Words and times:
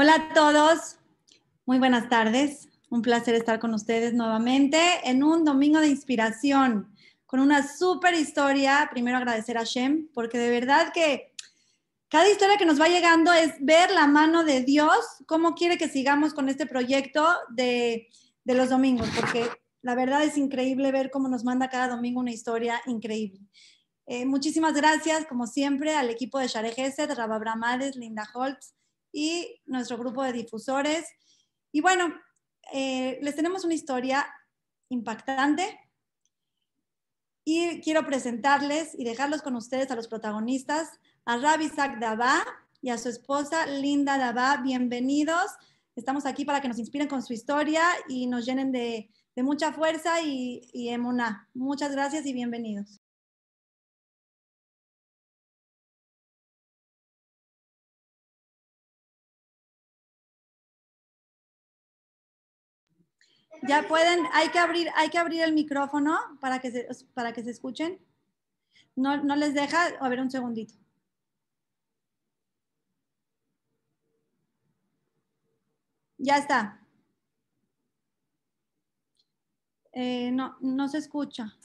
Hola 0.00 0.14
a 0.14 0.32
todos, 0.32 0.96
muy 1.66 1.80
buenas 1.80 2.08
tardes. 2.08 2.68
Un 2.88 3.02
placer 3.02 3.34
estar 3.34 3.58
con 3.58 3.74
ustedes 3.74 4.14
nuevamente 4.14 4.78
en 5.02 5.24
un 5.24 5.44
domingo 5.44 5.80
de 5.80 5.88
inspiración 5.88 6.94
con 7.26 7.40
una 7.40 7.66
súper 7.66 8.14
historia. 8.14 8.88
Primero 8.92 9.16
agradecer 9.16 9.58
a 9.58 9.64
Shem, 9.64 10.08
porque 10.14 10.38
de 10.38 10.50
verdad 10.50 10.92
que 10.94 11.34
cada 12.08 12.30
historia 12.30 12.56
que 12.58 12.64
nos 12.64 12.80
va 12.80 12.86
llegando 12.86 13.32
es 13.32 13.54
ver 13.58 13.90
la 13.90 14.06
mano 14.06 14.44
de 14.44 14.62
Dios, 14.62 15.04
cómo 15.26 15.56
quiere 15.56 15.78
que 15.78 15.88
sigamos 15.88 16.32
con 16.32 16.48
este 16.48 16.66
proyecto 16.66 17.26
de, 17.48 18.06
de 18.44 18.54
los 18.54 18.70
domingos, 18.70 19.08
porque 19.16 19.50
la 19.82 19.96
verdad 19.96 20.22
es 20.22 20.38
increíble 20.38 20.92
ver 20.92 21.10
cómo 21.10 21.26
nos 21.26 21.42
manda 21.42 21.70
cada 21.70 21.88
domingo 21.88 22.20
una 22.20 22.30
historia 22.30 22.80
increíble. 22.86 23.40
Eh, 24.06 24.26
muchísimas 24.26 24.74
gracias, 24.74 25.26
como 25.26 25.48
siempre, 25.48 25.96
al 25.96 26.08
equipo 26.08 26.38
de 26.38 26.46
Share 26.46 26.72
Gesed, 26.72 27.12
Rababramades, 27.14 27.96
Linda 27.96 28.28
Holtz 28.32 28.77
y 29.12 29.60
nuestro 29.66 29.98
grupo 29.98 30.22
de 30.22 30.32
difusores. 30.32 31.06
Y 31.72 31.80
bueno, 31.80 32.14
eh, 32.72 33.18
les 33.22 33.34
tenemos 33.34 33.64
una 33.64 33.74
historia 33.74 34.26
impactante 34.88 35.78
y 37.44 37.80
quiero 37.80 38.04
presentarles 38.04 38.94
y 38.98 39.04
dejarlos 39.04 39.42
con 39.42 39.56
ustedes 39.56 39.90
a 39.90 39.96
los 39.96 40.08
protagonistas, 40.08 41.00
a 41.24 41.38
Rabbi 41.38 41.64
Isaac 41.64 41.98
Daba 41.98 42.44
y 42.82 42.90
a 42.90 42.98
su 42.98 43.08
esposa 43.08 43.66
Linda 43.66 44.18
Daba. 44.18 44.58
Bienvenidos. 44.58 45.50
Estamos 45.96 46.26
aquí 46.26 46.44
para 46.44 46.60
que 46.60 46.68
nos 46.68 46.78
inspiren 46.78 47.08
con 47.08 47.22
su 47.22 47.32
historia 47.32 47.82
y 48.08 48.26
nos 48.26 48.44
llenen 48.44 48.70
de, 48.70 49.10
de 49.34 49.42
mucha 49.42 49.72
fuerza 49.72 50.20
y, 50.20 50.68
y 50.72 50.90
emuná. 50.90 51.48
Muchas 51.54 51.92
gracias 51.92 52.26
y 52.26 52.32
bienvenidos. 52.32 53.00
Ya 63.62 63.86
pueden, 63.88 64.24
hay 64.32 64.48
que 64.50 64.58
abrir, 64.58 64.88
hay 64.94 65.08
que 65.10 65.18
abrir 65.18 65.42
el 65.42 65.52
micrófono 65.52 66.16
para 66.40 66.60
que 66.60 66.70
se, 66.70 66.88
para 67.14 67.32
que 67.32 67.42
se 67.42 67.50
escuchen. 67.50 67.98
No, 68.96 69.22
no 69.22 69.36
les 69.36 69.54
deja, 69.54 69.86
a 70.00 70.08
ver 70.08 70.20
un 70.20 70.30
segundito. 70.30 70.74
Ya 76.18 76.38
está. 76.38 76.80
Eh, 79.92 80.30
no, 80.32 80.56
no 80.60 80.88
se 80.88 80.98
escucha. 80.98 81.56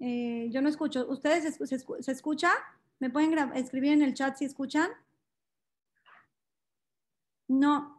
Eh, 0.00 0.48
yo 0.50 0.60
no 0.60 0.68
escucho. 0.68 1.06
¿Ustedes 1.08 1.56
se, 1.56 1.66
se, 1.66 1.78
se 1.78 2.12
escucha? 2.12 2.50
¿Me 2.98 3.10
pueden 3.10 3.36
escribir 3.54 3.92
en 3.92 4.02
el 4.02 4.14
chat 4.14 4.36
si 4.36 4.44
escuchan? 4.44 4.90
No. 7.48 7.94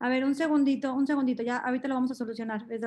A 0.00 0.08
ver, 0.08 0.24
un 0.24 0.34
segundito, 0.34 0.92
un 0.94 1.06
segundito, 1.06 1.42
ya 1.44 1.58
ahorita 1.58 1.86
lo 1.88 1.94
vamos 1.94 2.10
a 2.10 2.14
solucionar. 2.14 2.66
Es 2.70 2.80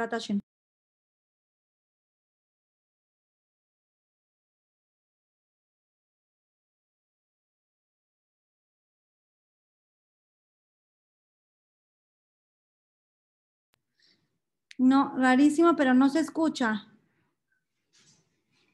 No, 14.82 15.14
rarísimo, 15.16 15.76
pero 15.76 15.94
no 15.94 16.10
se 16.10 16.20
escucha. 16.20 16.88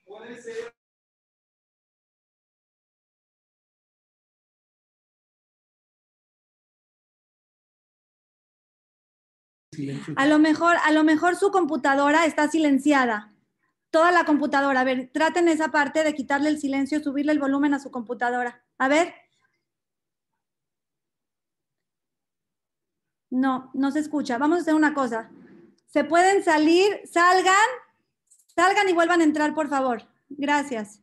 Puede 0.05 0.41
ser. 0.41 0.73
A 10.15 10.25
lo 10.27 10.39
mejor, 10.39 10.77
a 10.81 10.91
lo 10.91 11.03
mejor 11.03 11.35
su 11.35 11.51
computadora 11.51 12.25
está 12.25 12.47
silenciada. 12.47 13.33
Toda 13.91 14.13
la 14.13 14.23
computadora. 14.23 14.79
A 14.79 14.83
ver, 14.85 15.11
traten 15.13 15.49
esa 15.49 15.71
parte 15.71 16.05
de 16.05 16.15
quitarle 16.15 16.47
el 16.47 16.57
silencio, 16.57 17.03
subirle 17.03 17.33
el 17.33 17.39
volumen 17.39 17.73
a 17.73 17.79
su 17.79 17.91
computadora. 17.91 18.63
A 18.77 18.87
ver. 18.87 19.13
No, 23.29 23.71
no 23.73 23.91
se 23.91 23.99
escucha. 23.99 24.37
Vamos 24.37 24.59
a 24.59 24.61
hacer 24.61 24.73
una 24.73 24.93
cosa. 24.93 25.29
Se 25.87 26.03
pueden 26.03 26.43
salir, 26.43 27.01
salgan, 27.05 27.55
salgan 28.55 28.89
y 28.89 28.93
vuelvan 28.93 29.21
a 29.21 29.23
entrar, 29.23 29.53
por 29.53 29.69
favor. 29.69 30.03
Gracias. 30.29 31.01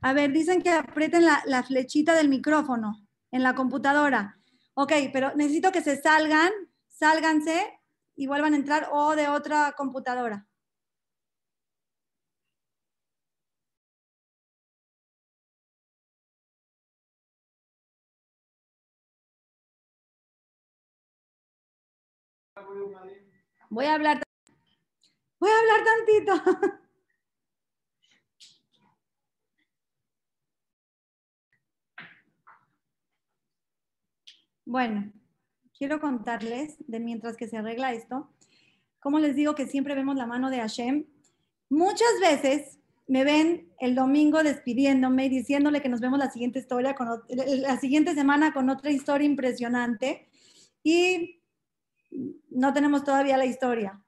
A 0.00 0.12
ver, 0.12 0.32
dicen 0.32 0.62
que 0.62 0.70
aprieten 0.70 1.24
la, 1.24 1.62
flechita 1.62 2.14
del 2.14 2.28
micrófono 2.28 2.94
en 3.30 3.42
la 3.42 3.54
computadora. 3.54 4.38
Ok, 4.74 4.92
pero 5.12 5.34
necesito 5.34 5.72
que 5.72 5.82
se 5.82 6.00
salgan, 6.00 6.50
sálganse 6.88 7.80
y 8.14 8.26
vuelvan 8.26 8.54
a 8.54 8.56
entrar 8.56 8.88
o 8.92 9.16
de 9.16 9.28
otra 9.28 9.72
computadora. 9.76 10.46
Voy 23.70 23.86
a 23.86 23.94
hablar. 23.94 24.22
Voy 25.38 25.50
a 25.50 25.58
hablar 25.58 25.84
tantito. 25.84 26.78
Bueno, 34.68 35.10
quiero 35.78 35.98
contarles 35.98 36.76
de 36.86 37.00
mientras 37.00 37.38
que 37.38 37.48
se 37.48 37.56
arregla 37.56 37.94
esto, 37.94 38.28
como 39.00 39.18
les 39.18 39.34
digo 39.34 39.54
que 39.54 39.66
siempre 39.66 39.94
vemos 39.94 40.14
la 40.14 40.26
mano 40.26 40.50
de 40.50 40.58
Hashem. 40.58 41.06
Muchas 41.70 42.20
veces 42.20 42.78
me 43.06 43.24
ven 43.24 43.72
el 43.80 43.94
domingo 43.94 44.42
despidiéndome 44.42 45.24
y 45.24 45.28
diciéndole 45.30 45.80
que 45.80 45.88
nos 45.88 46.02
vemos 46.02 46.18
la 46.18 46.30
siguiente 46.30 46.58
historia, 46.58 46.94
con, 46.94 47.08
la 47.30 47.80
siguiente 47.80 48.14
semana 48.14 48.52
con 48.52 48.68
otra 48.68 48.90
historia 48.90 49.24
impresionante 49.24 50.28
y 50.82 51.40
no 52.50 52.74
tenemos 52.74 53.04
todavía 53.04 53.38
la 53.38 53.46
historia. 53.46 54.04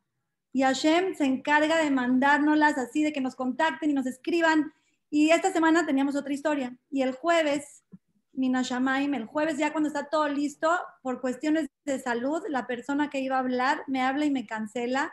Y 0.53 0.61
Hashem 0.61 1.15
se 1.15 1.25
encarga 1.25 1.83
de 1.83 1.91
mandárnoslas 1.91 2.77
así, 2.77 3.03
de 3.03 3.15
que 3.15 3.23
nos 3.23 3.35
contacten 3.35 3.89
y 3.89 3.95
nos 3.95 4.05
escriban. 4.05 4.75
Y 5.09 5.31
esta 5.31 5.55
semana 5.55 5.87
teníamos 5.87 6.17
otra 6.17 6.35
historia. 6.35 6.77
Y 6.91 7.01
el 7.01 7.13
jueves 7.13 7.83
Minashamaim, 8.33 9.15
el 9.15 9.27
jueves 9.27 9.59
ya 9.59 9.73
cuando 9.73 9.89
está 9.89 10.09
todo 10.09 10.29
listo, 10.29 10.71
por 11.03 11.21
cuestiones 11.21 11.69
de 11.85 11.99
salud, 12.01 12.43
la 12.49 12.67
persona 12.67 13.11
que 13.11 13.21
iba 13.21 13.37
a 13.37 13.41
hablar 13.41 13.83
me 13.87 14.03
habla 14.03 14.25
y 14.25 14.31
me 14.31 14.47
cancela. 14.47 15.13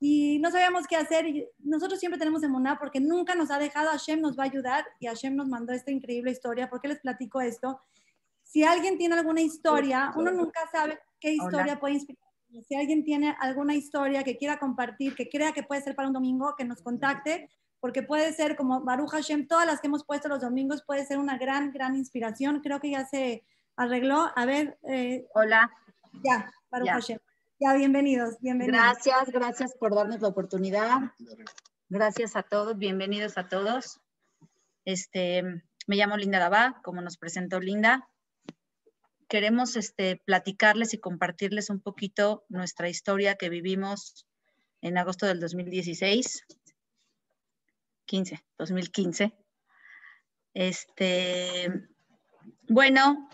Y 0.00 0.38
no 0.40 0.50
sabíamos 0.50 0.86
qué 0.86 0.96
hacer. 0.96 1.26
Y 1.26 1.48
nosotros 1.58 1.98
siempre 1.98 2.18
tenemos 2.18 2.42
emuná 2.42 2.78
porque 2.78 3.00
nunca 3.00 3.34
nos 3.34 3.50
ha 3.50 3.58
dejado. 3.58 3.90
Hashem 3.90 4.20
nos 4.20 4.38
va 4.38 4.42
a 4.42 4.46
ayudar 4.46 4.84
y 5.00 5.06
Hashem 5.06 5.34
nos 5.34 5.48
mandó 5.48 5.72
esta 5.72 5.90
increíble 5.90 6.30
historia. 6.30 6.68
¿Por 6.68 6.80
qué 6.80 6.88
les 6.88 7.00
platico 7.00 7.40
esto? 7.40 7.80
Si 8.42 8.64
alguien 8.64 8.98
tiene 8.98 9.14
alguna 9.14 9.40
historia, 9.40 10.12
uno 10.16 10.30
nunca 10.30 10.60
sabe 10.70 10.98
qué 11.18 11.32
historia 11.32 11.80
puede 11.80 11.94
inspirar. 11.94 12.22
Si 12.68 12.74
alguien 12.76 13.02
tiene 13.02 13.34
alguna 13.40 13.74
historia 13.74 14.22
que 14.22 14.36
quiera 14.36 14.58
compartir, 14.58 15.14
que 15.14 15.28
crea 15.28 15.52
que 15.52 15.62
puede 15.62 15.82
ser 15.82 15.96
para 15.96 16.08
un 16.08 16.14
domingo, 16.14 16.54
que 16.56 16.64
nos 16.64 16.82
contacte 16.82 17.48
porque 17.84 18.02
puede 18.02 18.32
ser 18.32 18.56
como 18.56 18.80
Baruch 18.80 19.10
Hashem, 19.10 19.46
todas 19.46 19.66
las 19.66 19.78
que 19.78 19.88
hemos 19.88 20.06
puesto 20.06 20.26
los 20.26 20.40
domingos, 20.40 20.82
puede 20.86 21.04
ser 21.04 21.18
una 21.18 21.36
gran, 21.36 21.70
gran 21.70 21.94
inspiración. 21.96 22.62
Creo 22.62 22.80
que 22.80 22.92
ya 22.92 23.04
se 23.04 23.44
arregló. 23.76 24.30
A 24.34 24.46
ver. 24.46 24.78
Eh, 24.88 25.26
Hola. 25.34 25.70
Ya, 26.24 26.50
Baruch 26.70 26.86
ya. 26.86 26.94
Hashem. 26.94 27.18
Ya, 27.60 27.74
bienvenidos, 27.74 28.40
bienvenidos. 28.40 28.80
Gracias, 28.80 29.30
gracias 29.30 29.74
por 29.78 29.94
darnos 29.94 30.22
la 30.22 30.28
oportunidad. 30.28 31.12
Gracias 31.90 32.36
a 32.36 32.42
todos, 32.42 32.78
bienvenidos 32.78 33.36
a 33.36 33.50
todos. 33.50 34.00
Este, 34.86 35.42
me 35.86 35.96
llamo 35.96 36.16
Linda 36.16 36.38
Dabá, 36.38 36.80
como 36.82 37.02
nos 37.02 37.18
presentó 37.18 37.60
Linda. 37.60 38.08
queremos 39.28 39.76
este, 39.76 40.22
platicarles 40.24 40.94
y 40.94 41.00
compartirles 41.00 41.68
un 41.68 41.82
poquito 41.82 42.46
nuestra 42.48 42.88
historia 42.88 43.34
que 43.34 43.50
vivimos 43.50 44.26
en 44.80 44.96
agosto 44.96 45.26
del 45.26 45.38
2016, 45.38 46.46
15, 48.06 48.44
2015. 48.58 49.32
Este, 50.54 51.88
bueno, 52.68 53.28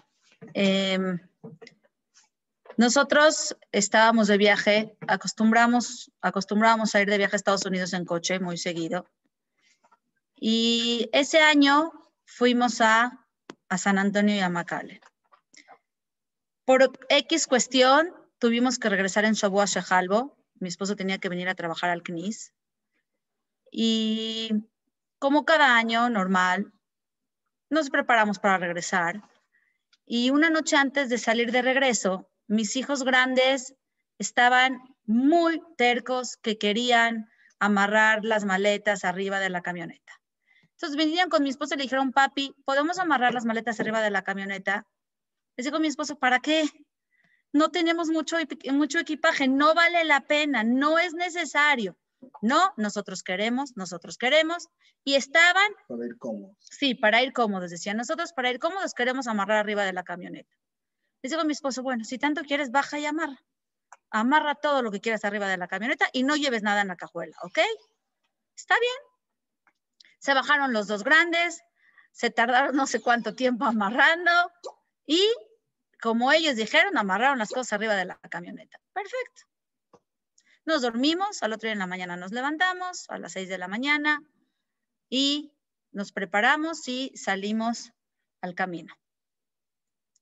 em, 0.55 1.19
nosotros 2.77 3.57
estábamos 3.73 4.29
de 4.29 4.39
viaje, 4.39 4.97
acostumbramos, 5.07 6.11
acostumbrábamos 6.23 6.95
a 6.95 7.03
ir 7.03 7.11
de 7.11 7.19
viaje 7.19 7.37
a 7.37 7.37
Estados 7.37 7.67
Unidos 7.67 7.93
en 7.93 8.05
coche 8.05 8.41
muy 8.41 8.57
seguido. 8.57 9.07
Y 10.35 11.11
ese 11.13 11.41
año 11.41 11.93
fuimos 12.25 12.81
a, 12.81 13.27
a 13.69 13.79
San 13.79 13.99
Antonio 13.99 14.35
y 14.35 14.41
a 14.41 14.49
McAllen. 14.49 15.01
Por 16.65 16.91
X 17.09 17.47
cuestión, 17.47 18.15
tuvimos 18.39 18.79
que 18.79 18.89
regresar 18.89 19.25
en 19.25 19.35
Shabu 19.35 19.61
a 19.61 19.67
Shehalbo. 19.67 20.39
Mi 20.55 20.69
esposo 20.69 20.97
tenía 20.97 21.19
que 21.19 21.29
venir 21.29 21.49
a 21.49 21.55
trabajar 21.55 21.91
al 21.91 22.03
CNIS. 22.03 22.55
Y 23.71 24.51
como 25.19 25.45
cada 25.45 25.77
año, 25.77 26.09
normal, 26.11 26.73
nos 27.69 27.91
preparamos 27.91 28.39
para 28.39 28.59
regresar. 28.59 29.23
Y 30.05 30.31
una 30.31 30.51
noche 30.51 30.77
antes 30.77 31.09
de 31.09 31.19
salir 31.19 31.53
de 31.53 31.63
regreso, 31.63 32.29
mis 32.49 32.75
hijos 32.77 33.05
grandes 33.05 33.75
estaban 34.19 34.81
muy 35.05 35.63
tercos 35.77 36.37
que 36.37 36.59
querían 36.59 37.31
amarrar 37.61 38.25
las 38.25 38.45
maletas 38.45 39.05
arriba 39.05 39.39
de 39.39 39.51
la 39.51 39.63
camioneta. 39.63 40.21
Entonces 40.73 40.97
vinieron 40.97 41.31
con 41.31 41.43
mi 41.43 41.51
esposo 41.51 41.75
y 41.75 41.77
le 41.77 41.83
dijeron, 41.85 42.13
papi, 42.13 42.55
¿podemos 42.65 42.99
amarrar 42.99 43.35
las 43.35 43.45
maletas 43.45 43.79
arriba 43.81 44.01
de 44.01 44.11
la 44.11 44.25
camioneta? 44.25 44.87
Les 45.57 45.67
digo 45.67 45.77
a 45.77 45.81
mi 45.81 45.89
esposo, 45.89 46.19
¿para 46.19 46.41
qué? 46.41 46.65
No 47.53 47.71
tenemos 47.71 48.09
mucho, 48.09 48.37
mucho 48.73 48.99
equipaje, 48.99 49.47
no 49.47 49.75
vale 49.75 50.05
la 50.05 50.23
pena, 50.23 50.65
no 50.65 50.99
es 50.99 51.13
necesario. 51.13 51.99
No, 52.43 52.73
nosotros 52.77 53.23
queremos, 53.23 53.77
nosotros 53.77 54.19
queremos. 54.19 54.69
Y 55.05 55.15
estaban... 55.15 55.71
Para 55.89 56.07
ir 56.07 56.19
cómodos. 56.19 56.57
Sí, 56.61 56.95
para 56.95 57.23
ir 57.23 57.33
cómodos, 57.33 57.71
decían. 57.71 57.97
Nosotros 57.97 58.33
para 58.33 58.51
ir 58.51 58.59
cómodos 58.59 58.95
queremos 58.95 59.27
amarrar 59.27 59.59
arriba 59.59 59.85
de 59.85 59.93
la 59.93 60.03
camioneta. 60.03 60.55
Digo 61.23 61.41
a 61.41 61.45
mi 61.45 61.53
esposo, 61.53 61.83
bueno, 61.83 62.05
si 62.05 62.19
tanto 62.19 62.43
quieres, 62.43 62.71
baja 62.71 62.99
y 62.99 63.07
amarra. 63.07 63.43
Amarra 64.11 64.55
todo 64.55 64.83
lo 64.83 64.91
que 64.91 65.01
quieras 65.01 65.25
arriba 65.25 65.49
de 65.49 65.57
la 65.57 65.69
camioneta 65.69 66.09
y 66.13 66.23
no 66.23 66.37
lleves 66.37 66.63
nada 66.63 66.81
en 66.81 66.89
la 66.89 66.97
cajuela, 66.97 67.37
¿ok? 67.43 67.59
Está 68.57 68.75
bien. 68.81 69.77
Se 70.19 70.35
bajaron 70.35 70.73
los 70.73 70.87
dos 70.87 71.05
grandes, 71.05 71.63
se 72.13 72.31
tardaron 72.31 72.75
no 72.75 72.87
sé 72.87 73.01
cuánto 73.01 73.35
tiempo 73.35 73.65
amarrando 73.65 74.31
y 75.07 75.23
como 76.01 76.33
ellos 76.33 76.57
dijeron, 76.57 76.97
amarraron 76.97 77.39
las 77.39 77.51
cosas 77.51 77.75
arriba 77.75 77.95
de 77.95 78.07
la 78.07 78.19
camioneta. 78.31 78.81
Perfecto. 78.93 79.50
Nos 80.67 80.83
dormimos, 80.83 81.43
al 81.43 81.53
otro 81.53 81.67
día 81.67 81.73
en 81.73 81.79
la 81.79 81.87
mañana 81.87 82.17
nos 82.17 82.33
levantamos, 82.33 83.09
a 83.09 83.19
las 83.19 83.33
seis 83.33 83.49
de 83.49 83.59
la 83.59 83.69
mañana, 83.69 84.23
y 85.09 85.53
nos 85.91 86.13
preparamos 86.13 86.87
y 86.87 87.13
salimos 87.17 87.93
al 88.41 88.55
camino. 88.55 88.95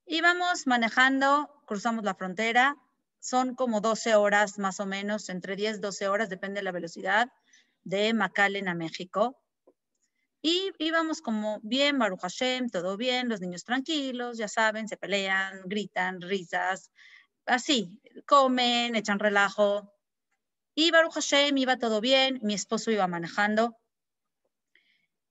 Íbamos 0.06 0.66
manejando, 0.66 1.62
cruzamos 1.66 2.04
la 2.04 2.14
frontera, 2.14 2.76
son 3.20 3.54
como 3.54 3.80
12 3.80 4.14
horas 4.14 4.58
más 4.58 4.80
o 4.80 4.86
menos, 4.86 5.28
entre 5.28 5.56
10 5.56 5.80
12 5.80 6.08
horas, 6.08 6.28
depende 6.28 6.60
de 6.60 6.64
la 6.64 6.72
velocidad, 6.72 7.30
de 7.82 8.14
McAllen 8.14 8.68
a 8.68 8.74
México. 8.74 9.36
Y 10.40 10.70
íbamos 10.78 11.20
como 11.20 11.58
bien, 11.62 11.98
Baruch 11.98 12.20
Hashem, 12.20 12.70
todo 12.70 12.96
bien, 12.96 13.28
los 13.28 13.40
niños 13.40 13.64
tranquilos, 13.64 14.38
ya 14.38 14.46
saben, 14.46 14.88
se 14.88 14.96
pelean, 14.96 15.62
gritan, 15.66 16.20
risas, 16.20 16.92
así, 17.44 18.00
comen, 18.24 18.94
echan 18.94 19.18
relajo. 19.18 19.97
Y 20.78 20.92
Baruch 20.92 21.14
Hashem 21.14 21.58
iba 21.58 21.76
todo 21.76 22.00
bien, 22.00 22.38
mi 22.42 22.54
esposo 22.54 22.92
iba 22.92 23.08
manejando. 23.08 23.76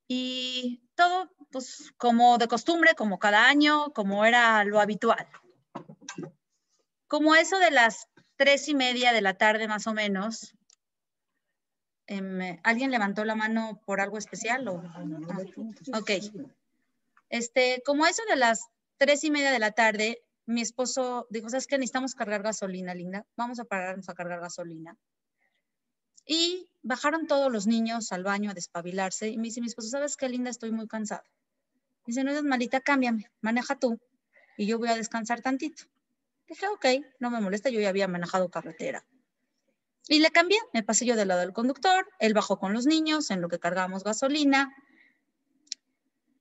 Y 0.10 0.82
todo, 0.96 1.32
pues, 1.52 1.94
como 1.96 2.38
de 2.38 2.50
costumbre, 2.50 2.96
como 2.96 3.18
cada 3.18 3.48
año, 3.48 3.94
como 3.94 4.26
era 4.26 4.66
lo 4.66 4.82
habitual. 4.82 5.26
Como 7.08 7.34
eso 7.36 7.60
de 7.60 7.72
las 7.72 8.10
tres 8.36 8.68
y 8.68 8.76
media 8.76 9.14
de 9.14 9.22
la 9.22 9.36
tarde 9.36 9.70
más 9.70 9.88
o 9.88 9.94
menos, 9.94 10.58
Em, 12.08 12.58
¿Alguien 12.64 12.90
levantó 12.90 13.26
la 13.26 13.36
mano 13.36 13.82
por 13.86 14.00
algo 14.00 14.18
especial? 14.18 14.66
O? 14.70 14.82
Ah, 14.82 15.04
ok. 15.94 16.12
Este, 17.30 17.82
como 17.86 18.06
eso 18.06 18.24
de 18.30 18.38
las 18.38 18.68
tres 18.98 19.26
y 19.26 19.32
media 19.32 19.52
de 19.52 19.60
la 19.60 19.72
tarde, 19.72 20.24
mi 20.46 20.62
esposo 20.62 21.28
dijo, 21.30 21.50
¿sabes 21.50 21.68
qué? 21.68 21.78
Necesitamos 21.78 22.16
cargar 22.16 22.42
gasolina, 22.44 22.96
linda. 22.96 23.26
Vamos 23.36 23.60
a 23.60 23.66
pararnos 23.66 24.08
a 24.08 24.14
cargar 24.14 24.40
gasolina. 24.40 24.96
Y 26.28 26.70
bajaron 26.84 27.26
todos 27.26 27.52
los 27.52 27.66
niños 27.66 28.12
al 28.12 28.24
baño 28.24 28.52
a 28.52 28.54
despabilarse. 28.54 29.30
Y 29.30 29.38
me 29.38 29.44
dice 29.44 29.62
mi 29.62 29.68
esposo, 29.68 29.88
¿sabes 29.90 30.18
qué, 30.18 30.30
linda? 30.30 30.50
Estoy 30.50 30.72
muy 30.72 30.88
cansada. 30.88 31.24
Dice, 32.06 32.24
no 32.24 32.32
eres 32.32 32.44
malita, 32.44 32.82
cámbiame, 32.82 33.32
maneja 33.42 33.80
tú. 33.80 34.00
Y 34.58 34.68
yo 34.68 34.78
voy 34.78 34.90
a 34.90 34.96
descansar 34.96 35.42
tantito. 35.42 35.84
Dije, 36.48 36.68
ok, 36.68 36.86
no 37.20 37.30
me 37.30 37.42
molesta, 37.42 37.70
yo 37.70 37.80
ya 37.80 37.90
había 37.90 38.08
manejado 38.08 38.50
carretera. 38.50 39.06
Y 40.08 40.20
le 40.20 40.32
cambié, 40.32 40.58
me 40.74 40.84
pasé 40.84 41.06
yo 41.06 41.16
del 41.16 41.28
lado 41.28 41.42
del 41.42 41.52
conductor, 41.52 42.08
él 42.20 42.34
bajó 42.34 42.60
con 42.60 42.74
los 42.74 42.86
niños 42.86 43.30
en 43.30 43.42
lo 43.42 43.50
que 43.50 43.60
cargábamos 43.60 44.04
gasolina. 44.06 44.74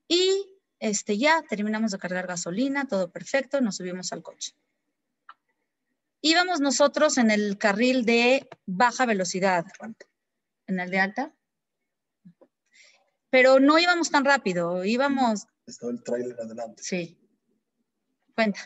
Y 0.06 0.46
este, 0.78 1.18
ya 1.18 1.42
terminamos 1.42 1.90
de 1.90 1.98
cargar 1.98 2.26
gasolina, 2.28 2.86
todo 2.86 3.10
perfecto, 3.10 3.60
nos 3.60 3.76
subimos 3.76 4.12
al 4.12 4.22
coche. 4.22 4.52
Íbamos 6.26 6.60
nosotros 6.60 7.18
en 7.18 7.30
el 7.30 7.56
carril 7.56 8.04
de 8.04 8.48
baja 8.66 9.06
velocidad, 9.06 9.64
en 10.66 10.80
el 10.80 10.90
de 10.90 10.98
alta, 10.98 11.34
pero 13.30 13.60
no 13.60 13.78
íbamos 13.78 14.10
tan 14.10 14.24
rápido, 14.24 14.84
íbamos... 14.84 15.46
Estaba 15.66 15.92
el 15.92 16.02
tráiler 16.02 16.40
adelante. 16.40 16.82
Sí. 16.82 17.16
Cuenta. 18.34 18.60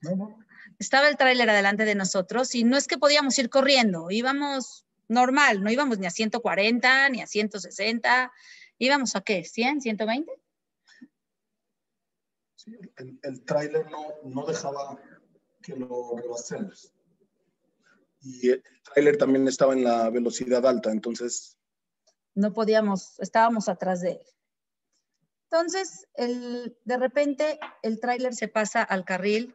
No, 0.00 0.16
no 0.16 0.44
estaba 0.78 1.08
el 1.08 1.16
tráiler 1.16 1.48
adelante 1.48 1.84
de 1.84 1.94
nosotros 1.94 2.54
y 2.54 2.64
no 2.64 2.76
es 2.76 2.86
que 2.86 2.98
podíamos 2.98 3.38
ir 3.38 3.48
corriendo, 3.48 4.10
íbamos 4.10 4.86
normal, 5.08 5.62
no 5.62 5.70
íbamos 5.70 5.98
ni 5.98 6.06
a 6.06 6.10
140 6.10 7.08
ni 7.10 7.22
a 7.22 7.26
160, 7.26 8.32
íbamos 8.78 9.14
a 9.16 9.20
qué, 9.20 9.44
100, 9.44 9.82
120? 9.82 10.32
Sí, 12.56 12.72
el, 12.96 13.18
el 13.22 13.44
tráiler 13.44 13.88
no, 13.90 14.14
no, 14.24 14.46
dejaba 14.46 14.98
que 15.62 15.76
lo 15.76 16.16
rebasemos. 16.16 16.93
Y 18.24 18.50
el 18.50 18.62
tráiler 18.82 19.18
también 19.18 19.46
estaba 19.46 19.74
en 19.74 19.84
la 19.84 20.10
velocidad 20.10 20.66
alta, 20.66 20.90
entonces... 20.90 21.58
No 22.34 22.52
podíamos, 22.52 23.20
estábamos 23.20 23.68
atrás 23.68 24.00
de 24.00 24.12
él. 24.12 24.20
Entonces, 25.50 26.08
el, 26.14 26.76
de 26.84 26.96
repente, 26.96 27.60
el 27.82 28.00
tráiler 28.00 28.34
se 28.34 28.48
pasa 28.48 28.82
al 28.82 29.04
carril 29.04 29.54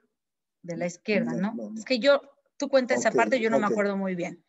de 0.61 0.77
la 0.77 0.85
izquierda, 0.85 1.33
¿no? 1.33 1.73
Es 1.75 1.83
que 1.83 1.99
yo, 1.99 2.21
tú 2.57 2.69
cuentas 2.69 2.99
esa 2.99 3.11
parte, 3.11 3.41
yo 3.41 3.49
no 3.49 3.59
me 3.59 3.67
acuerdo 3.67 3.97
muy 3.97 4.15
bien. 4.15 4.45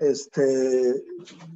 Este, 0.00 1.02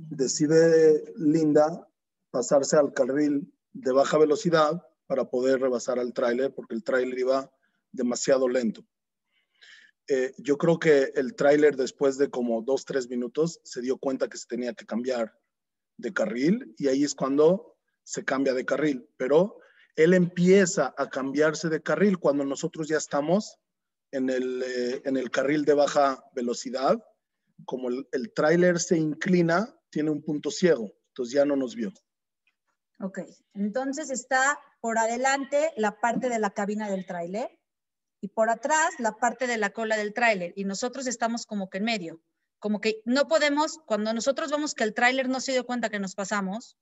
decide 0.09 1.13
Linda 1.17 1.87
pasarse 2.31 2.77
al 2.77 2.93
carril 2.93 3.53
de 3.73 3.93
baja 3.93 4.17
velocidad 4.19 4.83
para 5.07 5.29
poder 5.29 5.61
rebasar 5.61 5.99
al 5.99 6.13
tráiler, 6.13 6.55
porque 6.55 6.75
el 6.75 6.85
tráiler 6.85 7.19
iba 7.19 7.51
demasiado 7.93 8.49
lento. 8.49 8.87
Eh, 10.09 10.35
yo 10.39 10.57
creo 10.57 10.79
que 10.79 11.13
el 11.17 11.35
tráiler 11.35 11.77
después 11.77 12.17
de 12.17 12.31
como 12.31 12.63
dos, 12.63 12.85
tres 12.85 13.09
minutos 13.09 13.61
se 13.65 13.81
dio 13.81 13.99
cuenta 13.99 14.29
que 14.29 14.39
se 14.39 14.47
tenía 14.47 14.73
que 14.73 14.87
cambiar 14.87 15.37
de 15.97 16.13
carril 16.13 16.75
y 16.79 16.89
ahí 16.89 17.03
es 17.03 17.15
cuando 17.15 17.77
se 18.05 18.25
cambia 18.25 18.55
de 18.55 18.65
carril. 18.65 19.09
Pero 19.17 19.59
él 19.97 20.15
empieza 20.15 20.95
a 20.97 21.09
cambiarse 21.09 21.69
de 21.69 21.83
carril 21.83 22.19
cuando 22.19 22.45
nosotros 22.45 22.87
ya 22.89 22.99
estamos 22.99 23.59
en 24.13 24.31
el, 24.31 24.63
eh, 24.63 25.03
en 25.05 25.17
el 25.17 25.31
carril 25.31 25.65
de 25.65 25.75
baja 25.75 26.23
velocidad. 26.35 27.03
Como 27.65 27.89
el, 27.89 28.07
el 28.13 28.33
tráiler 28.33 28.79
se 28.79 28.99
inclina, 28.99 29.75
tiene 29.91 30.11
un 30.11 30.23
punto 30.23 30.51
ciego, 30.51 30.93
entonces 31.09 31.35
ya 31.35 31.45
no 31.45 31.57
nos 31.57 31.75
vio. 31.75 31.93
Ok, 33.01 33.21
entonces 33.55 34.11
está 34.11 34.59
por 34.81 34.99
adelante 34.99 35.73
la 35.77 35.99
parte 36.01 36.29
de 36.29 36.39
la 36.39 36.51
cabina 36.51 36.89
del 36.89 37.07
tráiler 37.07 37.56
y 38.27 38.29
por 38.29 38.51
atrás 38.51 38.99
la 38.99 39.13
parte 39.13 39.47
de 39.47 39.57
la 39.57 39.71
cola 39.71 39.97
del 39.97 40.13
tráiler 40.13 40.53
y 40.57 40.65
nosotros 40.65 41.07
estamos 41.07 41.47
como 41.47 41.71
que 41.71 41.79
en 41.79 41.85
medio, 41.85 42.21
como 42.59 42.81
que 42.81 43.01
no 43.05 43.29
podemos, 43.29 43.79
cuando 43.87 44.13
nosotros 44.13 44.51
vemos 44.51 44.75
que 44.75 44.83
el 44.83 44.95
tráiler 44.95 45.29
no 45.29 45.39
se 45.39 45.53
dio 45.53 45.65
cuenta 45.65 45.91
que 45.91 46.01
nos 46.01 46.17
pasamos 46.17 46.77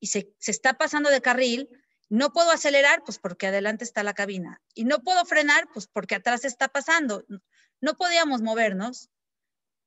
y 0.00 0.08
se, 0.08 0.34
se 0.40 0.50
está 0.50 0.74
pasando 0.74 1.08
de 1.08 1.22
carril, 1.22 1.68
no 2.08 2.32
puedo 2.32 2.50
acelerar, 2.50 3.04
pues 3.04 3.20
porque 3.20 3.46
adelante 3.46 3.84
está 3.84 4.02
la 4.02 4.12
cabina. 4.12 4.60
Y 4.74 4.84
no 4.84 5.04
puedo 5.04 5.24
frenar, 5.24 5.68
pues 5.72 5.86
porque 5.86 6.16
atrás 6.16 6.44
está 6.44 6.66
pasando. 6.66 7.24
No 7.80 7.94
podíamos 7.96 8.42
movernos. 8.42 9.08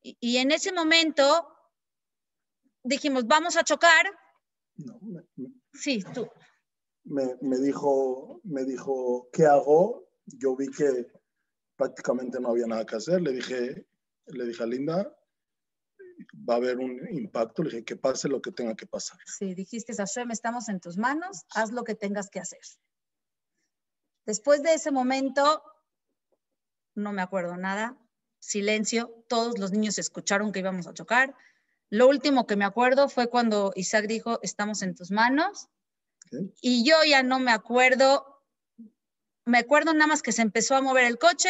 Y, 0.01 0.37
en 0.37 0.51
ese 0.51 0.71
momento 0.71 1.45
dijimos, 2.83 3.27
vamos 3.27 3.57
a 3.57 3.63
chocar. 3.63 4.05
No, 4.77 4.97
sí, 5.73 6.05
tú. 6.13 6.29
Me, 7.03 7.35
me, 7.41 7.57
dijo, 7.57 8.39
me 8.45 8.63
dijo, 8.63 9.27
¿qué 9.33 9.45
hago? 9.45 10.04
Yo 10.25 10.55
vi 10.55 10.67
que 10.69 11.07
prácticamente 11.75 12.39
no 12.39 12.49
había 12.49 12.67
nada 12.67 12.85
que 12.85 12.95
hacer. 12.95 13.21
Le 13.21 13.33
dije, 13.33 13.87
le 14.27 14.45
dije 14.45 14.63
a 14.63 14.65
Linda, 14.65 15.17
va 16.47 16.55
a 16.55 16.57
haber 16.57 16.77
un 16.77 17.07
impacto. 17.11 17.63
Le 17.63 17.69
dije, 17.69 17.85
que 17.85 17.95
pase 17.95 18.27
lo 18.27 18.41
que 18.41 18.51
tenga 18.51 18.75
que 18.75 18.87
pasar. 18.87 19.19
Sí, 19.25 19.53
dijiste, 19.53 19.93
Hashem, 19.93 20.31
estamos 20.31 20.69
en 20.69 20.79
tus 20.79 20.97
manos, 20.97 21.45
haz 21.53 21.71
lo 21.71 21.83
que 21.83 21.95
tengas 21.95 22.29
que 22.29 22.39
hacer. 22.39 22.61
Después 24.25 24.63
de 24.63 24.73
ese 24.73 24.91
momento, 24.91 25.63
no 26.95 27.13
me 27.13 27.21
acuerdo 27.21 27.57
nada, 27.57 27.97
silencio, 28.39 29.23
todos 29.27 29.59
los 29.59 29.71
niños 29.71 29.99
escucharon 29.99 30.51
que 30.51 30.59
íbamos 30.59 30.87
a 30.87 30.93
chocar. 30.93 31.35
Lo 31.89 32.07
último 32.07 32.47
que 32.47 32.55
me 32.55 32.65
acuerdo 32.65 33.09
fue 33.09 33.29
cuando 33.29 33.71
Isaac 33.75 34.07
dijo, 34.07 34.39
estamos 34.41 34.81
en 34.81 34.95
tus 34.95 35.11
manos. 35.11 35.67
Y 36.59 36.83
yo 36.89 36.95
ya 37.07 37.21
no 37.21 37.39
me 37.39 37.51
acuerdo, 37.51 38.34
me 39.45 39.59
acuerdo 39.59 39.93
nada 39.93 40.07
más 40.07 40.21
que 40.21 40.31
se 40.31 40.41
empezó 40.41 40.75
a 40.75 40.81
mover 40.81 41.05
el 41.05 41.17
coche 41.17 41.49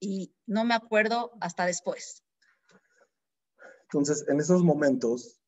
y 0.00 0.34
no 0.46 0.64
me 0.64 0.74
acuerdo 0.74 1.32
hasta 1.40 1.64
después. 1.66 2.24
Entonces, 3.84 4.24
en 4.28 4.40
esos 4.40 4.62
momentos, 4.62 5.40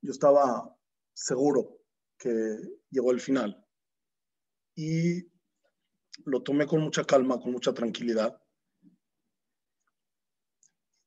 yo 0.00 0.10
estaba 0.10 0.76
seguro 1.12 1.78
que 2.18 2.58
llegó 2.90 3.12
el 3.12 3.20
final. 3.20 3.64
Y 4.74 5.30
lo 6.24 6.42
tomé 6.42 6.66
con 6.66 6.80
mucha 6.80 7.04
calma, 7.04 7.38
con 7.38 7.52
mucha 7.52 7.72
tranquilidad. 7.72 8.40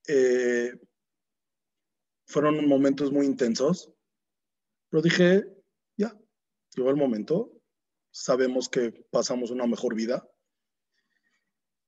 Eh, 0.07 0.71
fueron 2.25 2.65
momentos 2.67 3.11
muy 3.11 3.25
intensos, 3.25 3.91
pero 4.89 5.01
dije, 5.01 5.45
ya, 5.97 6.17
llegó 6.75 6.89
el 6.89 6.95
momento, 6.95 7.56
sabemos 8.11 8.69
que 8.69 8.91
pasamos 9.11 9.51
una 9.51 9.65
mejor 9.65 9.95
vida. 9.95 10.27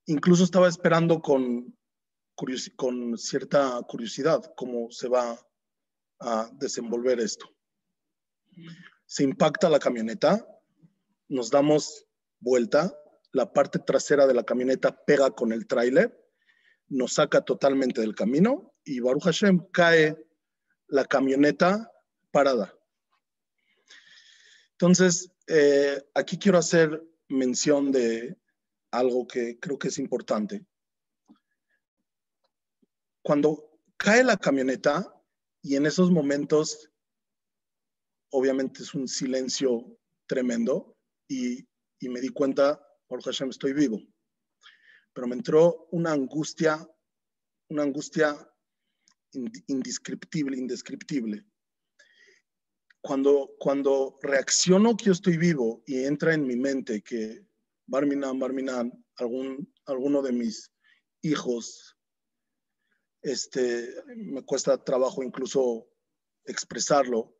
Incluso 0.05 0.43
estaba 0.43 0.67
esperando 0.67 1.21
con, 1.21 1.77
cierta 3.17 3.81
curiosidad 3.87 4.53
cómo 4.55 4.89
se 4.91 5.07
va 5.07 5.37
a 6.19 6.49
desenvolver 6.53 7.19
esto. 7.19 7.47
Se 9.05 9.23
impacta 9.23 9.69
la 9.69 9.79
camioneta, 9.79 10.45
nos 11.27 11.49
damos 11.49 12.05
vuelta, 12.39 12.93
la 13.31 13.51
parte 13.51 13.79
trasera 13.79 14.25
de 14.25 14.33
la 14.33 14.43
camioneta 14.43 15.03
pega 15.05 15.31
con 15.31 15.51
el 15.51 15.67
tráiler 15.67 16.19
nos 16.89 17.13
saca 17.13 17.41
totalmente 17.41 18.01
del 18.01 18.15
camino 18.15 18.73
y 18.83 18.99
Baruch 18.99 19.23
Hashem 19.23 19.67
cae 19.71 20.17
la 20.87 21.05
camioneta 21.05 21.91
parada. 22.31 22.73
Entonces, 24.79 25.31
eh, 25.47 26.01
aquí 26.15 26.37
quiero 26.37 26.57
hacer 26.57 27.03
mención 27.27 27.91
de 27.91 28.37
algo 28.91 29.27
que 29.27 29.59
creo 29.59 29.77
que 29.77 29.89
es 29.89 29.97
importante. 29.99 30.65
Cuando 33.21 33.69
cae 33.97 34.23
la 34.23 34.37
camioneta 34.37 35.13
y 35.61 35.75
en 35.75 35.85
esos 35.85 36.11
momentos, 36.11 36.89
obviamente 38.31 38.83
es 38.83 38.93
un 38.93 39.07
silencio 39.07 39.99
tremendo 40.27 40.97
y, 41.27 41.67
y 41.99 42.09
me 42.09 42.21
di 42.21 42.29
cuenta, 42.29 42.81
Baruch 43.09 43.25
Hashem, 43.25 43.49
estoy 43.49 43.73
vivo 43.73 43.99
pero 45.19 45.27
me 45.27 45.35
entró 45.35 45.89
una 45.91 46.13
angustia, 46.13 46.87
una 47.69 47.83
angustia 47.83 48.37
indescriptible, 49.67 50.57
indescriptible. 50.57 51.45
Cuando, 53.01 53.55
cuando 53.59 54.19
reacciono 54.21 54.97
que 54.97 55.05
yo 55.05 55.11
estoy 55.13 55.37
vivo 55.37 55.83
y 55.85 56.03
entra 56.03 56.33
en 56.33 56.45
mi 56.45 56.55
mente 56.55 57.01
que 57.01 57.45
Barminan, 57.87 58.37
Barminan, 58.37 59.05
algún, 59.15 59.73
alguno 59.85 60.21
de 60.21 60.31
mis 60.31 60.71
hijos, 61.21 61.97
este, 63.21 63.95
me 64.15 64.43
cuesta 64.43 64.83
trabajo 64.83 65.23
incluso 65.23 65.87
expresarlo. 66.45 67.35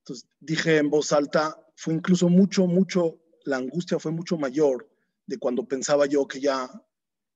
Entonces 0.00 0.28
dije 0.40 0.78
en 0.78 0.90
voz 0.90 1.12
alta, 1.12 1.56
fue 1.76 1.94
incluso 1.94 2.28
mucho, 2.28 2.66
mucho, 2.66 3.20
la 3.44 3.58
angustia 3.58 3.98
fue 3.98 4.12
mucho 4.12 4.36
mayor 4.36 4.90
de 5.26 5.38
cuando 5.38 5.66
pensaba 5.66 6.06
yo 6.06 6.26
que 6.26 6.40
ya 6.40 6.68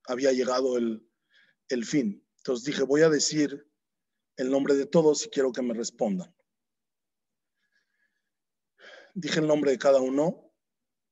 había 0.06 0.32
llegado 0.32 0.76
el, 0.76 1.06
el 1.68 1.84
fin. 1.84 2.26
Entonces 2.38 2.64
dije, 2.64 2.82
voy 2.82 3.02
a 3.02 3.08
decir 3.08 3.66
el 4.36 4.50
nombre 4.50 4.74
de 4.74 4.86
todos 4.86 5.24
y 5.24 5.30
quiero 5.30 5.52
que 5.52 5.62
me 5.62 5.74
respondan. 5.74 6.34
Dije 9.14 9.40
el 9.40 9.46
nombre 9.46 9.70
de 9.70 9.78
cada 9.78 10.00
uno. 10.00 10.52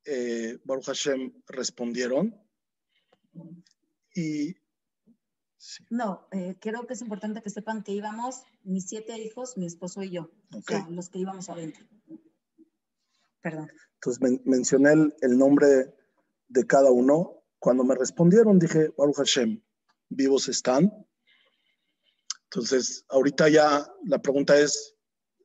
Eh, 0.05 0.59
Baruch 0.65 0.87
Hashem 0.87 1.33
respondieron. 1.47 2.39
Y. 4.15 4.55
No, 5.91 6.27
eh, 6.33 6.57
creo 6.61 6.87
que 6.87 6.95
es 6.95 7.03
importante 7.03 7.41
que 7.41 7.51
sepan 7.51 7.85
que 7.85 7.93
íbamos 7.93 8.43
mis 8.65 8.89
siete 8.89 9.17
hijos, 9.19 9.57
mi 9.57 9.67
esposo 9.67 10.03
y 10.03 10.11
yo. 10.11 10.31
O 10.53 10.61
sea, 10.61 10.87
los 10.91 11.09
que 11.09 11.21
íbamos 11.21 11.49
adentro. 11.49 11.87
Perdón. 13.41 13.71
Entonces 13.95 14.41
mencioné 14.45 14.93
el, 14.93 15.15
el 15.21 15.39
nombre 15.39 15.95
de 16.49 16.67
cada 16.67 16.91
uno 16.91 17.43
cuando 17.63 17.85
me 17.85 17.95
respondieron, 17.95 18.59
dije, 18.59 18.93
Baruch 18.99 19.19
Hashem, 19.19 19.63
vivos 20.09 20.49
están. 20.49 20.93
Entonces, 22.45 23.05
ahorita 23.09 23.49
ya 23.49 23.87
la 24.05 24.21
pregunta 24.21 24.59
es, 24.59 24.97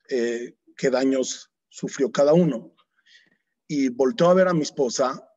eh, 0.10 0.58
¿qué 0.76 0.90
daños 0.90 1.52
sufrió 1.70 2.12
cada 2.12 2.34
uno? 2.34 2.76
Y 3.68 3.90
volteó 3.90 4.30
a 4.30 4.34
ver 4.34 4.48
a 4.48 4.54
mi 4.54 4.62
esposa 4.62 5.28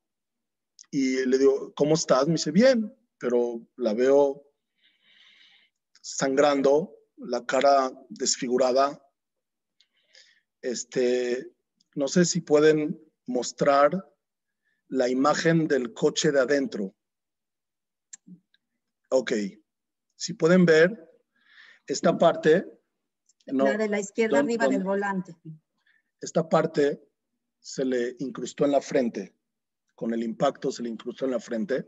y 0.90 1.24
le 1.26 1.38
digo, 1.38 1.72
¿cómo 1.74 1.94
estás? 1.94 2.26
Me 2.26 2.34
dice, 2.34 2.50
bien, 2.50 2.94
pero 3.18 3.60
la 3.76 3.94
veo 3.94 4.50
sangrando, 6.00 6.96
la 7.16 7.44
cara 7.44 7.92
desfigurada. 8.08 9.00
Este, 10.62 11.52
no 11.94 12.08
sé 12.08 12.24
si 12.24 12.40
pueden 12.40 13.00
mostrar 13.26 14.10
la 14.88 15.08
imagen 15.08 15.68
del 15.68 15.92
coche 15.92 16.32
de 16.32 16.40
adentro. 16.40 16.94
Ok, 19.10 19.32
si 20.16 20.34
pueden 20.34 20.64
ver 20.64 21.08
esta 21.86 22.16
parte. 22.16 22.66
la 23.46 23.76
de 23.76 23.88
la 23.88 24.00
izquierda 24.00 24.40
arriba 24.40 24.68
del 24.68 24.84
volante. 24.84 25.36
Esta 26.20 26.48
parte 26.48 27.02
se 27.58 27.84
le 27.84 28.16
incrustó 28.18 28.64
en 28.64 28.72
la 28.72 28.80
frente. 28.80 29.34
Con 29.94 30.12
el 30.14 30.22
impacto 30.22 30.70
se 30.70 30.82
le 30.82 30.88
incrustó 30.88 31.24
en 31.24 31.32
la 31.32 31.40
frente. 31.40 31.86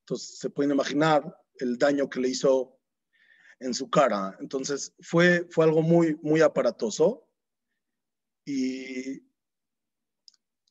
Entonces 0.00 0.38
se 0.38 0.50
pueden 0.50 0.72
imaginar 0.72 1.22
el 1.58 1.78
daño 1.78 2.08
que 2.08 2.20
le 2.20 2.28
hizo 2.28 2.78
en 3.60 3.74
su 3.74 3.90
cara. 3.90 4.36
Entonces 4.40 4.94
fue, 5.00 5.46
fue 5.50 5.64
algo 5.64 5.82
muy, 5.82 6.16
muy 6.22 6.40
aparatoso. 6.40 7.28
Y 8.44 9.26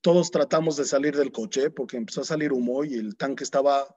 todos 0.02 0.32
tratamos 0.32 0.78
de 0.78 0.86
salir 0.86 1.16
del 1.16 1.32
coche 1.32 1.72
porque 1.72 1.98
empezó 1.98 2.22
a 2.22 2.26
salir 2.26 2.54
humo 2.54 2.84
y 2.84 2.94
el 2.94 3.18
tanque 3.18 3.44
estaba 3.44 3.88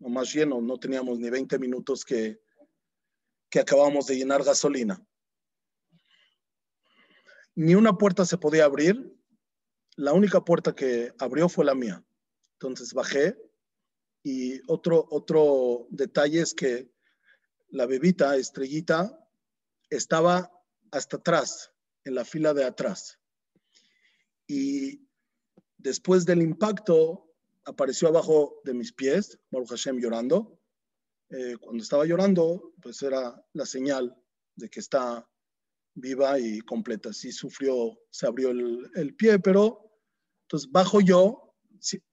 más 0.00 0.34
lleno, 0.34 0.60
no 0.60 0.78
teníamos 0.78 1.18
ni 1.18 1.30
20 1.30 1.58
minutos 1.58 2.04
que, 2.04 2.40
que 3.48 3.60
acabamos 3.60 4.06
de 4.06 4.16
llenar 4.16 4.42
gasolina. 4.42 5.00
Ni 7.54 7.74
una 7.74 7.98
puerta 7.98 8.24
se 8.24 8.38
podía 8.38 8.64
abrir, 8.64 9.14
la 9.96 10.12
única 10.12 10.44
puerta 10.44 10.74
que 10.74 11.12
abrió 11.18 11.48
fue 11.48 11.64
la 11.64 11.74
mía. 11.74 12.04
Entonces 12.54 12.94
bajé 12.94 13.36
y 14.22 14.60
otro, 14.70 15.06
otro 15.10 15.86
detalle 15.90 16.40
es 16.40 16.54
que 16.54 16.90
la 17.68 17.86
bebita, 17.86 18.36
estrellita, 18.36 19.18
estaba 19.90 20.50
hasta 20.90 21.16
atrás, 21.18 21.72
en 22.04 22.14
la 22.14 22.24
fila 22.24 22.54
de 22.54 22.64
atrás. 22.64 23.18
Y 24.46 25.02
Después 25.82 26.24
del 26.24 26.42
impacto, 26.42 27.34
apareció 27.64 28.06
abajo 28.06 28.60
de 28.62 28.72
mis 28.72 28.92
pies, 28.92 29.40
Baruch 29.50 29.70
Hashem 29.70 29.98
llorando. 29.98 30.60
Eh, 31.28 31.56
cuando 31.60 31.82
estaba 31.82 32.06
llorando, 32.06 32.72
pues 32.80 33.02
era 33.02 33.44
la 33.52 33.66
señal 33.66 34.16
de 34.54 34.70
que 34.70 34.78
está 34.78 35.28
viva 35.94 36.38
y 36.38 36.60
completa. 36.60 37.12
Sí 37.12 37.32
sufrió, 37.32 37.98
se 38.10 38.26
abrió 38.26 38.50
el, 38.50 39.14
pie, 39.16 39.38
pero 39.38 39.90
entonces 40.42 40.70
bajo 40.70 41.00
yo, 41.00 41.54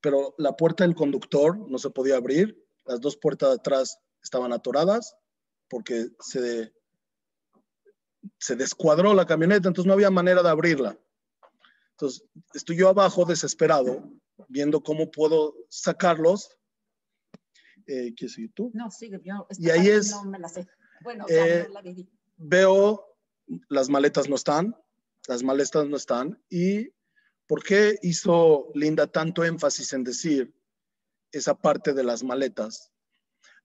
pero 0.01 0.35
la 0.37 0.55
puerta 0.55 0.83
del 0.83 0.95
conductor 0.95 1.57
no 1.69 1.77
se 1.77 1.89
podía 1.89 2.17
abrir. 2.17 2.65
Las 2.85 2.99
dos 2.99 3.17
puertas 3.17 3.49
de 3.49 3.55
atrás 3.55 3.99
estaban 4.23 4.53
atoradas 4.53 5.15
porque 5.69 6.07
se, 6.19 6.73
se 8.39 8.55
descuadró 8.55 9.13
la 9.13 9.25
camioneta, 9.25 9.67
entonces 9.67 9.87
no 9.87 9.93
había 9.93 10.09
manera 10.09 10.41
de 10.41 10.49
abrirla. 10.49 10.99
Entonces, 11.91 12.25
estoy 12.53 12.77
yo 12.77 12.89
abajo 12.89 13.25
desesperado, 13.25 14.09
viendo 14.47 14.81
cómo 14.81 15.11
puedo 15.11 15.53
sacarlos. 15.69 16.57
Eh, 17.87 18.13
¿Quieres 18.15 18.33
seguir 18.35 18.53
tú? 18.53 18.71
No, 18.73 18.89
sigue, 18.89 19.19
yo 19.23 19.45
y 19.57 19.69
ahí 19.69 19.89
es, 19.89 20.11
no 20.11 20.23
me 20.23 20.39
la 20.39 20.47
sé. 20.47 20.67
Bueno, 21.01 21.25
eh, 21.27 21.67
la 21.71 21.83
veo, 22.37 23.08
las 23.67 23.89
maletas 23.89 24.29
no 24.29 24.35
están, 24.35 24.75
las 25.27 25.43
maletas 25.43 25.87
no 25.87 25.97
están. 25.97 26.41
¿Y 26.49 26.93
por 27.47 27.63
qué 27.63 27.97
hizo 28.03 28.71
Linda 28.75 29.07
tanto 29.07 29.43
énfasis 29.43 29.93
en 29.93 30.03
decir 30.03 30.53
esa 31.31 31.55
parte 31.55 31.93
de 31.93 32.03
las 32.03 32.23
maletas. 32.23 32.91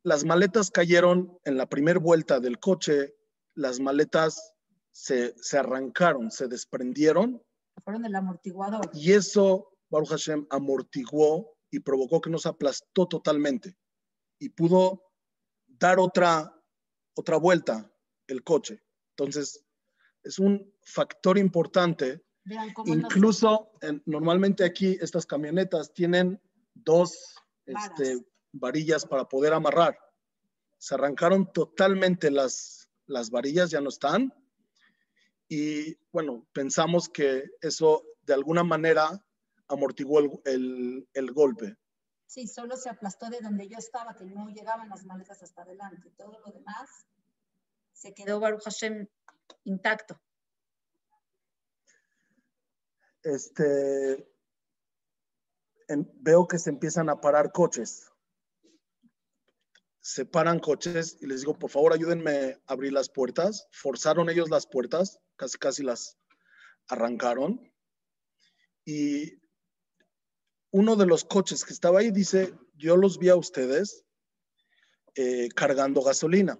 Las 0.02 0.24
maletas 0.24 0.70
cayeron 0.70 1.38
en 1.44 1.56
la 1.56 1.68
primera 1.68 1.98
vuelta 1.98 2.40
del 2.40 2.58
coche, 2.58 3.14
las 3.54 3.80
maletas 3.80 4.54
se, 4.90 5.34
se 5.36 5.58
arrancaron, 5.58 6.30
se 6.30 6.48
desprendieron. 6.48 7.42
Fueron 7.82 8.02
del 8.02 8.14
amortiguador. 8.14 8.90
Y 8.92 9.12
eso, 9.12 9.76
Baruch 9.90 10.10
Hashem, 10.10 10.46
amortiguó 10.50 11.56
y 11.70 11.80
provocó 11.80 12.20
que 12.20 12.30
nos 12.30 12.46
aplastó 12.46 13.06
totalmente. 13.06 13.76
Y 14.38 14.50
pudo 14.50 15.02
dar 15.66 15.98
otra, 15.98 16.54
otra 17.14 17.36
vuelta 17.36 17.90
el 18.26 18.42
coche. 18.44 18.82
Entonces, 19.10 19.64
es 20.24 20.38
un 20.38 20.72
factor 20.82 21.38
importante. 21.38 22.24
Incluso, 22.86 23.70
normalmente 24.06 24.64
aquí 24.64 24.98
estas 25.00 25.24
camionetas 25.26 25.92
tienen 25.92 26.40
dos 26.74 27.36
este, 27.66 28.24
varillas 28.52 29.06
para 29.06 29.26
poder 29.26 29.52
amarrar. 29.52 29.98
Se 30.78 30.94
arrancaron 30.94 31.50
totalmente 31.52 32.30
las, 32.30 32.88
las 33.06 33.30
varillas, 33.30 33.70
ya 33.70 33.80
no 33.80 33.88
están. 33.88 34.34
Y 35.48 35.96
bueno, 36.12 36.46
pensamos 36.52 37.08
que 37.08 37.44
eso 37.60 38.02
de 38.22 38.34
alguna 38.34 38.64
manera 38.64 39.24
amortiguó 39.68 40.20
el, 40.20 40.30
el, 40.44 41.08
el 41.14 41.32
golpe. 41.32 41.76
Sí, 42.26 42.46
solo 42.46 42.76
se 42.76 42.90
aplastó 42.90 43.30
de 43.30 43.40
donde 43.40 43.68
yo 43.68 43.78
estaba, 43.78 44.16
que 44.16 44.24
no 44.24 44.48
llegaban 44.48 44.88
las 44.88 45.04
maletas 45.04 45.42
hasta 45.42 45.62
adelante. 45.62 46.10
Todo 46.16 46.40
lo 46.44 46.52
demás 46.52 47.06
se 47.92 48.12
quedó 48.12 48.40
Baruch 48.40 48.64
Hashem 48.64 49.06
intacto. 49.64 50.20
Este, 53.22 54.28
veo 56.20 56.46
que 56.46 56.58
se 56.58 56.70
empiezan 56.70 57.08
a 57.08 57.20
parar 57.20 57.52
coches. 57.52 58.10
Se 60.00 60.26
paran 60.26 60.58
coches 60.58 61.16
y 61.20 61.26
les 61.26 61.40
digo, 61.40 61.58
por 61.58 61.70
favor, 61.70 61.94
ayúdenme 61.94 62.60
a 62.66 62.72
abrir 62.72 62.92
las 62.92 63.08
puertas. 63.08 63.68
Forzaron 63.72 64.28
ellos 64.28 64.50
las 64.50 64.66
puertas, 64.66 65.20
casi 65.36 65.58
casi 65.58 65.82
las 65.82 66.18
arrancaron. 66.88 67.72
Y 68.84 69.40
uno 70.70 70.96
de 70.96 71.06
los 71.06 71.24
coches 71.24 71.64
que 71.64 71.72
estaba 71.72 72.00
ahí 72.00 72.10
dice, 72.10 72.54
yo 72.74 72.96
los 72.96 73.18
vi 73.18 73.30
a 73.30 73.36
ustedes 73.36 74.04
eh, 75.14 75.48
cargando 75.54 76.02
gasolina. 76.02 76.58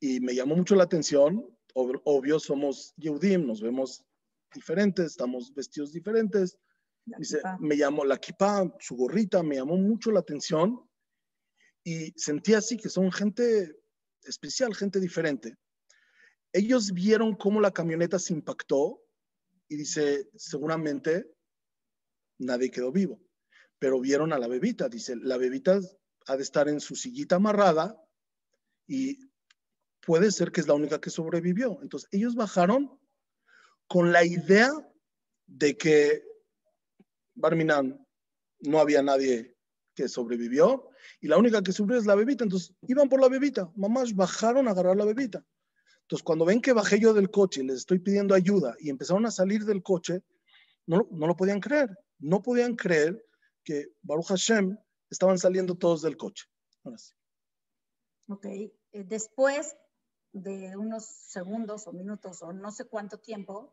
Y 0.00 0.20
me 0.20 0.34
llamó 0.34 0.56
mucho 0.56 0.74
la 0.74 0.84
atención. 0.84 1.55
Obvio, 1.78 2.40
somos 2.40 2.94
Yehudim, 2.96 3.46
nos 3.46 3.60
vemos 3.60 4.02
diferentes, 4.54 5.06
estamos 5.06 5.52
vestidos 5.54 5.92
diferentes 5.92 6.58
Dice, 7.06 7.40
me 7.60 7.76
llamó 7.76 8.04
la 8.04 8.18
kipa, 8.18 8.74
su 8.80 8.96
gorrita, 8.96 9.42
me 9.42 9.56
llamó 9.56 9.76
mucho 9.76 10.10
la 10.10 10.20
atención 10.20 10.90
y 11.84 12.10
sentí 12.16 12.52
así 12.54 12.76
que 12.76 12.88
son 12.88 13.12
gente 13.12 13.76
especial, 14.24 14.74
gente 14.74 14.98
diferente. 14.98 15.54
Ellos 16.52 16.92
vieron 16.92 17.36
cómo 17.36 17.60
la 17.60 17.70
camioneta 17.70 18.18
se 18.18 18.32
impactó 18.32 19.04
y 19.68 19.76
dice, 19.76 20.28
seguramente 20.34 21.32
nadie 22.38 22.72
quedó 22.72 22.90
vivo, 22.90 23.20
pero 23.78 24.00
vieron 24.00 24.32
a 24.32 24.38
la 24.38 24.48
bebita, 24.48 24.88
dice, 24.88 25.14
la 25.14 25.36
bebita 25.36 25.78
ha 26.26 26.36
de 26.36 26.42
estar 26.42 26.68
en 26.68 26.80
su 26.80 26.96
sillita 26.96 27.36
amarrada 27.36 27.96
y 28.88 29.25
puede 30.06 30.30
ser 30.30 30.52
que 30.52 30.60
es 30.60 30.68
la 30.68 30.74
única 30.74 31.00
que 31.00 31.10
sobrevivió. 31.10 31.78
Entonces, 31.82 32.08
ellos 32.12 32.36
bajaron 32.36 32.98
con 33.88 34.12
la 34.12 34.24
idea 34.24 34.70
de 35.46 35.76
que 35.76 36.24
Barminan 37.34 38.06
no 38.60 38.78
había 38.78 39.02
nadie 39.02 39.56
que 39.94 40.08
sobrevivió 40.08 40.88
y 41.20 41.28
la 41.28 41.38
única 41.38 41.62
que 41.62 41.72
sobrevivió 41.72 42.00
es 42.00 42.06
la 42.06 42.14
bebita. 42.14 42.44
Entonces 42.44 42.74
iban 42.82 43.08
por 43.08 43.20
la 43.20 43.28
bebita, 43.28 43.70
mamás 43.76 44.14
bajaron 44.14 44.68
a 44.68 44.70
agarrar 44.70 44.96
la 44.96 45.04
bebita. 45.04 45.44
Entonces 46.02 46.22
cuando 46.22 46.44
ven 46.44 46.60
que 46.60 46.72
bajé 46.72 47.00
yo 47.00 47.12
del 47.12 47.30
coche 47.30 47.62
y 47.62 47.66
les 47.66 47.78
estoy 47.78 47.98
pidiendo 47.98 48.34
ayuda 48.34 48.76
y 48.78 48.90
empezaron 48.90 49.26
a 49.26 49.30
salir 49.30 49.64
del 49.64 49.82
coche, 49.82 50.22
no, 50.86 51.08
no 51.10 51.26
lo 51.26 51.36
podían 51.36 51.60
creer. 51.60 51.90
No 52.18 52.42
podían 52.42 52.76
creer 52.76 53.24
que 53.64 53.88
Baruch 54.02 54.28
Hashem 54.28 54.76
estaban 55.10 55.38
saliendo 55.38 55.74
todos 55.74 56.02
del 56.02 56.16
coche. 56.16 56.46
Ok, 58.28 58.46
eh, 58.46 58.70
después 58.92 59.76
de 60.36 60.76
unos 60.76 61.04
segundos 61.04 61.86
o 61.86 61.92
minutos 61.92 62.42
o 62.42 62.52
no 62.52 62.70
sé 62.70 62.84
cuánto 62.84 63.18
tiempo, 63.18 63.72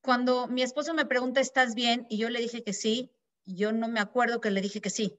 cuando 0.00 0.46
mi 0.48 0.62
esposo 0.62 0.94
me 0.94 1.06
pregunta, 1.06 1.40
¿estás 1.40 1.74
bien? 1.74 2.06
Y 2.08 2.18
yo 2.18 2.30
le 2.30 2.40
dije 2.40 2.62
que 2.62 2.72
sí, 2.72 3.10
yo 3.46 3.72
no 3.72 3.88
me 3.88 4.00
acuerdo 4.00 4.40
que 4.40 4.50
le 4.50 4.60
dije 4.60 4.80
que 4.80 4.90
sí. 4.90 5.18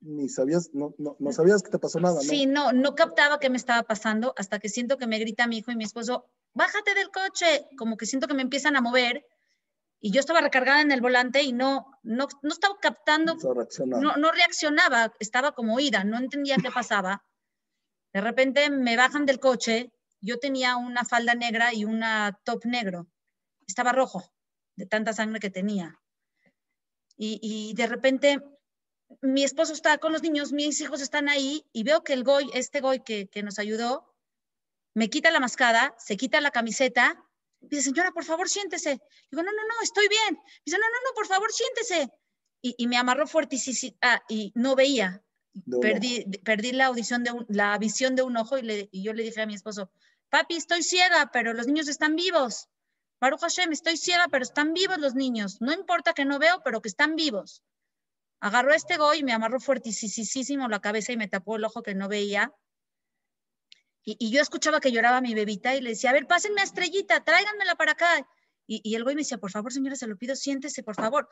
Ni 0.00 0.28
sabías, 0.28 0.70
no, 0.72 0.94
no, 0.98 1.16
no 1.18 1.32
sabías 1.32 1.62
que 1.62 1.70
te 1.70 1.78
pasó 1.78 2.00
nada, 2.00 2.16
¿no? 2.16 2.20
Sí, 2.22 2.46
no, 2.46 2.72
no 2.72 2.96
captaba 2.96 3.38
qué 3.38 3.50
me 3.50 3.56
estaba 3.56 3.84
pasando 3.84 4.34
hasta 4.36 4.58
que 4.58 4.68
siento 4.68 4.98
que 4.98 5.06
me 5.06 5.18
grita 5.20 5.46
mi 5.46 5.58
hijo 5.58 5.70
y 5.70 5.76
mi 5.76 5.84
esposo, 5.84 6.26
bájate 6.54 6.94
del 6.94 7.10
coche, 7.10 7.68
como 7.78 7.96
que 7.96 8.06
siento 8.06 8.26
que 8.26 8.34
me 8.34 8.42
empiezan 8.42 8.74
a 8.74 8.80
mover 8.80 9.24
y 10.00 10.10
yo 10.10 10.20
estaba 10.20 10.40
recargada 10.40 10.80
en 10.80 10.90
el 10.90 11.00
volante 11.00 11.42
y 11.42 11.52
no, 11.52 11.86
no, 12.02 12.26
no 12.42 12.52
estaba 12.52 12.78
captando, 12.80 13.36
no, 13.86 14.16
no 14.16 14.32
reaccionaba, 14.32 15.12
estaba 15.20 15.52
como 15.52 15.76
oída, 15.76 16.02
no 16.02 16.18
entendía 16.18 16.56
qué 16.56 16.70
pasaba. 16.70 17.22
De 18.12 18.20
repente 18.20 18.70
me 18.70 18.96
bajan 18.96 19.26
del 19.26 19.40
coche, 19.40 19.92
yo 20.20 20.38
tenía 20.38 20.76
una 20.76 21.04
falda 21.04 21.34
negra 21.34 21.72
y 21.72 21.84
una 21.84 22.38
top 22.44 22.64
negro 22.64 23.08
estaba 23.70 23.92
rojo 23.92 24.22
de 24.76 24.86
tanta 24.86 25.12
sangre 25.12 25.40
que 25.40 25.50
tenía. 25.50 26.00
Y, 27.22 27.74
de 27.74 27.86
repente 27.86 28.40
mi 29.20 29.44
esposo 29.44 29.74
está 29.74 29.98
con 29.98 30.12
los 30.12 30.22
niños, 30.22 30.52
mis 30.52 30.80
hijos 30.80 31.02
están 31.02 31.28
ahí 31.28 31.66
y 31.72 31.82
veo 31.82 32.02
que 32.02 32.14
el 32.14 32.24
goy, 32.24 32.50
este 32.54 32.80
goy 32.80 33.00
que, 33.00 33.28
nos 33.42 33.58
ayudó, 33.58 34.14
me 34.94 35.10
quita 35.10 35.30
la 35.30 35.40
mascada, 35.40 35.94
se 35.98 36.16
quita 36.16 36.40
la 36.40 36.50
camiseta, 36.50 37.22
dice, 37.60 37.82
señora, 37.82 38.12
por 38.12 38.24
favor, 38.24 38.48
siéntese. 38.48 39.00
Digo, 39.30 39.42
no, 39.42 39.52
no, 39.52 39.66
no, 39.66 39.82
estoy 39.82 40.08
bien. 40.08 40.38
Dice, 40.64 40.78
no, 40.78 40.86
no, 40.86 40.94
no, 41.04 41.14
por 41.14 41.26
favor, 41.26 41.52
siéntese. 41.52 42.10
Y, 42.62 42.86
me 42.86 42.96
amarró 42.96 43.26
fuerte 43.26 43.56
y, 43.56 43.96
ah, 44.00 44.22
y 44.28 44.52
no 44.54 44.74
veía. 44.74 45.22
Perdí, 45.80 46.24
perdí, 46.44 46.72
la 46.72 46.86
audición 46.86 47.24
de 47.24 47.32
la 47.48 47.76
visión 47.78 48.14
de 48.14 48.22
un 48.22 48.36
ojo 48.36 48.58
y, 48.58 48.62
le, 48.62 48.88
y 48.92 49.02
yo 49.02 49.12
le 49.12 49.22
dije 49.22 49.40
a 49.40 49.46
mi 49.46 49.54
esposo, 49.54 49.90
papi, 50.28 50.56
estoy 50.56 50.82
ciega, 50.82 51.30
pero 51.32 51.52
los 51.52 51.66
niños 51.66 51.88
están 51.88 52.16
vivos. 52.16 52.68
Baruch 53.20 53.40
Hashem, 53.40 53.72
estoy 53.72 53.96
ciega, 53.96 54.28
pero 54.30 54.44
están 54.44 54.72
vivos 54.72 54.98
los 54.98 55.14
niños. 55.14 55.60
No 55.60 55.72
importa 55.72 56.14
que 56.14 56.24
no 56.24 56.38
veo, 56.38 56.62
pero 56.64 56.80
que 56.80 56.88
están 56.88 57.16
vivos. 57.16 57.62
Agarró 58.40 58.72
este 58.72 58.96
goy 58.96 59.18
y 59.18 59.24
me 59.24 59.32
amarró 59.32 59.60
fuertísimo 59.60 60.68
la 60.68 60.80
cabeza 60.80 61.12
y 61.12 61.18
me 61.18 61.28
tapó 61.28 61.56
el 61.56 61.64
ojo 61.64 61.82
que 61.82 61.94
no 61.94 62.08
veía. 62.08 62.54
Y, 64.02 64.30
yo 64.30 64.40
escuchaba 64.40 64.80
que 64.80 64.92
lloraba 64.92 65.20
mi 65.20 65.34
bebita 65.34 65.74
y 65.74 65.82
le 65.82 65.90
decía, 65.90 66.10
a 66.10 66.12
ver, 66.14 66.26
pásenme 66.26 66.62
a 66.62 66.64
Estrellita, 66.64 67.22
tráiganmela 67.22 67.74
para 67.74 67.92
acá. 67.92 68.26
Y, 68.66 68.94
el 68.94 69.04
goy 69.04 69.14
me 69.14 69.20
decía, 69.22 69.36
por 69.36 69.50
favor, 69.50 69.72
señora, 69.72 69.96
se 69.96 70.06
lo 70.06 70.16
pido, 70.16 70.34
siéntese, 70.34 70.82
por 70.82 70.94
favor. 70.94 71.28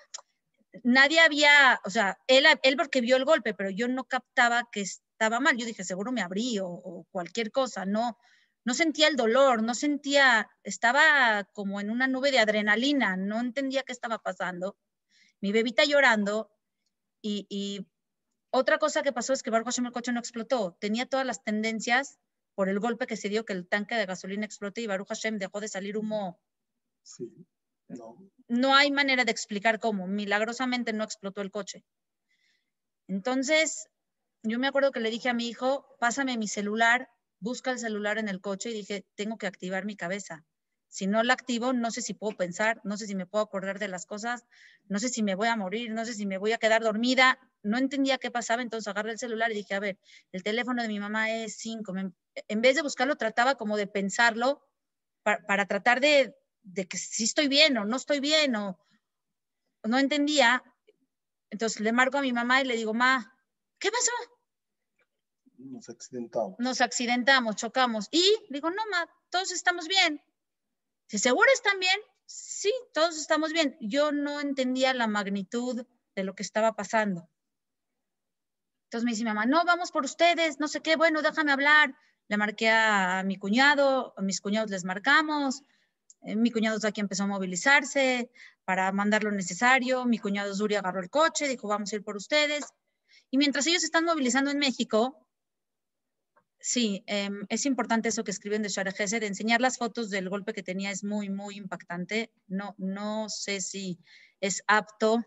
Nadie 0.85 1.21
había, 1.21 1.81
o 1.85 1.91
sea, 1.91 2.19
él, 2.27 2.47
porque 2.77 3.01
vio 3.01 3.17
el 3.17 3.25
golpe, 3.25 3.55
pero 3.55 3.71
yo 3.71 3.89
no 3.89 4.05
captaba 4.05 4.69
que 4.71 4.83
estaba 4.83 5.41
mal. 5.41 5.57
Yo 5.57 5.67
dije, 5.67 5.85
seguro 5.85 6.13
me 6.13 6.23
abrí 6.23 6.59
o, 6.61 7.07
cualquier 7.11 7.51
cosa, 7.51 7.87
no, 7.87 8.19
no 8.65 8.75
sentía 8.75 9.09
el 9.09 9.17
dolor, 9.17 9.63
no 9.63 9.75
sentía, 9.75 10.49
estaba 10.63 11.45
como 11.53 11.81
en 11.81 11.91
una 11.91 12.07
nube 12.07 12.31
de 12.31 12.39
adrenalina, 12.39 13.17
no 13.17 13.41
entendía 13.41 13.83
qué 13.83 13.93
estaba 13.93 14.19
pasando. 14.19 14.77
Mi 15.41 15.53
bebita 15.53 15.85
llorando 15.85 16.51
y, 17.23 17.87
otra 18.51 18.79
cosa 18.79 19.03
que 19.03 19.13
pasó 19.13 19.35
es 19.35 19.43
que 19.43 19.51
Barco 19.51 19.71
el 19.77 19.93
coche 19.93 20.11
no 20.11 20.21
explotó, 20.21 20.77
tenía 20.81 21.05
todas 21.05 21.27
las 21.27 21.45
tendencias 21.45 22.19
por 22.55 22.71
el 22.71 22.81
golpe 22.81 23.07
que 23.07 23.17
se 23.17 23.29
dio 23.29 23.45
que 23.45 23.53
el 23.53 23.69
tanque 23.69 23.95
de 23.95 24.07
gasolina 24.07 24.47
explotó 24.47 24.81
y 24.81 24.87
Baruch 24.87 25.09
Hashem 25.09 25.39
dejó 25.39 25.61
de 25.61 25.69
salir 25.69 25.99
humo. 25.99 26.41
Sí, 27.03 27.47
no. 27.89 28.75
hay 28.75 28.91
manera 28.91 29.25
de 29.25 29.33
explicar 29.33 29.79
cómo, 29.81 30.07
milagrosamente 30.07 30.93
no 30.93 31.05
explotó 31.05 31.41
el 31.41 31.51
coche. 31.51 31.85
Entonces, 33.07 33.89
yo 34.43 34.59
me 34.59 34.69
acuerdo 34.69 34.93
que 34.93 35.01
le 35.01 35.11
dije 35.11 35.29
a 35.29 35.35
mi 35.35 35.49
hijo, 35.49 35.87
pásame 35.99 36.37
mi 36.37 36.49
celular 36.49 37.09
busca 37.41 37.71
el 37.71 37.79
celular 37.79 38.19
en 38.19 38.29
el 38.29 38.41
coche 38.41 38.71
y 38.71 38.75
dije, 38.75 39.07
tengo 39.15 39.39
que 39.39 39.47
activar 39.47 39.85
mi 39.85 39.97
cabeza. 39.97 40.45
Si 40.89 41.07
no 41.07 41.23
la 41.23 41.35
activo, 41.35 41.73
no 41.75 41.91
sé 41.91 42.01
si 42.01 42.15
puedo 42.15 42.37
pensar, 42.37 42.81
no 42.83 42.97
sé 42.97 43.07
si 43.07 43.15
me 43.15 43.27
puedo 43.27 43.45
acordar 43.45 43.79
de 43.79 43.89
las 43.89 44.07
cosas, 44.07 44.47
no 44.87 44.99
sé 44.99 45.11
si 45.11 45.23
me 45.23 45.35
voy 45.35 45.49
a 45.49 45.57
morir, 45.57 45.91
no 45.91 46.05
sé 46.07 46.15
si 46.15 46.25
me 46.25 46.39
voy 46.39 46.53
a 46.53 46.59
quedar 46.59 46.83
dormida. 46.83 47.39
No 47.63 47.77
entendía 47.77 48.17
qué 48.17 48.31
pasaba, 48.31 48.63
entonces 48.63 48.89
agarré 48.89 49.13
el 49.13 49.19
celular 49.19 49.51
y 49.51 49.55
dije, 49.55 49.75
a 49.75 49.81
ver, 49.81 49.99
el 50.33 50.43
teléfono 50.43 50.83
de 50.83 50.89
mi 50.89 50.99
mamá 50.99 51.31
es 51.31 51.59
5. 51.59 51.95
En 52.49 52.63
vez 52.63 52.77
de 52.77 52.83
buscarlo, 52.83 53.17
trataba 53.17 53.57
como 53.57 53.77
de 53.77 53.87
pensarlo 53.87 54.67
para, 55.23 55.67
tratar 55.67 56.01
de, 56.01 56.35
de, 56.63 56.87
que 56.87 56.99
si 56.99 57.25
estoy 57.25 57.49
bien 57.49 57.77
o 57.79 57.85
no 57.85 57.97
estoy 57.97 58.21
bien 58.21 58.57
o 58.57 58.79
no 59.85 59.99
entendía. 59.99 60.63
Entonces 61.51 61.81
le 61.81 61.93
marco 61.93 62.19
a 62.19 62.23
mi 62.23 62.33
mamá 62.33 62.61
y 62.61 62.65
le 62.65 62.77
digo, 62.77 62.95
ma, 62.95 63.35
¿qué 63.79 63.91
pasó? 63.91 64.13
Nos 65.57 65.89
accidentamos. 65.89 66.57
Nos 66.59 66.81
accidentamos, 66.81 67.57
chocamos. 67.57 68.09
Y 68.11 68.23
digo, 68.51 68.71
no, 68.71 68.83
ma, 68.91 69.09
todos 69.31 69.51
estamos 69.51 69.89
bien. 69.89 70.23
¿Se 71.07 71.19
seguro 71.19 71.49
están 71.53 71.81
bien? 71.81 71.99
Sí, 72.27 72.73
todos 72.93 73.17
estamos 73.19 73.53
bien. 73.53 73.77
Yo 73.81 74.13
no 74.13 74.41
entendía 74.41 74.93
la 74.93 75.07
magnitud 75.07 75.87
de 76.15 76.25
lo 76.25 76.35
que 76.35 76.43
estaba 76.43 76.75
pasando. 76.75 77.29
Entonces 78.85 79.05
me 79.05 79.13
dice 79.13 79.25
mi 79.25 79.31
mamá, 79.31 79.47
no, 79.47 79.65
vamos 79.65 79.91
por 79.91 80.05
ustedes, 80.05 80.61
no 80.61 80.69
sé 80.69 80.81
qué, 80.81 80.97
bueno, 80.97 81.23
déjame 81.23 81.53
hablar. 81.53 81.95
Le 82.29 82.37
marqué 82.37 82.71
a 82.71 83.23
mi 83.25 83.37
cuñado, 83.37 84.15
a 84.17 84.23
mis 84.23 84.41
cuñados 84.41 84.71
les 84.71 84.85
marcamos, 84.85 85.63
mi 86.37 86.51
cuñado 86.51 86.79
aquí 86.87 87.01
empezó 87.01 87.25
a 87.25 87.27
movilizarse 87.27 88.31
para 88.65 88.91
mandar 88.93 89.25
lo 89.25 89.31
necesario, 89.31 90.05
mi 90.05 90.19
cuñado 90.19 90.55
Zuri 90.55 90.75
agarró 90.75 91.01
el 91.01 91.11
coche, 91.11 91.49
dijo, 91.49 91.69
vamos 91.69 91.93
a 91.93 91.97
ir 91.97 92.03
por 92.03 92.17
ustedes. 92.17 92.65
Y 93.31 93.39
mientras 93.39 93.67
ellos 93.67 93.85
están 93.85 94.05
movilizando 94.05 94.51
en 94.51 94.59
México, 94.59 95.27
sí, 96.59 97.03
em, 97.07 97.47
es 97.49 97.67
importante 97.67 98.09
eso 98.09 98.25
que 98.25 98.31
escriben 98.31 98.63
de 98.63 98.69
Share 98.69 98.93
de 98.93 99.27
enseñar 99.27 99.61
las 99.61 99.79
fotos 99.79 100.11
del 100.11 100.29
golpe 100.29 100.53
que 100.53 100.63
tenía 100.63 100.91
es 100.91 101.05
muy, 101.05 101.29
muy 101.29 101.57
impactante. 101.57 102.33
No, 102.47 102.75
no 102.79 103.29
sé 103.29 103.61
si 103.61 103.99
es 104.41 104.63
apto 104.67 105.25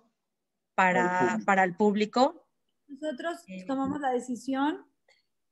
para, 0.76 1.40
para 1.46 1.64
el 1.64 1.76
público. 1.76 2.48
Nosotros 2.88 3.40
eh, 3.48 3.66
tomamos 3.66 4.02
la 4.02 4.12
decisión 4.12 4.86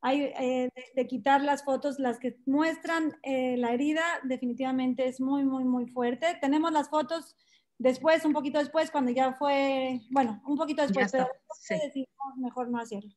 hay, 0.01 0.31
eh, 0.39 0.69
de, 0.95 1.07
quitar 1.07 1.41
las 1.41 1.63
fotos, 1.63 1.99
las 1.99 2.19
que 2.19 2.38
muestran 2.45 3.17
eh, 3.23 3.57
la 3.57 3.73
herida, 3.73 4.03
definitivamente 4.23 5.07
es 5.07 5.19
muy, 5.19 5.43
muy, 5.43 5.65
muy 5.65 5.88
fuerte. 5.88 6.38
Tenemos 6.39 6.71
las 6.71 6.89
fotos 6.89 7.35
después, 7.77 8.23
un 8.23 8.33
poquito 8.33 8.59
después, 8.59 8.91
cuando 8.91 9.12
ya 9.12 9.33
fue, 9.33 10.01
bueno, 10.09 10.41
un 10.45 10.57
poquito 10.57 10.83
después, 10.83 11.12
pero 11.12 11.27
decidimos 11.69 12.38
mejor 12.38 12.69
no 12.69 12.79
hacerlo. 12.79 13.13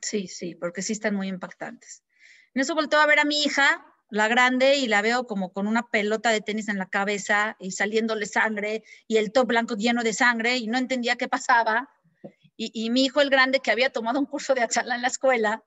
Sí, 0.00 0.26
sí, 0.26 0.56
porque 0.56 0.82
sí 0.82 0.92
están 0.92 1.14
muy 1.14 1.28
impactantes. 1.28 2.02
En 2.54 2.62
eso 2.62 2.74
volteo 2.74 3.00
a 3.00 3.06
ver 3.06 3.20
a 3.20 3.24
mi 3.24 3.40
hija, 3.42 3.86
la 4.10 4.26
grande, 4.26 4.76
y 4.76 4.88
la 4.88 5.02
veo 5.02 5.26
como 5.26 5.52
con 5.52 5.68
una 5.68 5.88
pelota 5.88 6.30
de 6.30 6.40
tenis 6.40 6.68
en 6.68 6.78
la 6.78 6.88
cabeza 6.88 7.56
y 7.60 7.70
saliéndole 7.70 8.26
sangre 8.26 8.82
y 9.06 9.18
el 9.18 9.32
top 9.32 9.46
blanco 9.46 9.76
lleno 9.76 10.02
de 10.02 10.12
sangre 10.12 10.56
y 10.56 10.66
no 10.66 10.78
entendía 10.78 11.16
qué 11.16 11.28
pasaba. 11.28 11.88
Y, 12.56 12.70
y 12.74 12.90
mi 12.90 13.04
hijo, 13.04 13.20
el 13.20 13.30
grande, 13.30 13.60
que 13.60 13.70
había 13.70 13.90
tomado 13.90 14.18
un 14.18 14.26
curso 14.26 14.54
de 14.54 14.62
achala 14.62 14.96
en 14.96 15.02
la 15.02 15.08
escuela, 15.08 15.64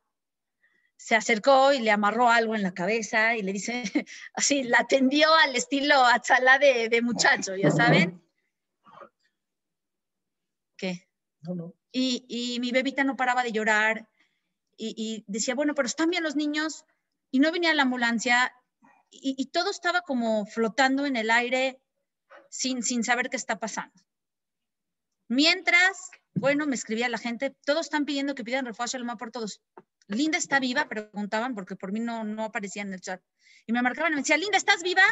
se 0.97 1.15
acercó 1.15 1.73
y 1.73 1.79
le 1.79 1.91
amarró 1.91 2.29
algo 2.29 2.55
en 2.55 2.63
la 2.63 2.73
cabeza 2.73 3.36
y 3.36 3.41
le 3.41 3.53
dice, 3.53 3.84
así, 4.34 4.63
la 4.63 4.79
atendió 4.79 5.34
al 5.36 5.55
estilo 5.55 6.05
achala 6.05 6.58
de, 6.58 6.89
de 6.89 7.01
muchacho, 7.01 7.55
¿ya 7.55 7.71
saben? 7.71 8.21
¿Qué? 10.77 11.08
Y, 11.91 12.25
y, 12.27 12.60
mi 12.60 12.71
bebita 12.71 13.03
no 13.03 13.15
paraba 13.15 13.43
de 13.43 13.51
llorar 13.51 14.10
y, 14.77 15.23
decía, 15.27 15.55
bueno, 15.55 15.73
pero 15.73 15.86
están 15.86 16.10
bien 16.10 16.23
los 16.23 16.36
niños 16.36 16.86
y 17.31 17.39
no 17.39 17.51
venía 17.51 17.73
la 17.73 17.84
ambulancia 17.84 18.53
y, 19.10 19.36
y, 19.38 19.45
todo 19.45 19.69
estaba 19.69 20.01
como 20.01 20.45
flotando 20.45 21.05
en 21.05 21.15
el 21.15 21.31
aire 21.31 21.79
sin, 22.49 22.84
sin 22.84 23.03
saber 23.03 23.29
qué 23.29 23.38
está 23.38 23.60
pasando. 23.60 24.03
Mientras, 25.27 26.12
bueno, 26.34 26.67
me 26.67 26.75
escribía 26.75 27.10
la 27.10 27.17
gente, 27.17 27.55
todos 27.65 27.86
están 27.86 28.05
pidiendo 28.05 28.36
que 28.36 28.43
pidan 28.43 28.65
refuerzo 28.65 28.97
al 28.97 29.17
por 29.17 29.31
todos. 29.31 29.62
Linda 30.08 30.38
está 30.38 30.60
viva, 30.60 30.88
preguntaban, 30.88 31.56
porque 31.56 31.76
por 31.76 31.91
mí 31.91 32.00
no, 32.00 32.24
no 32.24 32.44
aparecía 32.44 32.84
en 32.84 32.94
el 32.94 33.02
chat. 33.02 33.22
Y 33.65 33.74
me 33.74 33.82
marcaban 33.82 34.12
y 34.12 34.15
me 34.15 34.22
decían, 34.22 34.39
Linda, 34.39 34.58
¿estás 34.58 34.84
viva? 34.84 35.04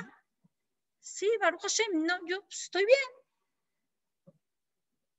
Sí, 0.99 1.27
Baruch 1.41 1.61
Hashem, 1.61 2.05
no, 2.05 2.15
yo 2.27 2.45
estoy 2.49 2.85
bien. 2.85 2.99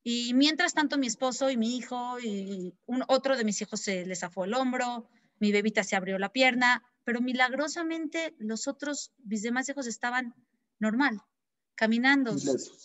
Y 0.03 0.35
mientras 0.35 0.75
tanto, 0.75 0.99
mi 0.99 1.07
esposo 1.07 1.51
y 1.51 1.57
mi 1.57 1.77
hijo 1.77 2.21
y 2.21 2.75
un, 2.87 3.05
otro 3.09 3.37
de 3.37 3.45
mis 3.45 3.61
hijos 3.63 3.81
se 3.81 4.05
les 4.05 4.21
zafó 4.21 4.45
el 4.45 4.55
hombro, 4.55 5.09
mi 5.41 5.51
bebita 5.51 5.83
se 5.83 5.97
abrió 5.97 6.19
la 6.19 6.31
pierna, 6.31 6.83
pero 7.05 7.21
milagrosamente 7.21 8.35
los 8.39 8.69
otros, 8.69 9.13
mis 9.25 9.43
demás 9.43 9.69
hijos 9.69 9.87
estaban 9.87 10.35
normal, 10.79 11.23
caminando, 11.75 12.37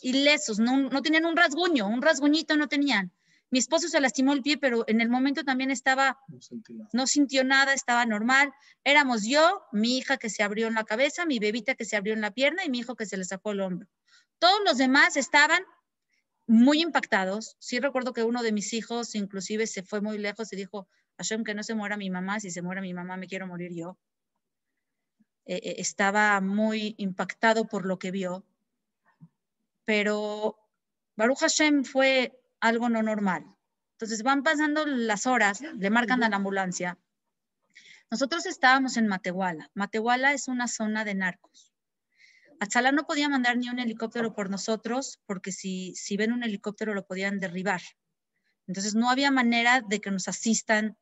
ilesos, 0.01 0.59
no, 0.59 0.89
no 0.89 1.01
tenían 1.01 1.25
un 1.25 1.35
rasguño, 1.35 1.87
un 1.87 2.01
rasguñito 2.01 2.55
no 2.55 2.67
tenían. 2.67 3.13
Mi 3.51 3.59
esposo 3.59 3.87
se 3.87 3.99
lastimó 3.99 4.33
el 4.33 4.43
pie, 4.43 4.57
pero 4.57 4.83
en 4.87 5.01
el 5.01 5.09
momento 5.09 5.43
también 5.43 5.71
estaba, 5.71 6.19
no, 6.93 7.07
sintió 7.07 7.43
nada, 7.43 7.73
estaba 7.73 8.05
normal. 8.05 8.53
Éramos 8.83 9.25
yo, 9.27 9.63
mi 9.71 9.97
hija 9.97 10.17
que 10.17 10.29
se 10.29 10.43
abrió 10.43 10.67
en 10.67 10.75
la 10.75 10.83
cabeza, 10.83 11.25
mi 11.25 11.39
bebita 11.39 11.73
que 11.73 11.85
se 11.85 11.95
abrió 11.95 12.13
en 12.13 12.21
la 12.21 12.31
pierna 12.31 12.63
y 12.63 12.69
mi 12.69 12.79
hijo 12.79 12.95
que 12.95 13.07
se 13.07 13.17
le 13.17 13.25
sacó 13.25 13.51
el 13.51 13.61
hombro. 13.61 13.87
Todos 14.37 14.59
los 14.65 14.77
demás 14.77 15.17
estaban 15.17 15.63
muy 16.45 16.81
impactados. 16.81 17.55
Sí 17.59 17.79
recuerdo 17.79 18.13
que 18.13 18.23
uno 18.23 18.43
de 18.43 18.51
mis 18.51 18.73
hijos 18.73 19.15
inclusive 19.15 19.65
se 19.65 19.83
fue 19.83 20.01
muy 20.01 20.17
lejos 20.19 20.53
y 20.53 20.55
dijo, 20.55 20.87
Hashem, 21.17 21.43
que 21.43 21.53
no 21.55 21.63
se 21.63 21.73
muera 21.73 21.97
mi 21.97 22.09
mamá, 22.09 22.39
si 22.39 22.51
se 22.51 22.61
muera 22.61 22.81
mi 22.81 22.93
mamá 22.93 23.17
me 23.17 23.27
quiero 23.27 23.47
morir 23.47 23.71
yo. 23.73 23.97
Eh, 25.45 25.55
eh, 25.63 25.75
estaba 25.79 26.39
muy 26.41 26.93
impactado 26.97 27.65
por 27.65 27.85
lo 27.85 27.97
que 27.97 28.11
vio, 28.11 28.45
pero 29.83 30.55
Baruch 31.15 31.39
Hashem 31.39 31.83
fue 31.83 32.39
algo 32.61 32.89
no 32.89 33.01
normal. 33.01 33.45
Entonces 33.93 34.23
van 34.23 34.43
pasando 34.43 34.85
las 34.85 35.25
horas, 35.25 35.61
le 35.61 35.89
marcan 35.89 36.23
a 36.23 36.29
la 36.29 36.37
ambulancia. 36.37 36.97
Nosotros 38.09 38.45
estábamos 38.45 38.97
en 38.97 39.07
Matehuala. 39.07 39.69
Matehuala 39.73 40.33
es 40.33 40.47
una 40.47 40.67
zona 40.67 41.05
de 41.05 41.15
narcos. 41.15 41.73
Achala 42.59 42.91
no 42.91 43.05
podía 43.05 43.29
mandar 43.29 43.57
ni 43.57 43.69
un 43.69 43.79
helicóptero 43.79 44.33
por 44.33 44.49
nosotros 44.49 45.19
porque 45.25 45.51
si, 45.51 45.93
si 45.95 46.17
ven 46.17 46.33
un 46.33 46.43
helicóptero 46.43 46.93
lo 46.93 47.05
podían 47.05 47.39
derribar. 47.39 47.81
Entonces 48.67 48.95
no 48.95 49.09
había 49.09 49.31
manera 49.31 49.81
de 49.81 49.99
que 50.01 50.11
nos 50.11 50.27
asistan 50.27 50.97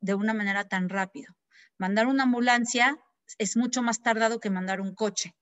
de 0.00 0.14
una 0.14 0.34
manera 0.34 0.68
tan 0.68 0.88
rápido. 0.88 1.34
Mandar 1.78 2.06
una 2.06 2.24
ambulancia 2.24 2.98
es 3.38 3.56
mucho 3.56 3.82
más 3.82 4.00
tardado 4.02 4.40
que 4.40 4.50
mandar 4.50 4.80
un 4.80 4.94
coche. 4.94 5.34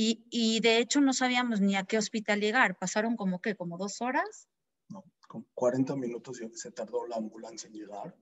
Y, 0.00 0.60
de 0.60 0.78
hecho 0.78 1.00
no 1.00 1.12
sabíamos 1.12 1.60
ni 1.60 1.74
a 1.74 1.82
qué 1.82 1.98
hospital 1.98 2.40
llegar. 2.40 2.78
Pasaron 2.78 3.16
como 3.16 3.40
que, 3.40 3.56
como 3.56 3.76
dos 3.76 4.00
horas. 4.00 4.48
No, 4.88 5.02
con 5.26 5.44
40 5.54 5.96
minutos 5.96 6.40
se 6.52 6.70
tardó 6.70 7.04
la 7.08 7.16
ambulancia 7.16 7.66
en 7.66 7.74
llegar. 7.74 8.16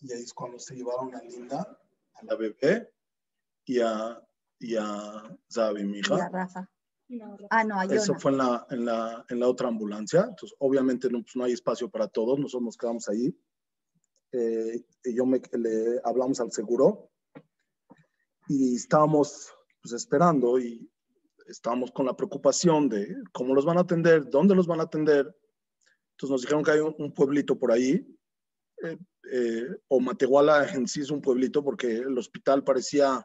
Y 0.00 0.12
ahí 0.12 0.22
es 0.22 0.34
cuando 0.34 0.58
se 0.58 0.74
llevaron 0.74 1.14
a 1.14 1.22
Linda, 1.22 1.78
a 2.14 2.24
la 2.24 2.34
bebé 2.34 2.92
y 3.64 3.78
a, 3.78 4.20
y 4.58 4.74
a 4.74 5.38
Zabi, 5.52 5.84
mi 5.84 5.98
hija. 5.98 6.16
Y 6.16 6.20
a 6.20 6.28
Rafa. 6.28 6.68
Ah, 7.50 7.62
no, 7.62 7.78
a 7.78 7.84
Eso 7.84 8.16
fue 8.18 8.32
en 8.32 8.38
la, 8.38 8.66
en, 8.70 8.84
la, 8.86 9.24
en 9.28 9.38
la 9.38 9.48
otra 9.48 9.68
ambulancia. 9.68 10.22
Entonces, 10.22 10.56
obviamente 10.58 11.08
no, 11.10 11.22
pues, 11.22 11.36
no 11.36 11.44
hay 11.44 11.52
espacio 11.52 11.88
para 11.88 12.08
todos. 12.08 12.40
Nosotros 12.40 12.64
nos 12.64 12.76
quedamos 12.76 13.08
ahí. 13.08 13.38
Eh, 14.32 14.84
y 15.04 15.14
yo 15.14 15.26
me, 15.26 15.40
le 15.52 16.00
hablamos 16.02 16.40
al 16.40 16.50
seguro 16.50 17.12
y 18.48 18.74
estábamos 18.74 19.54
pues 19.84 19.92
esperando 19.92 20.58
y 20.58 20.90
estábamos 21.46 21.92
con 21.92 22.06
la 22.06 22.16
preocupación 22.16 22.88
de 22.88 23.16
cómo 23.32 23.54
los 23.54 23.66
van 23.66 23.76
a 23.76 23.82
atender, 23.82 24.30
dónde 24.30 24.54
los 24.54 24.66
van 24.66 24.80
a 24.80 24.84
atender. 24.84 25.36
Entonces 26.12 26.30
nos 26.30 26.40
dijeron 26.40 26.64
que 26.64 26.70
hay 26.70 26.80
un, 26.80 27.12
pueblito 27.12 27.58
por 27.58 27.70
ahí, 27.70 28.02
eh, 28.82 28.96
eh, 29.30 29.66
o 29.88 30.00
Matehuala 30.00 30.72
en 30.72 30.88
sí 30.88 31.02
es 31.02 31.10
un 31.10 31.20
pueblito 31.20 31.62
porque 31.62 31.98
el 31.98 32.16
hospital 32.16 32.64
parecía, 32.64 33.22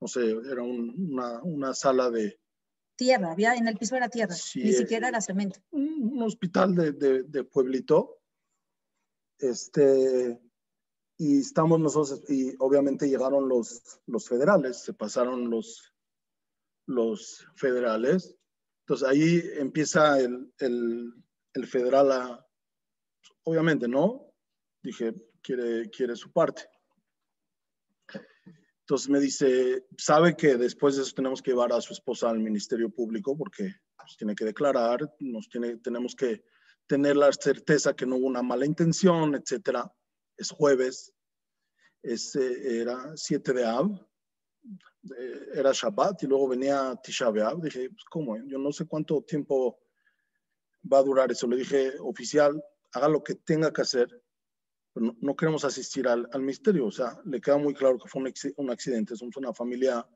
no 0.00 0.08
sé, 0.08 0.30
era 0.50 0.62
una, 0.62 1.42
una, 1.42 1.74
sala 1.74 2.08
de... 2.08 2.40
Tierra, 2.96 3.32
había 3.32 3.54
en 3.54 3.68
el 3.68 3.76
piso 3.76 3.94
era 3.94 4.08
tierra, 4.08 4.34
ni 4.54 4.72
siquiera 4.72 5.08
era 5.08 5.20
cemento. 5.20 5.60
Un, 5.70 6.12
un 6.14 6.22
hospital 6.22 6.74
de, 6.74 6.92
de, 6.92 7.22
de, 7.24 7.44
pueblito. 7.44 8.22
Este, 9.38 10.40
y 11.20 11.40
estamos 11.40 11.78
nosotros, 11.78 12.22
y 12.30 12.54
obviamente 12.60 13.06
llegaron 13.06 13.46
los, 13.46 14.00
los 14.06 14.26
federales, 14.26 14.78
se 14.78 14.94
pasaron 14.94 15.50
los, 15.50 15.92
los 16.86 17.46
federales. 17.56 18.34
Entonces 18.86 19.06
ahí 19.06 19.42
empieza 19.58 20.18
el, 20.18 20.50
el, 20.60 21.66
federal 21.66 22.10
a, 22.10 22.46
obviamente, 23.42 23.86
¿no? 23.86 24.32
Dije, 24.82 25.14
quiere, 25.42 25.90
quiere 25.90 26.16
su 26.16 26.32
parte. 26.32 26.62
Entonces 28.80 29.10
me 29.10 29.20
dice, 29.20 29.88
sabe 29.98 30.34
que 30.34 30.56
después 30.56 30.96
de 30.96 31.02
eso 31.02 31.12
tenemos 31.14 31.42
que 31.42 31.50
llevar 31.50 31.74
a 31.74 31.82
su 31.82 31.92
esposa 31.92 32.30
al 32.30 32.38
Ministerio 32.38 32.88
Público 32.88 33.36
porque 33.36 33.74
pues, 33.94 34.16
tiene 34.16 34.34
que 34.34 34.46
declarar, 34.46 35.00
nos 35.18 35.50
tiene, 35.50 35.76
tenemos 35.76 36.14
que 36.14 36.44
tener 36.86 37.18
la 37.18 37.30
certeza 37.30 37.94
que 37.94 38.06
no 38.06 38.16
hubo 38.16 38.26
una 38.26 38.42
mala 38.42 38.64
intención, 38.64 39.34
etcétera 39.34 39.92
es 40.40 40.50
jueves, 40.50 41.12
es, 42.02 42.34
era 42.34 43.12
7 43.14 43.52
de 43.52 43.64
Av, 43.64 43.90
eh, 45.16 45.46
era 45.54 45.72
Shabbat 45.72 46.22
y 46.22 46.26
luego 46.26 46.48
venía 46.48 46.98
Tisha 47.02 47.30
B'Av. 47.30 47.62
Dije, 47.62 47.90
pues, 47.90 48.04
¿cómo? 48.10 48.36
Yo 48.46 48.58
no 48.58 48.72
sé 48.72 48.86
cuánto 48.86 49.22
tiempo 49.22 49.78
va 50.90 50.98
a 50.98 51.02
durar 51.02 51.30
eso. 51.30 51.46
Le 51.46 51.56
dije, 51.56 51.94
oficial, 52.00 52.62
haga 52.92 53.08
lo 53.08 53.22
que 53.22 53.34
tenga 53.34 53.72
que 53.72 53.82
hacer, 53.82 54.08
pero 54.92 55.14
no, 55.20 55.36
queremos 55.36 55.64
asistir 55.64 56.08
al, 56.08 56.28
al, 56.32 56.42
misterio. 56.42 56.86
O 56.86 56.90
sea, 56.90 57.20
le 57.24 57.40
queda 57.40 57.58
muy 57.58 57.74
claro 57.74 57.98
que 57.98 58.08
fue 58.08 58.22
un, 58.22 58.32
un 58.56 58.70
accidente, 58.70 59.16
somos 59.16 59.36
una 59.36 59.52
familia 59.52 60.06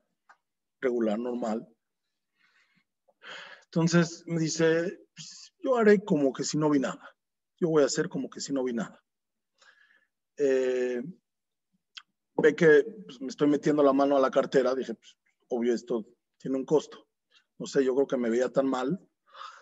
regular, 0.81 1.19
normal. 1.19 1.67
Entonces 3.65 4.23
me 4.25 4.39
dice, 4.39 4.99
pues, 5.15 5.53
yo 5.59 5.77
haré 5.77 6.03
como 6.03 6.33
que 6.33 6.43
si 6.43 6.57
no 6.57 6.69
vi 6.69 6.79
nada. 6.79 7.15
Yo 7.59 7.69
voy 7.69 7.83
a 7.83 7.87
hacer 7.87 8.09
como 8.09 8.29
que 8.29 8.41
si 8.41 8.53
no 8.53 8.63
vi 8.63 8.73
nada. 8.73 9.04
Eh, 10.37 11.01
ve 12.37 12.55
que 12.55 12.85
pues, 13.05 13.21
me 13.21 13.27
estoy 13.27 13.47
metiendo 13.47 13.83
la 13.83 13.93
mano 13.93 14.17
a 14.17 14.19
la 14.19 14.31
cartera, 14.31 14.75
dije, 14.75 14.93
pues, 14.93 15.17
obvio, 15.49 15.73
esto 15.73 16.05
tiene 16.37 16.57
un 16.57 16.65
costo. 16.65 17.07
No 17.57 17.65
sé, 17.65 17.83
yo 17.83 17.95
creo 17.95 18.07
que 18.07 18.17
me 18.17 18.29
veía 18.29 18.49
tan 18.49 18.67
mal 18.67 18.99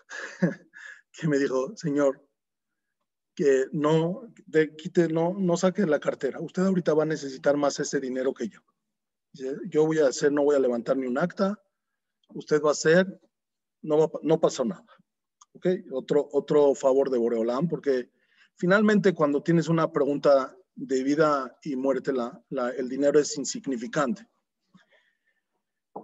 que 1.12 1.28
me 1.28 1.38
dijo, 1.38 1.76
señor, 1.76 2.26
que 3.34 3.66
no, 3.72 4.32
de, 4.46 4.74
quite, 4.76 5.08
no, 5.08 5.34
no 5.34 5.56
saque 5.56 5.86
la 5.86 6.00
cartera. 6.00 6.40
Usted 6.40 6.62
ahorita 6.62 6.94
va 6.94 7.02
a 7.02 7.06
necesitar 7.06 7.56
más 7.56 7.78
ese 7.80 8.00
dinero 8.00 8.32
que 8.32 8.48
yo. 8.48 8.60
Yo 9.66 9.84
voy 9.84 9.98
a 9.98 10.06
hacer, 10.06 10.30
no 10.30 10.44
voy 10.44 10.54
a 10.54 10.60
levantar 10.60 10.96
ni 10.96 11.06
un 11.06 11.18
acta. 11.18 11.60
Usted 12.28 12.62
va 12.62 12.68
a 12.68 12.72
hacer, 12.72 13.20
no, 13.82 13.98
va, 13.98 14.20
no 14.22 14.40
pasó 14.40 14.64
nada. 14.64 14.86
¿Ok? 15.52 15.66
Otro, 15.92 16.28
otro 16.32 16.74
favor 16.74 17.10
de 17.10 17.18
Boreolán, 17.18 17.68
porque 17.68 18.10
finalmente 18.54 19.12
cuando 19.12 19.42
tienes 19.42 19.68
una 19.68 19.90
pregunta 19.90 20.56
de 20.76 21.02
vida 21.04 21.58
y 21.62 21.76
muerte, 21.76 22.12
la, 22.12 22.70
el 22.70 22.88
dinero 22.88 23.18
es 23.18 23.36
insignificante. 23.38 24.28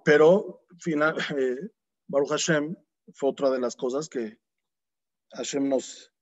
Pero, 0.04 0.64
final, 0.78 1.16
eh, 1.36 1.70
Baruch 2.06 2.30
Hashem 2.30 2.76
fue 3.14 3.30
otra 3.30 3.50
de 3.50 3.60
las 3.60 3.76
cosas 3.76 4.08
que 4.08 4.38
Hashem 5.32 5.68
nos, 5.68 6.12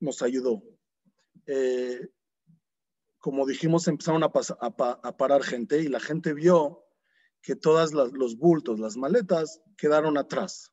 nos 0.00 0.22
ayudó. 0.22 0.62
Eh, 1.46 2.08
como 3.18 3.46
dijimos, 3.46 3.88
empezaron 3.88 4.22
a, 4.22 4.30
a, 4.30 5.16
parar 5.16 5.42
gente 5.42 5.80
y 5.80 5.88
la 5.88 6.00
gente 6.00 6.32
vio 6.32 6.84
que 7.42 7.56
todos 7.56 7.92
los 7.92 8.36
bultos, 8.36 8.78
las 8.78 8.96
maletas, 8.96 9.60
quedaron 9.76 10.16
atrás. 10.18 10.72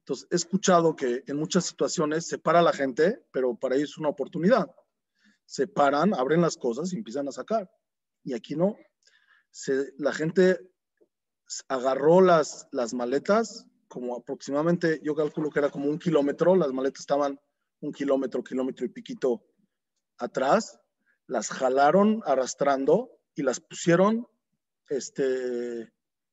Entonces, 0.00 0.28
he 0.30 0.36
escuchado 0.36 0.94
que 0.94 1.24
en 1.26 1.36
muchas 1.36 1.64
situaciones 1.64 2.26
se 2.26 2.38
para 2.38 2.62
la 2.62 2.72
gente, 2.72 3.26
pero 3.32 3.56
para 3.56 3.74
ellos 3.76 3.90
es 3.90 3.98
una 3.98 4.10
oportunidad. 4.10 4.70
Se 5.46 5.66
paran, 5.66 6.14
abren 6.14 6.42
las 6.42 6.56
cosas 6.56 6.92
y 6.92 6.96
empiezan 6.96 7.28
a 7.28 7.32
sacar. 7.32 7.70
Y 8.22 8.34
aquí 8.34 8.56
no. 8.56 8.76
Se, 9.50 9.92
la 9.98 10.12
gente 10.12 10.60
agarró 11.68 12.20
las, 12.20 12.68
las 12.72 12.92
maletas, 12.92 13.66
como 13.88 14.16
aproximadamente, 14.16 15.00
yo 15.02 15.14
calculo 15.14 15.50
que 15.50 15.60
era 15.60 15.70
como 15.70 15.88
un 15.88 15.98
kilómetro, 15.98 16.56
las 16.56 16.72
maletas 16.72 17.00
estaban 17.00 17.40
un 17.80 17.92
kilómetro, 17.92 18.42
kilómetro 18.42 18.84
y 18.84 18.88
piquito 18.88 19.46
atrás, 20.18 20.80
las 21.26 21.48
jalaron 21.48 22.22
arrastrando 22.24 23.10
y 23.34 23.42
las 23.42 23.60
pusieron, 23.60 24.26
este, 24.88 25.92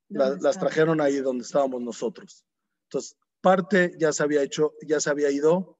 las 0.09 0.59
trajeron 0.59 1.01
ahí 1.01 1.17
donde 1.17 1.43
estábamos 1.43 1.81
nosotros. 1.81 2.45
Entonces, 2.85 3.17
parte 3.41 3.93
ya 3.99 4.13
se 4.13 4.23
había 4.23 4.41
hecho, 4.43 4.73
ya 4.85 4.99
se 4.99 5.09
había 5.09 5.31
ido 5.31 5.79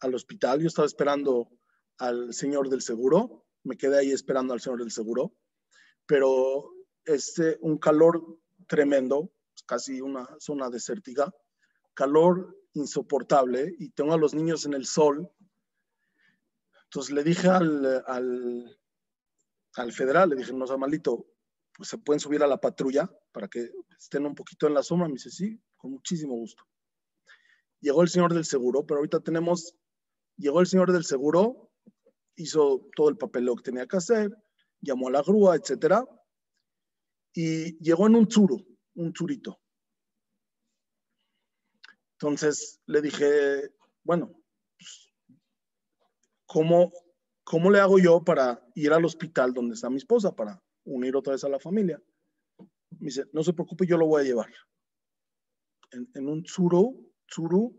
al 0.00 0.14
hospital. 0.14 0.60
Yo 0.60 0.68
estaba 0.68 0.86
esperando 0.86 1.48
al 2.00 2.32
señor 2.32 2.68
del 2.68 2.80
seguro, 2.80 3.46
me 3.62 3.76
quedé 3.76 3.98
ahí 3.98 4.10
esperando 4.10 4.54
al 4.54 4.60
señor 4.60 4.80
del 4.80 4.90
seguro, 4.90 5.34
pero 6.06 6.72
este, 7.04 7.58
un 7.60 7.78
calor 7.78 8.38
tremendo, 8.66 9.32
casi 9.66 10.00
una 10.00 10.26
zona 10.38 10.70
desértica, 10.70 11.32
calor 11.94 12.56
insoportable 12.72 13.74
y 13.78 13.90
tengo 13.90 14.14
a 14.14 14.18
los 14.18 14.34
niños 14.34 14.64
en 14.64 14.74
el 14.74 14.86
sol. 14.86 15.30
Entonces 16.84 17.14
le 17.14 17.22
dije 17.22 17.48
al, 17.48 18.02
al, 18.06 18.80
al 19.74 19.92
federal, 19.92 20.30
le 20.30 20.36
dije, 20.36 20.52
no 20.52 20.66
malito, 20.78 21.26
pues 21.76 21.90
se 21.90 21.98
pueden 21.98 22.20
subir 22.20 22.42
a 22.42 22.46
la 22.46 22.60
patrulla 22.60 23.10
para 23.32 23.48
que 23.48 23.70
estén 23.98 24.24
un 24.24 24.34
poquito 24.34 24.66
en 24.66 24.74
la 24.74 24.82
sombra. 24.82 25.06
Me 25.06 25.14
dice, 25.14 25.30
sí, 25.30 25.60
con 25.76 25.92
muchísimo 25.92 26.34
gusto. 26.34 26.64
Llegó 27.80 28.02
el 28.02 28.08
señor 28.08 28.32
del 28.32 28.44
seguro, 28.44 28.86
pero 28.86 28.98
ahorita 28.98 29.20
tenemos, 29.20 29.76
llegó 30.36 30.60
el 30.60 30.66
señor 30.66 30.92
del 30.92 31.04
seguro, 31.04 31.69
hizo 32.40 32.88
todo 32.96 33.08
el 33.08 33.16
papeleo 33.16 33.56
que 33.56 33.62
tenía 33.62 33.86
que 33.86 33.96
hacer, 33.96 34.30
llamó 34.80 35.08
a 35.08 35.12
la 35.12 35.22
grúa, 35.22 35.56
etcétera, 35.56 36.04
y 37.34 37.78
llegó 37.78 38.06
en 38.06 38.16
un 38.16 38.26
churo, 38.26 38.56
un 38.94 39.12
churito. 39.12 39.60
Entonces 42.14 42.80
le 42.86 43.00
dije, 43.00 43.72
bueno, 44.02 44.32
pues, 44.78 45.14
¿cómo, 46.46 46.92
¿cómo 47.44 47.70
le 47.70 47.80
hago 47.80 47.98
yo 47.98 48.22
para 48.22 48.62
ir 48.74 48.92
al 48.92 49.04
hospital 49.04 49.54
donde 49.54 49.74
está 49.74 49.88
mi 49.88 49.96
esposa, 49.96 50.34
para 50.34 50.62
unir 50.84 51.16
otra 51.16 51.32
vez 51.32 51.44
a 51.44 51.48
la 51.48 51.58
familia? 51.58 52.02
Me 52.90 53.06
dice, 53.06 53.24
no 53.32 53.42
se 53.42 53.52
preocupe, 53.52 53.86
yo 53.86 53.96
lo 53.96 54.06
voy 54.06 54.22
a 54.22 54.24
llevar. 54.24 54.52
En, 55.92 56.28
un 56.28 56.42
churo, 56.44 56.94
churu, 57.26 57.74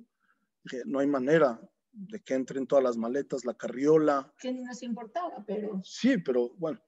dije, 0.63 0.83
no 0.85 0.99
hay 0.99 1.07
manera 1.07 1.59
de 1.91 2.19
que 2.21 2.33
entren 2.33 2.67
todas 2.67 2.83
las 2.83 2.97
maletas, 2.97 3.45
la 3.45 3.53
carriola. 3.53 4.33
Que 4.39 4.51
ni 4.51 4.63
nos 4.63 4.81
importaba, 4.83 5.43
pero... 5.45 5.81
Sí, 5.83 6.17
pero 6.17 6.49
bueno. 6.57 6.81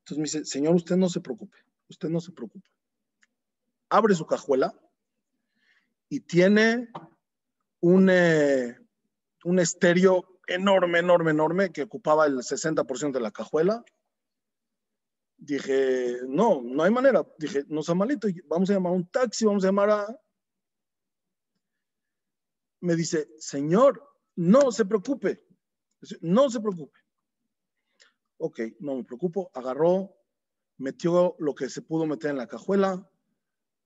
Entonces 0.00 0.18
me 0.18 0.24
dice, 0.24 0.44
señor, 0.44 0.74
usted 0.74 0.96
no 0.96 1.08
se 1.08 1.20
preocupe, 1.20 1.56
usted 1.88 2.08
no 2.10 2.20
se 2.20 2.32
preocupe. 2.32 2.68
Abre 3.88 4.14
su 4.14 4.26
cajuela 4.26 4.74
y 6.08 6.20
tiene 6.20 6.90
un, 7.80 8.08
eh, 8.10 8.76
un 9.44 9.58
estéreo 9.58 10.40
enorme, 10.46 10.98
enorme, 10.98 11.30
enorme 11.30 11.72
que 11.72 11.82
ocupaba 11.82 12.26
el 12.26 12.36
60% 12.38 13.12
de 13.12 13.20
la 13.20 13.30
cajuela. 13.30 13.84
Dije, 15.36 16.18
no, 16.28 16.62
no 16.62 16.82
hay 16.82 16.90
manera. 16.90 17.26
Dije, 17.38 17.64
no 17.68 17.82
sea 17.82 17.94
malito, 17.94 18.28
vamos 18.46 18.70
a 18.70 18.74
llamar 18.74 18.92
a 18.92 18.96
un 18.96 19.06
taxi, 19.06 19.44
vamos 19.44 19.64
a 19.64 19.68
llamar 19.68 19.90
a... 19.90 20.20
Me 22.84 22.96
dice, 22.96 23.28
señor, 23.38 24.02
no 24.36 24.70
se 24.70 24.84
preocupe, 24.84 25.42
no 26.20 26.50
se 26.50 26.60
preocupe. 26.60 27.00
Ok, 28.36 28.60
no 28.80 28.96
me 28.96 29.04
preocupo. 29.04 29.50
Agarró, 29.54 30.14
metió 30.76 31.34
lo 31.38 31.54
que 31.54 31.70
se 31.70 31.82
pudo 31.82 32.06
meter 32.06 32.30
en 32.30 32.36
la 32.36 32.46
cajuela, 32.46 33.10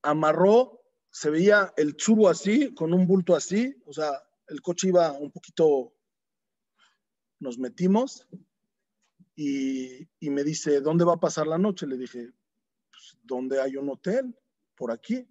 amarró 0.03 0.79
se 1.11 1.31
veía 1.31 1.73
el 1.77 1.97
churro 1.97 2.29
así, 2.29 2.75
con 2.75 2.93
un 2.93 3.07
bulto 3.07 3.35
así, 3.35 3.75
o 3.87 3.93
sea, 3.93 4.23
el 4.49 4.61
coche 4.61 4.89
iba 4.89 5.13
un 5.13 5.31
poquito, 5.31 5.95
nos 7.41 7.59
metimos 7.59 8.27
y, 9.35 10.09
me 10.21 10.45
dice, 10.45 10.81
¿dónde 10.81 11.05
va 11.05 11.15
a 11.15 11.21
pasar 11.21 11.47
la 11.47 11.59
noche? 11.59 11.87
Le 11.87 11.97
dije, 11.97 12.33
pues, 12.91 13.19
¿dónde 13.23 13.61
hay 13.61 13.77
un 13.77 13.89
hotel? 13.91 14.37
Por 14.75 14.91
aquí. 14.91 15.27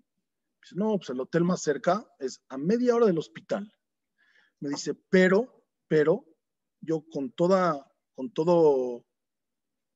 No, 0.73 0.97
pues 0.97 1.09
el 1.09 1.19
hotel 1.19 1.43
más 1.43 1.61
cerca 1.61 2.05
es 2.19 2.41
a 2.49 2.57
media 2.57 2.95
hora 2.95 3.05
del 3.05 3.17
hospital. 3.17 3.71
Me 4.59 4.69
dice, 4.69 4.93
pero, 5.09 5.65
pero, 5.87 6.25
yo 6.81 7.03
con 7.11 7.31
toda, 7.31 7.91
con 8.15 8.31
todo 8.31 9.05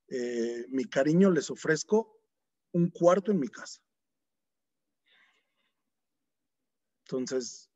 eh, 0.07 0.65
mi 0.69 0.85
cariño 0.85 1.31
les 1.31 1.49
ofrezco 1.49 2.21
un 2.73 2.89
cuarto 2.89 3.31
en 3.31 3.39
mi 3.39 3.47
casa. 3.47 3.81
Entonces 7.05 7.69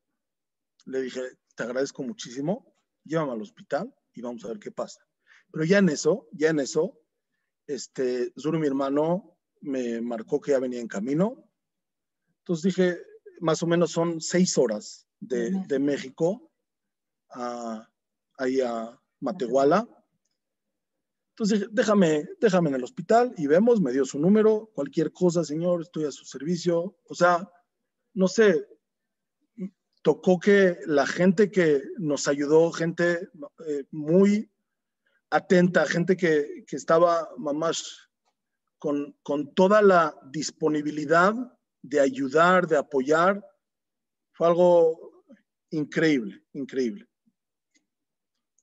le 0.85 1.01
dije, 1.01 1.21
te 1.55 1.63
agradezco 1.63 2.03
muchísimo, 2.03 2.75
llévame 3.03 3.33
al 3.33 3.41
hospital 3.41 3.93
y 4.13 4.21
vamos 4.21 4.45
a 4.45 4.49
ver 4.49 4.59
qué 4.59 4.71
pasa. 4.71 5.01
Pero 5.51 5.65
ya 5.65 5.79
en 5.79 5.89
eso, 5.89 6.27
ya 6.31 6.49
en 6.49 6.59
eso, 6.59 6.99
este, 7.67 8.31
Zuru, 8.39 8.59
mi 8.59 8.67
hermano, 8.67 9.37
me 9.61 10.01
marcó 10.01 10.39
que 10.39 10.51
ya 10.51 10.59
venía 10.59 10.79
en 10.79 10.87
camino. 10.87 11.44
Entonces 12.45 12.75
dije, 12.75 13.01
más 13.39 13.63
o 13.63 13.65
menos 13.65 13.89
son 13.89 14.21
seis 14.21 14.55
horas 14.59 15.07
de, 15.19 15.49
de 15.65 15.79
México 15.79 16.51
a, 17.31 17.89
ahí 18.37 18.61
a 18.61 19.01
Matehuala. 19.19 19.89
Entonces 21.31 21.61
dije, 21.61 21.71
déjame, 21.73 22.29
déjame 22.39 22.69
en 22.69 22.75
el 22.75 22.83
hospital 22.83 23.33
y 23.35 23.47
vemos, 23.47 23.81
me 23.81 23.91
dio 23.91 24.05
su 24.05 24.19
número, 24.19 24.69
cualquier 24.75 25.11
cosa, 25.11 25.43
señor, 25.43 25.81
estoy 25.81 26.05
a 26.05 26.11
su 26.11 26.23
servicio. 26.23 26.95
O 27.09 27.15
sea, 27.15 27.51
no 28.13 28.27
sé, 28.27 28.67
tocó 30.03 30.39
que 30.39 30.77
la 30.85 31.07
gente 31.07 31.49
que 31.49 31.81
nos 31.97 32.27
ayudó, 32.27 32.71
gente 32.71 33.27
eh, 33.65 33.85
muy 33.89 34.51
atenta, 35.31 35.87
gente 35.87 36.15
que, 36.15 36.63
que 36.67 36.75
estaba 36.75 37.27
mamás 37.39 38.07
con, 38.77 39.17
con, 39.23 39.51
toda 39.55 39.81
la 39.81 40.15
disponibilidad 40.31 41.33
de 41.87 41.99
ayudar, 41.99 42.67
de 42.67 42.77
apoyar, 42.77 43.43
fue 44.31 44.47
algo 44.47 45.23
increíble, 45.69 46.43
increíble. 46.53 47.07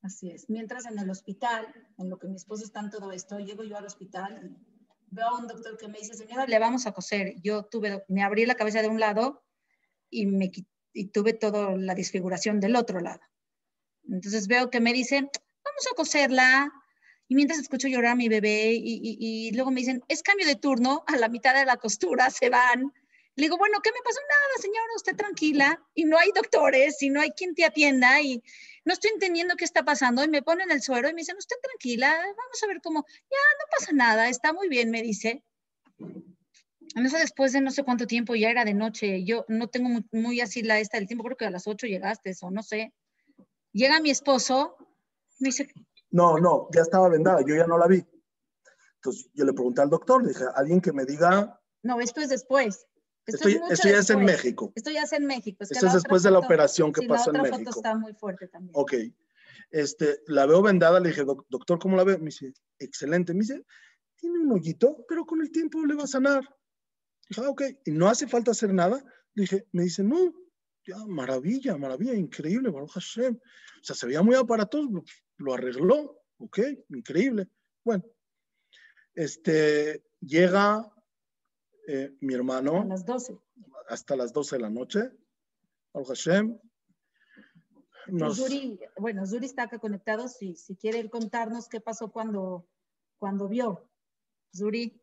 Así 0.02 0.30
es. 0.30 0.50
Mientras 0.50 0.86
en 0.86 0.98
el 0.98 1.08
hospital, 1.10 1.66
en 1.98 2.10
lo 2.10 2.18
que 2.18 2.26
mi 2.26 2.36
esposo 2.36 2.64
está 2.64 2.80
en 2.80 2.90
todo 2.90 3.12
esto, 3.12 3.38
llego 3.38 3.62
yo 3.62 3.76
al 3.76 3.86
hospital 3.86 4.40
y 4.44 4.84
veo 5.10 5.28
a 5.28 5.38
un 5.38 5.46
doctor 5.46 5.76
que 5.76 5.88
me 5.88 5.98
dice, 5.98 6.14
señora, 6.14 6.46
le 6.46 6.58
vamos 6.58 6.86
a 6.86 6.92
coser. 6.92 7.34
Yo 7.42 7.64
tuve, 7.64 8.04
me 8.08 8.22
abrí 8.22 8.44
la 8.44 8.56
cabeza 8.56 8.82
de 8.82 8.88
un 8.88 8.98
lado 8.98 9.44
y 10.10 10.26
tuve 11.12 11.32
toda 11.34 11.76
la 11.76 11.94
disfiguración 11.94 12.58
del 12.58 12.76
otro 12.76 13.00
lado. 13.00 13.20
Entonces 14.08 14.48
veo 14.48 14.70
que 14.70 14.80
me 14.80 14.92
dicen, 14.92 15.30
vamos 15.64 15.86
a 15.90 15.94
coserla. 15.94 16.72
Y 17.28 17.34
mientras 17.34 17.60
escucho 17.60 17.88
llorar 17.88 18.12
a 18.12 18.16
mi 18.16 18.28
bebé 18.28 18.72
y, 18.74 19.50
luego 19.52 19.70
me 19.70 19.80
dicen, 19.80 20.02
es 20.08 20.22
cambio 20.22 20.46
de 20.46 20.56
turno, 20.56 21.02
a 21.06 21.16
la 21.16 21.28
mitad 21.28 21.54
de 21.54 21.64
la 21.64 21.78
costura 21.78 22.28
se 22.28 22.50
van. 22.50 22.92
Le 23.34 23.44
digo, 23.44 23.56
bueno, 23.56 23.80
¿qué 23.82 23.90
me 23.90 24.02
pasó? 24.04 24.20
Nada, 24.20 24.60
señora, 24.60 24.96
usted 24.96 25.16
tranquila. 25.16 25.82
Y 25.94 26.04
no 26.04 26.18
hay 26.18 26.30
doctores 26.34 27.02
y 27.02 27.10
no 27.10 27.20
hay 27.20 27.30
quien 27.30 27.54
te 27.54 27.64
atienda 27.64 28.20
y 28.20 28.42
no 28.84 28.92
estoy 28.92 29.10
entendiendo 29.12 29.56
qué 29.56 29.64
está 29.64 29.84
pasando. 29.84 30.22
Y 30.22 30.28
me 30.28 30.42
ponen 30.42 30.70
el 30.70 30.82
suero 30.82 31.08
y 31.08 31.14
me 31.14 31.20
dicen, 31.22 31.36
usted 31.36 31.56
tranquila, 31.62 32.14
vamos 32.18 32.62
a 32.62 32.66
ver 32.66 32.80
cómo. 32.82 33.04
Ya, 33.08 33.38
no 33.58 33.70
pasa 33.78 33.92
nada, 33.92 34.28
está 34.28 34.52
muy 34.52 34.68
bien, 34.68 34.90
me 34.90 35.02
dice 35.02 35.42
en 36.94 37.06
eso 37.06 37.16
después 37.16 37.52
de 37.52 37.60
no 37.60 37.70
sé 37.70 37.84
cuánto 37.84 38.06
tiempo, 38.06 38.34
ya 38.34 38.50
era 38.50 38.64
de 38.64 38.74
noche, 38.74 39.24
yo 39.24 39.44
no 39.48 39.68
tengo 39.68 39.88
muy, 40.12 40.40
así 40.40 40.62
la 40.62 40.78
esta 40.78 40.98
del 40.98 41.06
tiempo, 41.06 41.24
creo 41.24 41.36
que 41.36 41.46
a 41.46 41.50
las 41.50 41.66
8 41.66 41.86
llegaste 41.86 42.34
o 42.42 42.50
no 42.50 42.62
sé. 42.62 42.92
Llega 43.72 44.00
mi 44.00 44.10
esposo, 44.10 44.76
me 45.38 45.48
dice, 45.48 45.68
No, 46.10 46.38
no, 46.38 46.68
ya 46.74 46.82
estaba 46.82 47.08
vendada, 47.08 47.40
yo 47.46 47.54
ya 47.54 47.66
no 47.66 47.78
la 47.78 47.86
vi. 47.86 48.04
Entonces 48.96 49.30
yo 49.32 49.44
le 49.44 49.52
pregunté 49.52 49.80
al 49.80 49.90
doctor, 49.90 50.22
le 50.22 50.28
dije, 50.28 50.44
alguien 50.54 50.80
que 50.80 50.92
me 50.92 51.04
diga, 51.04 51.58
no, 51.82 52.00
esto 52.00 52.20
es 52.20 52.28
después. 52.28 52.86
Esto, 53.26 53.48
es 53.48 53.60
esto 53.70 53.88
ya 53.88 53.98
es 53.98 54.10
en. 54.10 54.24
México. 54.24 54.72
Esto 54.74 54.90
ya 54.90 55.02
es 55.02 55.12
en 55.12 55.26
México. 55.26 55.58
que 55.58 55.64
Esto 55.74 55.86
es 55.86 55.92
después 55.94 56.22
otra 56.22 56.30
de 56.30 56.32
la 56.34 56.38
foto- 56.40 56.46
operación 56.46 56.92
que 56.92 57.00
sí, 57.02 57.06
pasó 57.06 57.30
en 57.30 57.34
la 57.36 57.42
otra 57.42 57.52
México. 57.52 57.70
foto 57.72 57.78
está 57.80 57.94
muy 57.98 58.14
fuerte 58.14 58.48
también. 58.48 58.72
Ok. 58.74 58.94
Este, 59.70 60.20
la 60.26 60.44
veo 60.46 60.60
vendada, 60.62 61.00
le 61.00 61.08
dije, 61.10 61.24
"Doc- 61.24 61.46
doctor, 61.48 61.78
¿cómo 61.78 61.96
la 61.96 62.04
ve? 62.04 62.18
Me 62.18 62.26
dice, 62.26 62.52
excelente. 62.78 63.32
Me 63.32 63.40
dice, 63.40 63.64
tiene 64.16 64.38
un 64.40 64.52
hoyito, 64.52 65.04
pero 65.08 65.24
con 65.24 65.40
el 65.40 65.50
tiempo 65.50 65.84
le 65.86 65.94
va 65.94 66.04
a 66.04 66.06
sanar. 66.06 66.42
Dije, 67.28 67.40
ah, 67.44 67.48
ok. 67.48 67.62
Y 67.86 67.90
no 67.92 68.08
hace 68.08 68.26
falta 68.28 68.50
hacer 68.50 68.72
nada. 68.74 69.02
Le 69.34 69.42
dije, 69.42 69.66
me 69.72 69.84
dice, 69.84 70.02
no, 70.02 70.34
ya, 70.86 70.96
maravilla, 71.06 71.76
maravilla, 71.78 72.14
increíble, 72.14 72.70
Baruch 72.70 72.90
Hashem. 72.92 73.34
O 73.36 73.84
sea, 73.84 73.96
se 73.96 74.06
veía 74.06 74.22
muy 74.22 74.34
aparatoso, 74.36 74.88
lo, 74.90 75.02
lo 75.38 75.54
arregló. 75.54 76.18
Ok, 76.38 76.58
increíble. 76.90 77.48
Bueno, 77.84 78.04
este, 79.14 80.04
llega 80.20 80.90
eh, 81.86 82.14
mi 82.20 82.34
A 82.34 82.36
hermano 82.38 82.84
las 82.84 83.04
12. 83.04 83.38
hasta 83.88 84.16
las 84.16 84.32
12 84.32 84.56
de 84.56 84.62
la 84.62 84.70
noche. 84.70 85.10
Baruch 85.92 86.08
Hashem. 86.08 86.58
Nos- 88.08 88.36
Zuri, 88.36 88.80
bueno, 88.96 89.26
Zuri 89.26 89.46
está 89.46 89.64
acá 89.64 89.78
conectado. 89.78 90.28
Si, 90.28 90.56
si 90.56 90.76
quiere 90.76 90.98
él 91.00 91.10
contarnos 91.10 91.68
qué 91.68 91.80
pasó 91.80 92.10
cuando, 92.10 92.66
cuando 93.18 93.48
vio. 93.48 93.88
Zuri, 94.56 95.00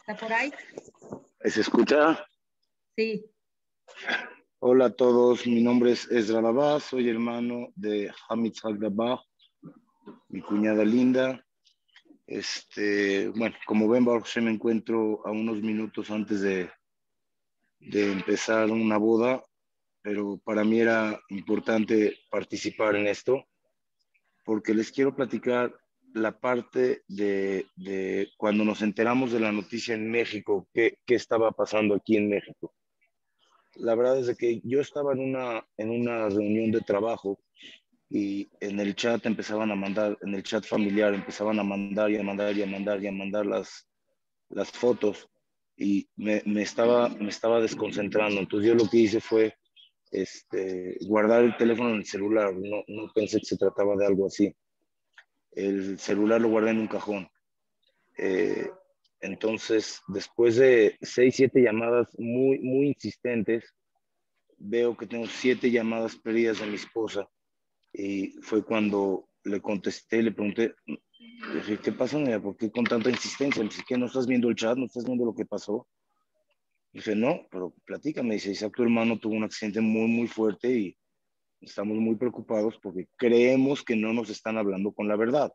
¿está 0.00 0.16
por 0.16 0.32
ahí? 0.32 0.52
¿Se 1.44 1.60
escucha? 1.62 2.24
Sí. 2.96 3.24
Hola 4.58 4.86
a 4.86 4.90
todos, 4.90 5.46
mi 5.46 5.62
nombre 5.62 5.92
es 5.92 6.10
Ezra 6.10 6.42
Labá, 6.42 6.78
soy 6.80 7.08
hermano 7.08 7.68
de 7.74 8.12
Hamid 8.28 8.52
Hagdabah, 8.62 9.22
mi 10.28 10.42
cuñada 10.42 10.84
linda. 10.84 11.42
Este, 12.30 13.26
bueno, 13.30 13.56
como 13.66 13.88
ven, 13.88 14.04
Hashem, 14.04 14.44
me 14.44 14.52
encuentro 14.52 15.20
a 15.26 15.32
unos 15.32 15.60
minutos 15.62 16.12
antes 16.12 16.40
de, 16.40 16.70
de 17.80 18.12
empezar 18.12 18.70
una 18.70 18.98
boda, 18.98 19.42
pero 20.00 20.38
para 20.44 20.62
mí 20.62 20.78
era 20.78 21.20
importante 21.30 22.20
participar 22.30 22.94
en 22.94 23.08
esto, 23.08 23.44
porque 24.44 24.74
les 24.74 24.92
quiero 24.92 25.12
platicar 25.12 25.76
la 26.14 26.38
parte 26.38 27.02
de, 27.08 27.66
de 27.74 28.28
cuando 28.36 28.64
nos 28.64 28.80
enteramos 28.82 29.32
de 29.32 29.40
la 29.40 29.50
noticia 29.50 29.96
en 29.96 30.08
México, 30.08 30.68
qué, 30.72 30.98
qué 31.04 31.16
estaba 31.16 31.50
pasando 31.50 31.96
aquí 31.96 32.16
en 32.16 32.28
México. 32.28 32.72
La 33.74 33.96
verdad 33.96 34.20
es 34.20 34.36
que 34.36 34.60
yo 34.62 34.80
estaba 34.80 35.14
en 35.14 35.18
una, 35.18 35.66
en 35.76 35.90
una 35.90 36.28
reunión 36.28 36.70
de 36.70 36.80
trabajo 36.80 37.40
y 38.10 38.50
en 38.60 38.80
el 38.80 38.96
chat 38.96 39.24
empezaban 39.24 39.70
a 39.70 39.76
mandar, 39.76 40.18
en 40.22 40.34
el 40.34 40.42
chat 40.42 40.66
familiar 40.66 41.14
empezaban 41.14 41.60
a 41.60 41.62
mandar 41.62 42.10
y 42.10 42.16
a 42.16 42.22
mandar 42.24 42.56
y 42.56 42.62
a 42.62 42.66
mandar 42.66 43.02
y 43.02 43.06
a 43.06 43.12
mandar 43.12 43.46
las, 43.46 43.88
las 44.48 44.70
fotos 44.72 45.28
y 45.76 46.08
me, 46.16 46.42
me 46.44 46.62
estaba, 46.62 47.08
me 47.08 47.28
estaba 47.28 47.60
desconcentrando. 47.60 48.40
Entonces 48.40 48.68
yo 48.68 48.74
lo 48.74 48.90
que 48.90 48.98
hice 48.98 49.20
fue 49.20 49.54
este, 50.10 50.98
guardar 51.06 51.44
el 51.44 51.56
teléfono 51.56 51.90
en 51.90 51.96
el 51.96 52.04
celular. 52.04 52.52
No, 52.52 52.82
no 52.88 53.12
pensé 53.14 53.38
que 53.38 53.46
se 53.46 53.56
trataba 53.56 53.96
de 53.96 54.06
algo 54.06 54.26
así. 54.26 54.52
El 55.52 55.96
celular 55.98 56.40
lo 56.40 56.48
guardé 56.48 56.70
en 56.70 56.80
un 56.80 56.88
cajón. 56.88 57.28
Eh, 58.18 58.68
entonces, 59.20 60.00
después 60.08 60.56
de 60.56 60.98
seis, 61.00 61.36
siete 61.36 61.62
llamadas 61.62 62.08
muy, 62.18 62.58
muy 62.58 62.88
insistentes, 62.88 63.72
veo 64.56 64.96
que 64.96 65.06
tengo 65.06 65.26
siete 65.26 65.70
llamadas 65.70 66.16
perdidas 66.16 66.58
de 66.58 66.66
mi 66.66 66.74
esposa. 66.74 67.28
Y 67.92 68.32
fue 68.42 68.64
cuando 68.64 69.28
le 69.44 69.60
contesté 69.60 70.22
le 70.22 70.32
pregunté, 70.32 70.74
le 70.86 71.54
dije, 71.54 71.78
¿qué 71.78 71.92
pasó, 71.92 72.18
niña? 72.18 72.40
¿Por 72.40 72.56
qué 72.56 72.70
con 72.70 72.84
tanta 72.84 73.10
insistencia? 73.10 73.62
Me 73.62 73.68
dice, 73.68 73.82
¿qué? 73.86 73.96
¿No 73.96 74.06
estás 74.06 74.26
viendo 74.26 74.48
el 74.48 74.56
chat? 74.56 74.76
¿No 74.76 74.86
estás 74.86 75.04
viendo 75.04 75.24
lo 75.24 75.34
que 75.34 75.46
pasó? 75.46 75.86
Dije, 76.92 77.14
no, 77.14 77.46
pero 77.50 77.74
platícame. 77.84 78.34
Dice, 78.34 78.50
Isaac, 78.50 78.74
tu 78.74 78.82
hermano 78.82 79.18
tuvo 79.18 79.34
un 79.34 79.44
accidente 79.44 79.80
muy, 79.80 80.08
muy 80.08 80.28
fuerte 80.28 80.68
y 80.68 80.96
estamos 81.60 81.96
muy 81.98 82.16
preocupados 82.16 82.78
porque 82.82 83.08
creemos 83.16 83.82
que 83.82 83.96
no 83.96 84.12
nos 84.12 84.30
están 84.30 84.58
hablando 84.58 84.92
con 84.92 85.08
la 85.08 85.16
verdad. 85.16 85.52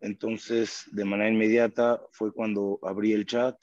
Entonces, 0.00 0.84
de 0.92 1.04
manera 1.04 1.30
inmediata 1.30 2.00
fue 2.12 2.32
cuando 2.32 2.78
abrí 2.82 3.12
el 3.12 3.26
chat, 3.26 3.56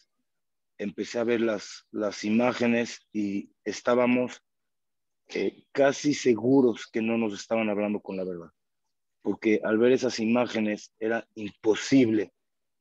empecé 0.77 1.19
a 1.19 1.23
ver 1.23 1.39
las, 1.41 1.87
las 1.91 2.23
imágenes 2.23 3.07
y 3.13 3.51
estábamos 3.63 4.43
eh, 5.29 5.63
casi 5.71 6.13
seguros 6.13 6.87
que 6.87 7.01
no 7.01 7.17
nos 7.17 7.33
estaban 7.33 7.69
hablando 7.69 7.99
con 7.99 8.17
la 8.17 8.23
verdad. 8.23 8.51
Porque 9.21 9.59
al 9.63 9.77
ver 9.77 9.91
esas 9.91 10.19
imágenes 10.19 10.91
era 10.99 11.27
imposible, 11.35 12.31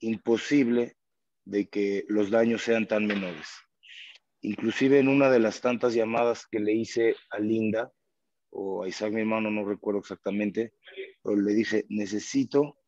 imposible 0.01 0.97
de 1.45 1.69
que 1.69 2.05
los 2.09 2.31
daños 2.31 2.63
sean 2.63 2.87
tan 2.87 3.07
menores. 3.07 3.49
Inclusive 4.43 4.99
en 4.99 5.09
una 5.09 5.31
de 5.31 5.39
las 5.41 5.61
tantas 5.61 5.95
llamadas 5.95 6.47
que 6.47 6.61
le 6.61 6.75
hice 6.75 7.17
a 7.31 7.39
Linda, 7.39 7.91
o 8.51 8.85
a 8.85 8.89
Isaac 8.89 9.13
mi 9.13 9.23
hermano, 9.23 9.51
no 9.51 9.65
recuerdo 9.65 10.01
exactamente, 10.01 10.75
pero 11.23 11.37
le 11.37 11.55
dije, 11.55 11.87
necesito 11.89 12.79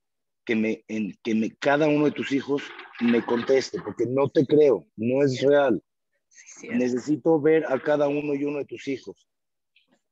que, 0.45 0.55
me, 0.55 0.85
en, 0.87 1.14
que 1.23 1.35
me, 1.35 1.51
cada 1.57 1.88
uno 1.88 2.05
de 2.05 2.12
tus 2.12 2.31
hijos 2.33 2.62
me 3.01 3.25
conteste, 3.25 3.81
porque 3.83 4.07
no 4.07 4.29
te 4.29 4.47
creo, 4.47 4.87
no 4.97 5.25
es 5.25 5.40
real. 5.42 5.83
Sí, 6.29 6.69
Necesito 6.69 7.40
ver 7.40 7.64
a 7.66 7.81
cada 7.81 8.09
uno 8.09 8.35
y 8.35 8.45
uno 8.45 8.59
de 8.59 8.66
tus 8.66 8.87
hijos. 8.88 9.29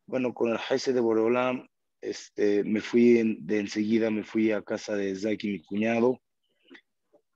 Bueno, 0.06 0.34
con 0.34 0.50
el 0.50 0.58
jefe 0.58 0.92
de 0.92 1.00
Boreolam, 1.00 1.66
este, 2.00 2.62
me 2.64 2.80
fui 2.80 3.38
de 3.40 3.60
enseguida, 3.60 4.10
me 4.10 4.22
fui 4.22 4.52
a 4.52 4.62
casa 4.62 4.94
de 4.94 5.16
Zaki, 5.16 5.48
mi 5.48 5.62
cuñado, 5.62 6.20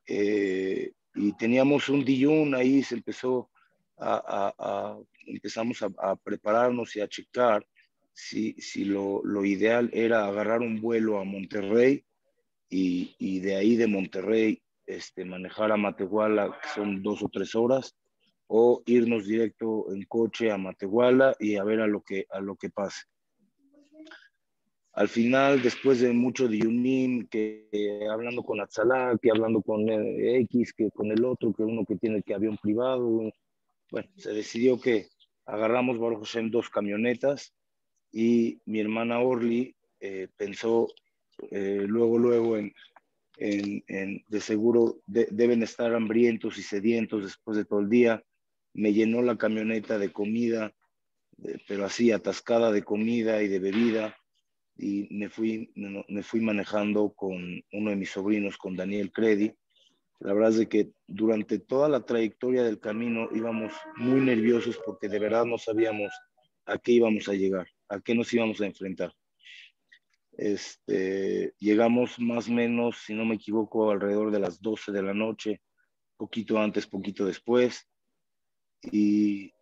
eh, 0.06 0.92
y 1.14 1.32
teníamos 1.36 1.88
un 1.88 2.04
dillón 2.04 2.54
ahí, 2.54 2.82
se 2.82 2.96
empezó 2.96 3.50
a, 3.96 4.54
a, 4.58 4.98
empezamos 5.26 5.82
a, 5.82 5.88
a, 5.98 6.16
prepararnos 6.16 6.94
y 6.96 7.00
a 7.00 7.08
checar 7.08 7.66
si, 8.12 8.52
si 8.54 8.84
lo, 8.84 9.22
lo, 9.24 9.44
ideal 9.44 9.90
era 9.92 10.26
agarrar 10.26 10.60
un 10.60 10.80
vuelo 10.80 11.18
a 11.18 11.24
Monterrey 11.24 12.04
y, 12.68 13.14
y 13.18 13.40
de 13.40 13.56
ahí 13.56 13.76
de 13.76 13.86
Monterrey 13.86 14.62
este, 14.86 15.24
manejar 15.24 15.72
a 15.72 15.76
Matehuala, 15.76 16.58
que 16.62 16.68
son 16.68 17.02
dos 17.02 17.22
o 17.22 17.28
tres 17.28 17.54
horas, 17.54 17.96
o 18.48 18.82
irnos 18.86 19.26
directo 19.26 19.92
en 19.92 20.02
coche 20.04 20.50
a 20.50 20.58
Matehuala 20.58 21.36
y 21.38 21.56
a 21.56 21.64
ver 21.64 21.80
a 21.80 21.86
lo 21.86 22.02
que, 22.02 22.26
a 22.30 22.40
lo 22.40 22.56
que 22.56 22.70
pase. 22.70 23.04
Al 24.94 25.08
final, 25.08 25.62
después 25.62 26.00
de 26.00 26.12
mucho 26.12 26.48
diunim, 26.48 27.28
que 27.28 27.68
eh, 27.70 28.08
hablando 28.10 28.42
con 28.42 28.60
Atzalá, 28.60 29.16
que 29.22 29.30
hablando 29.30 29.62
con 29.62 29.88
eh, 29.88 30.40
X, 30.40 30.72
que 30.72 30.90
con 30.90 31.12
el 31.12 31.24
otro, 31.24 31.52
que 31.52 31.62
uno 31.62 31.84
que 31.84 31.96
tiene 31.96 32.22
que 32.22 32.34
avión 32.34 32.58
privado, 32.60 33.30
bueno, 33.90 34.08
se 34.16 34.32
decidió 34.32 34.80
que 34.80 35.06
agarramos 35.46 35.98
Baruch 35.98 36.24
Hashem 36.24 36.50
dos 36.50 36.68
camionetas 36.68 37.54
y 38.10 38.60
mi 38.66 38.80
hermana 38.80 39.20
Orly 39.20 39.74
eh, 40.00 40.28
pensó 40.36 40.88
eh, 41.50 41.84
luego, 41.86 42.18
luego 42.18 42.56
en, 42.56 42.72
en, 43.38 44.24
de 44.26 44.40
seguro 44.40 44.98
de, 45.06 45.28
deben 45.30 45.62
estar 45.62 45.94
hambrientos 45.94 46.58
y 46.58 46.62
sedientos 46.62 47.22
después 47.22 47.56
de 47.56 47.64
todo 47.64 47.80
el 47.80 47.88
día. 47.88 48.22
Me 48.78 48.92
llenó 48.92 49.22
la 49.22 49.36
camioneta 49.36 49.98
de 49.98 50.12
comida, 50.12 50.72
pero 51.66 51.84
así 51.84 52.12
atascada 52.12 52.70
de 52.70 52.84
comida 52.84 53.42
y 53.42 53.48
de 53.48 53.58
bebida 53.58 54.16
y 54.76 55.08
me 55.10 55.28
fui, 55.28 55.72
me 55.74 56.22
fui 56.22 56.40
manejando 56.40 57.12
con 57.12 57.60
uno 57.72 57.90
de 57.90 57.96
mis 57.96 58.10
sobrinos, 58.10 58.56
con 58.56 58.76
Daniel 58.76 59.10
Credi. 59.10 59.52
La 60.20 60.32
verdad 60.32 60.50
es 60.50 60.58
de 60.58 60.68
que 60.68 60.92
durante 61.08 61.58
toda 61.58 61.88
la 61.88 62.06
trayectoria 62.06 62.62
del 62.62 62.78
camino 62.78 63.28
íbamos 63.34 63.72
muy 63.96 64.20
nerviosos 64.20 64.78
porque 64.86 65.08
de 65.08 65.18
verdad 65.18 65.44
no 65.44 65.58
sabíamos 65.58 66.12
a 66.64 66.78
qué 66.78 66.92
íbamos 66.92 67.28
a 67.28 67.34
llegar, 67.34 67.66
a 67.88 68.00
qué 68.00 68.14
nos 68.14 68.32
íbamos 68.32 68.60
a 68.60 68.66
enfrentar. 68.66 69.12
Este, 70.36 71.52
llegamos 71.58 72.20
más 72.20 72.48
o 72.48 72.52
menos, 72.52 72.98
si 72.98 73.12
no 73.12 73.24
me 73.24 73.34
equivoco, 73.34 73.90
alrededor 73.90 74.30
de 74.30 74.38
las 74.38 74.60
12 74.60 74.92
de 74.92 75.02
la 75.02 75.14
noche, 75.14 75.62
poquito 76.16 76.60
antes, 76.60 76.86
poquito 76.86 77.26
después. 77.26 77.88
Y 78.82 79.52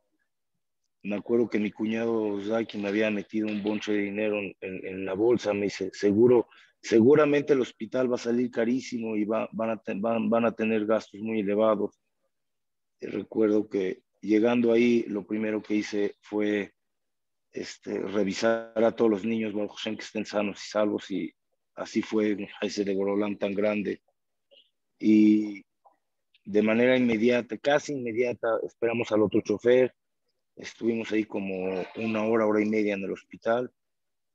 me 1.03 1.17
acuerdo 1.17 1.49
que 1.49 1.59
mi 1.59 1.71
cuñado 1.71 2.41
Zaki 2.43 2.79
me 2.79 2.89
había 2.89 3.11
metido 3.11 3.47
un 3.47 3.63
bonche 3.63 3.93
de 3.93 3.99
dinero 3.99 4.39
en, 4.39 4.55
en, 4.61 4.87
en, 4.87 5.05
la 5.05 5.15
bolsa, 5.15 5.55
me 5.55 5.65
dice, 5.65 5.91
seguro, 5.93 6.49
seguramente 6.83 7.53
el 7.53 7.61
hospital 7.61 8.11
va 8.11 8.17
a 8.17 8.19
salir 8.19 8.51
carísimo 8.51 9.17
y 9.17 9.25
va, 9.25 9.49
van, 9.53 9.71
a 9.71 9.77
ten, 9.77 10.01
van, 10.01 10.29
van, 10.29 10.45
a 10.45 10.53
tener 10.53 10.87
gastos 10.87 11.21
muy 11.21 11.41
elevados. 11.41 11.99
Y 13.01 13.07
recuerdo 13.07 13.69
que 13.69 14.03
llegando 14.21 14.73
ahí, 14.73 15.05
lo 15.09 15.27
primero 15.27 15.63
que 15.63 15.77
hice 15.77 16.17
fue 16.21 16.73
este, 17.53 17.99
revisar 17.99 18.73
a 18.77 18.93
todos 18.93 19.11
los 19.11 19.25
niños, 19.25 19.55
que 19.83 19.91
estén 19.93 20.27
sanos 20.27 20.63
y 20.65 20.69
salvos, 20.69 21.11
y 21.11 21.33
así 21.75 22.03
fue 22.03 22.37
ese 22.61 22.85
de 22.85 22.95
Gorolán 22.95 23.39
tan 23.39 23.55
grande. 23.55 24.03
Y 24.99 25.65
de 26.47 26.63
manera 26.63 26.97
inmediata, 26.97 27.59
casi 27.59 27.93
inmediata, 27.93 28.49
esperamos 28.65 29.13
al 29.13 29.23
otro 29.23 29.41
chofer, 29.43 29.95
Estuvimos 30.57 31.13
ahí 31.13 31.25
como 31.25 31.85
una 31.97 32.25
hora, 32.25 32.47
hora 32.47 32.63
y 32.63 32.65
media 32.65 32.95
en 32.95 33.05
el 33.05 33.13
hospital 33.13 33.71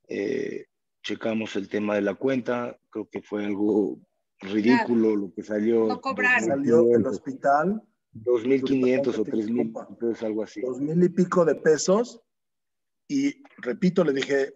eh, 0.08 0.66
checamos 1.02 1.56
el 1.56 1.70
tema 1.70 1.96
de 1.96 2.02
la 2.02 2.16
cuenta, 2.16 2.78
creo 2.90 3.08
que 3.10 3.22
fue 3.22 3.46
algo 3.46 3.98
ridículo 4.40 5.16
lo 5.16 5.34
que 5.34 5.42
salió. 5.42 5.88
No 5.88 6.02
cobraron. 6.02 6.50
Salió 6.50 6.84
del 6.84 7.06
hospital 7.08 7.82
2.500 8.14 9.08
o 9.08 9.24
Disculpa, 9.24 9.32
3.000, 9.32 9.46
disculpa. 9.46 9.88
entonces 9.90 10.24
algo 10.24 10.44
así. 10.44 10.62
dos 10.62 10.82
mil 10.82 11.02
y 11.02 11.10
pico 11.10 11.46
de 11.46 11.56
pesos 11.56 12.22
y 13.08 13.42
repito, 13.58 14.04
le 14.04 14.14
dije, 14.14 14.54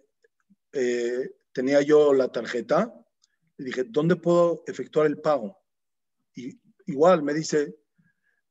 eh, 0.72 1.30
tenía 1.52 1.80
yo 1.80 2.12
la 2.12 2.28
tarjeta, 2.28 2.92
le 3.56 3.64
dije, 3.64 3.84
¿dónde 3.84 4.16
puedo 4.16 4.62
efectuar 4.66 5.06
el 5.06 5.18
pago? 5.18 5.56
Y 6.34 6.60
igual 6.86 7.22
me 7.22 7.34
dice, 7.34 7.74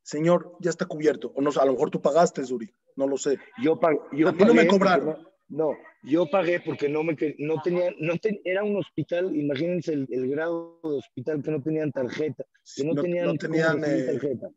señor, 0.02 0.56
ya 0.60 0.70
está 0.70 0.86
cubierto, 0.86 1.32
o 1.36 1.42
no, 1.42 1.52
sé, 1.52 1.60
a 1.60 1.66
lo 1.66 1.74
mejor 1.74 1.90
tú 1.90 2.02
pagaste, 2.02 2.44
Zuri, 2.46 2.70
no 2.96 3.08
lo 3.08 3.18
sé. 3.18 3.40
Yo, 3.64 3.80
pag- 3.80 4.00
yo 4.12 4.30
A 4.30 4.32
mí 4.32 4.40
no 4.46 4.54
me 4.54 4.62
pagué 4.66 4.68
cobraron. 4.68 5.08
No, 5.48 5.70
no, 5.72 5.78
yo 6.04 6.28
pagué 6.30 6.60
porque 6.60 6.90
no 6.90 7.04
me 7.04 7.16
no 7.40 7.62
tenía, 7.62 7.92
no 8.00 8.18
ten- 8.18 8.42
era 8.44 8.64
un 8.64 8.78
hospital, 8.78 9.36
imagínense 9.36 9.94
el, 9.94 10.08
el 10.10 10.30
grado 10.30 10.80
de 10.84 10.98
hospital 10.98 11.42
que 11.44 11.52
no 11.52 11.62
tenían 11.62 11.92
tarjeta, 11.92 12.46
que 12.76 12.84
no, 12.84 12.94
No- 12.94 13.02
tenían, 13.02 13.26
no 13.28 13.36
tenían, 13.36 13.84
eh, 13.84 14.04
tarjeta. 14.06 14.50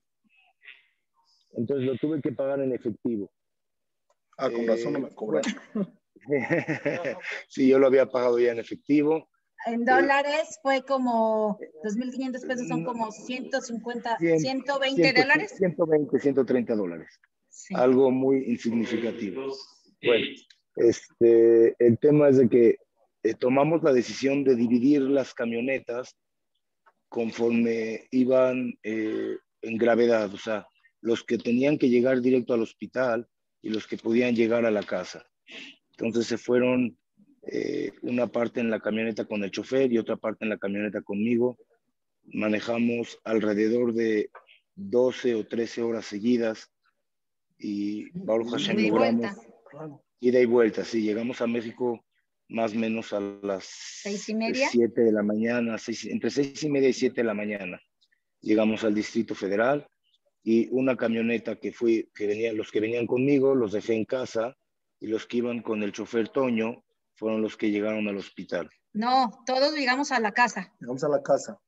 Entonces 1.53 1.87
lo 1.87 1.97
tuve 1.97 2.21
que 2.21 2.33
pagar 2.33 2.61
en 2.61 2.73
efectivo. 2.73 3.31
Ah, 4.39 4.51
con 4.51 4.67
razón 4.67 4.93
no 4.93 5.01
me 5.01 5.11
cobraron. 5.11 5.53
sí, 7.49 7.69
yo 7.69 7.79
lo 7.79 7.87
había 7.87 8.07
pagado 8.07 8.39
ya 8.39 8.53
en 8.53 8.59
efectivo. 8.59 9.29
En 9.69 9.85
dólares 9.85 10.59
fue 10.63 10.83
como 10.83 11.59
2.500 11.85 12.47
pesos, 12.47 12.69
son 12.69 12.85
como 12.85 13.11
150, 13.11 14.19
Cien- 14.19 14.41
120 14.41 15.03
100, 15.03 15.15
dólares. 15.15 15.55
120, 15.59 16.19
130 16.21 16.75
dólares. 16.75 17.21
Sí. 17.51 17.75
algo 17.75 18.11
muy 18.11 18.45
insignificativo. 18.47 19.53
Bueno, 20.03 20.27
este, 20.77 21.75
el 21.85 21.99
tema 21.99 22.29
es 22.29 22.37
de 22.39 22.49
que 22.49 22.77
eh, 23.25 23.35
tomamos 23.35 23.83
la 23.83 23.93
decisión 23.93 24.45
de 24.45 24.55
dividir 24.55 25.03
las 25.03 25.35
camionetas 25.35 26.17
conforme 27.09 28.07
iban 28.13 28.75
eh, 28.83 29.37
en 29.63 29.77
gravedad, 29.77 30.33
o 30.33 30.39
sea, 30.39 30.69
los 31.01 31.25
que 31.25 31.39
tenían 31.39 31.79
que 31.79 31.89
llegar 31.89 32.21
directo 32.21 32.55
al 32.55 32.63
hospital 32.63 33.27
y 33.61 33.71
los 33.71 33.87
que 33.87 33.97
podían 33.97 34.37
llegar 34.37 34.65
a 34.65 34.71
la 34.71 34.83
casa. 34.85 35.27
Entonces 35.91 36.27
se 36.27 36.39
fueron 36.39 36.97
eh, 37.47 37.93
una 38.03 38.27
parte 38.27 38.61
en 38.61 38.71
la 38.71 38.81
camioneta 38.81 39.25
con 39.25 39.43
el 39.45 39.51
chofer 39.51 39.93
y 39.93 39.99
otra 39.99 40.17
parte 40.17 40.45
en 40.45 40.51
la 40.51 40.59
camioneta 40.59 41.03
conmigo. 41.03 41.57
Manejamos 42.25 43.19
alrededor 43.25 43.95
de 43.95 44.31
12 44.75 45.35
o 45.35 45.47
13 45.47 45.83
horas 45.83 46.07
seguidas 46.07 46.71
y 47.59 48.11
Baruch 48.13 48.51
Hashem 48.51 48.79
y 48.79 48.89
logramos 48.91 49.35
vuelta. 49.73 50.01
ida 50.21 50.41
y 50.41 50.45
vuelta. 50.47 50.85
Sí, 50.85 51.03
llegamos 51.03 51.41
a 51.41 51.47
México 51.47 52.05
más 52.49 52.73
o 52.73 52.77
menos 52.77 53.13
a 53.13 53.21
las 53.21 53.65
¿Seis 54.03 54.29
y 54.29 54.35
media? 54.35 54.69
7 54.71 55.01
de 55.03 55.13
la 55.13 55.23
mañana, 55.23 55.77
seis- 55.79 56.07
entre 56.07 56.31
seis 56.31 56.63
y 56.63 56.71
media 56.71 56.89
y 56.89 56.93
7 56.93 57.21
de 57.23 57.27
la 57.27 57.35
mañana. 57.35 57.81
Llegamos 58.41 58.85
al 58.85 58.95
Distrito 58.95 59.35
Federal 59.35 59.87
y 60.45 60.69
una 60.71 60.97
camioneta 60.97 61.57
que 61.57 61.73
fui, 61.73 62.09
que 62.15 62.27
venían, 62.27 62.57
los 62.57 62.71
que 62.71 62.81
venían 62.81 63.07
conmigo 63.07 63.55
los 63.55 63.73
dejé 63.73 63.95
en 63.95 64.05
casa 64.05 64.57
y 65.01 65.09
los 65.09 65.27
que 65.27 65.39
iban 65.39 65.61
con 65.63 65.83
el 65.83 65.93
chofer 65.93 66.29
Toño 66.29 66.85
fueron 67.19 67.43
los 67.43 67.57
que 67.57 67.71
llegaron 67.71 68.07
al 68.09 68.17
hospital. 68.17 68.71
No, 68.93 69.43
todos 69.45 69.75
llegamos 69.75 70.13
a 70.13 70.21
la 70.21 70.33
casa. 70.33 70.73
Llegamos 70.81 71.05
a 71.05 71.09
la 71.09 71.23
casa, 71.23 71.61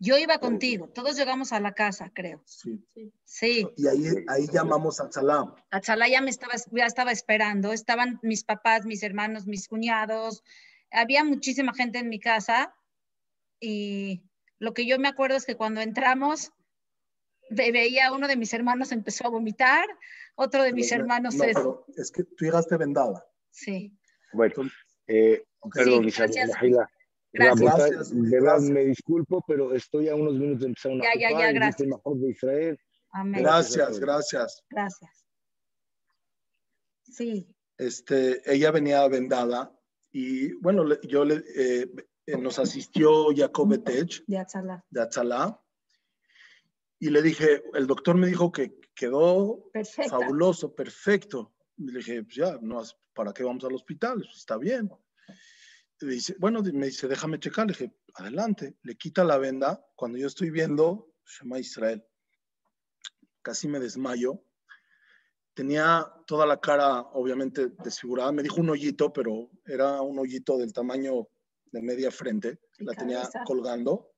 Yo 0.00 0.16
iba 0.18 0.38
contigo, 0.38 0.88
todos 0.88 1.16
llegamos 1.16 1.52
a 1.52 1.58
la 1.60 1.72
casa, 1.72 2.10
creo. 2.14 2.42
sí. 2.44 2.84
Sí, 3.24 3.66
Y 3.76 3.86
ahí, 3.88 4.04
ahí 4.28 4.46
llamamos 4.52 5.00
a 5.00 5.10
Salam. 5.10 5.54
Atzalá 5.70 6.06
me 6.20 6.30
estaba, 6.30 6.54
ya 6.72 6.86
estaba 6.86 7.10
esperando, 7.12 7.72
estaban 7.72 8.18
mis 8.22 8.44
papás, 8.44 8.84
mis 8.86 9.02
hermanos, 9.02 9.46
mis 9.46 9.66
cuñados, 9.68 10.42
había 10.90 11.24
muchísima 11.24 11.72
gente 11.74 11.98
en 11.98 12.08
mi 12.08 12.20
casa 12.20 12.74
y 13.60 14.22
lo 14.58 14.72
que 14.74 14.86
yo 14.86 14.98
me 14.98 15.08
acuerdo 15.08 15.36
es 15.36 15.44
que 15.46 15.56
cuando 15.56 15.80
entramos 15.80 16.52
ve- 17.50 17.72
veía 17.72 18.06
a 18.08 18.12
uno 18.12 18.28
de 18.28 18.36
mis 18.36 18.52
hermanos 18.54 18.92
empezó 18.92 19.26
a 19.26 19.30
vomitar, 19.30 19.86
otro 20.36 20.62
de 20.62 20.72
mis 20.72 20.88
Pero- 20.90 21.02
hermanos 21.02 21.34
no, 21.34 21.44
es, 21.44 21.54
pero 21.54 21.84
es 21.96 22.10
que 22.12 22.22
tú 22.24 22.44
llegaste 22.44 22.76
vendada. 22.76 23.26
sí, 23.50 23.92
Bueno, 24.32 24.54
eh, 25.06 25.42
perdón, 25.74 26.02
Sí, 26.02 26.08
Isabel, 26.08 26.30
gracias. 26.32 26.60
Gracias. 27.32 28.10
De 28.10 28.30
verdad 28.30 28.40
gracias. 28.42 28.70
me 28.70 28.84
disculpo, 28.84 29.44
pero 29.46 29.74
estoy 29.74 30.08
a 30.08 30.14
unos 30.14 30.34
minutos 30.34 30.60
de 30.60 30.66
empezar 30.68 30.92
una 30.92 31.04
Ya, 31.04 31.30
ya, 31.30 31.52
gracias. 31.52 31.88
mejor 31.88 32.18
de 32.18 32.30
Israel. 32.30 32.78
amén, 33.12 33.42
Gracias 33.42 33.98
Gracias, 33.98 34.64
gracias. 34.70 35.24
Sí, 37.04 37.54
Este, 37.76 38.42
ella 38.52 38.70
venía 38.70 39.06
vendada 39.08 39.72
y 40.10 40.52
bueno, 40.54 40.84
yo 41.02 41.24
le, 41.24 41.42
eh, 41.56 41.86
nos 42.38 42.58
asistió 42.58 43.26
Jacob 43.34 43.68
Betech 43.68 44.24
de 44.26 44.38
Atzalá, 44.38 44.84
de 44.90 45.00
Atzalá 45.02 45.60
y 46.98 47.10
le 47.10 47.22
dije, 47.22 47.62
el 47.74 47.86
doctor 47.86 48.16
me 48.16 48.26
dijo 48.26 48.50
que 48.50 48.78
quedó 48.94 49.70
fabuloso, 50.08 50.74
perfecto. 50.74 51.54
Y 51.78 51.90
le 51.92 51.98
dije, 51.98 52.22
pues 52.24 52.34
ya, 52.36 52.58
no, 52.60 52.82
¿para 53.14 53.32
qué 53.32 53.44
vamos 53.44 53.64
al 53.64 53.74
hospital? 53.74 54.28
Está 54.34 54.56
bien. 54.58 54.90
Y 56.00 56.06
dice, 56.06 56.36
bueno, 56.38 56.62
me 56.62 56.86
dice, 56.86 57.08
déjame 57.08 57.38
checar. 57.40 57.66
Le 57.66 57.72
dije, 57.72 57.94
adelante. 58.14 58.76
Le 58.82 58.96
quita 58.96 59.24
la 59.24 59.38
venda. 59.38 59.84
Cuando 59.96 60.18
yo 60.18 60.26
estoy 60.26 60.50
viendo 60.50 61.12
Shema 61.24 61.58
Israel, 61.58 62.04
casi 63.42 63.68
me 63.68 63.80
desmayo. 63.80 64.42
Tenía 65.54 66.06
toda 66.26 66.46
la 66.46 66.60
cara, 66.60 67.00
obviamente, 67.00 67.68
desfigurada. 67.82 68.30
Me 68.30 68.42
dijo 68.42 68.60
un 68.60 68.70
hoyito, 68.70 69.12
pero 69.12 69.50
era 69.64 70.00
un 70.02 70.18
hoyito 70.18 70.56
del 70.56 70.72
tamaño 70.72 71.28
de 71.72 71.82
media 71.82 72.10
frente. 72.10 72.60
La 72.78 72.94
tenía 72.94 73.22
cabeza. 73.22 73.42
colgando. 73.44 74.12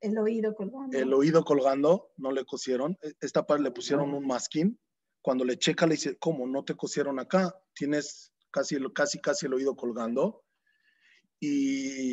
El 0.00 0.18
oído 0.18 0.54
colgando. 0.54 0.98
El 0.98 1.14
oído 1.14 1.44
colgando, 1.44 2.12
no 2.16 2.32
le 2.32 2.44
cosieron. 2.44 2.98
E- 3.02 3.14
Esta 3.20 3.46
parte 3.46 3.62
le 3.62 3.70
pusieron 3.70 4.12
un 4.12 4.26
masking. 4.26 4.78
Cuando 5.24 5.42
le 5.42 5.56
checa, 5.58 5.86
le 5.86 5.94
dice, 5.94 6.18
¿cómo? 6.18 6.46
No 6.46 6.64
te 6.66 6.74
cosieron 6.76 7.18
acá. 7.18 7.58
Tienes 7.72 8.30
casi, 8.50 8.74
el- 8.74 8.92
casi, 8.92 9.18
casi 9.22 9.46
el 9.46 9.54
oído 9.54 9.74
colgando. 9.74 10.44
Y 11.40 12.12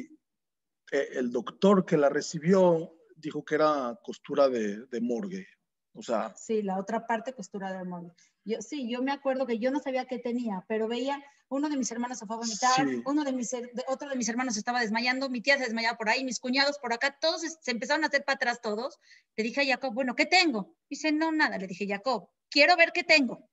eh, 0.93 1.09
el 1.15 1.29
doctor 1.29 1.85
que 1.85 1.97
la 1.97 2.07
recibió 2.07 2.93
dijo 3.17 3.43
que 3.43 3.55
era 3.55 3.99
costura 4.01 4.47
de, 4.47 4.85
de 4.85 5.01
morgue. 5.01 5.45
O 5.93 6.01
sea, 6.01 6.33
Sí, 6.37 6.61
la 6.61 6.79
otra 6.79 7.05
parte 7.05 7.33
costura 7.33 7.73
de 7.77 7.83
molde. 7.83 8.13
Yo, 8.45 8.61
sí, 8.61 8.89
yo 8.89 9.01
me 9.03 9.11
acuerdo 9.11 9.45
que 9.45 9.59
yo 9.59 9.71
no 9.71 9.81
sabía 9.81 10.05
qué 10.05 10.17
tenía, 10.19 10.63
pero 10.69 10.87
veía, 10.87 11.21
uno 11.49 11.67
de 11.67 11.75
mis 11.75 11.91
hermanos 11.91 12.17
se 12.17 12.25
fue 12.25 12.37
a 12.37 12.39
vomitar, 12.39 12.87
Sí. 12.89 13.01
uno 13.05 13.25
de 13.25 13.33
mis, 13.33 13.53
otro 13.89 14.07
de 14.07 14.15
mis 14.15 14.29
hermanos 14.29 14.55
estaba 14.55 14.79
desmayando, 14.79 15.29
mi 15.29 15.41
tía 15.41 15.57
se 15.57 15.65
desmayaba 15.65 15.97
por 15.97 16.07
ahí, 16.07 16.23
mis 16.23 16.39
cuñados 16.39 16.79
por 16.79 16.93
acá, 16.93 17.17
todos 17.19 17.43
es- 17.43 17.59
se 17.61 17.71
empezaron 17.71 18.05
a 18.05 18.07
hacer 18.07 18.23
para 18.23 18.37
atrás 18.37 18.61
todos. 18.61 18.99
Le 19.35 19.43
dije 19.43 19.61
a 19.61 19.65
Jacob, 19.65 19.93
bueno, 19.93 20.15
¿qué 20.15 20.25
tengo? 20.25 20.73
Dice, 20.89 21.11
no, 21.11 21.33
nada. 21.33 21.57
Le 21.57 21.67
dije, 21.67 21.85
Jacob, 21.85 22.29
quiero 22.51 22.75
ver 22.77 22.91
qué 22.93 23.03
tengo. 23.03 23.49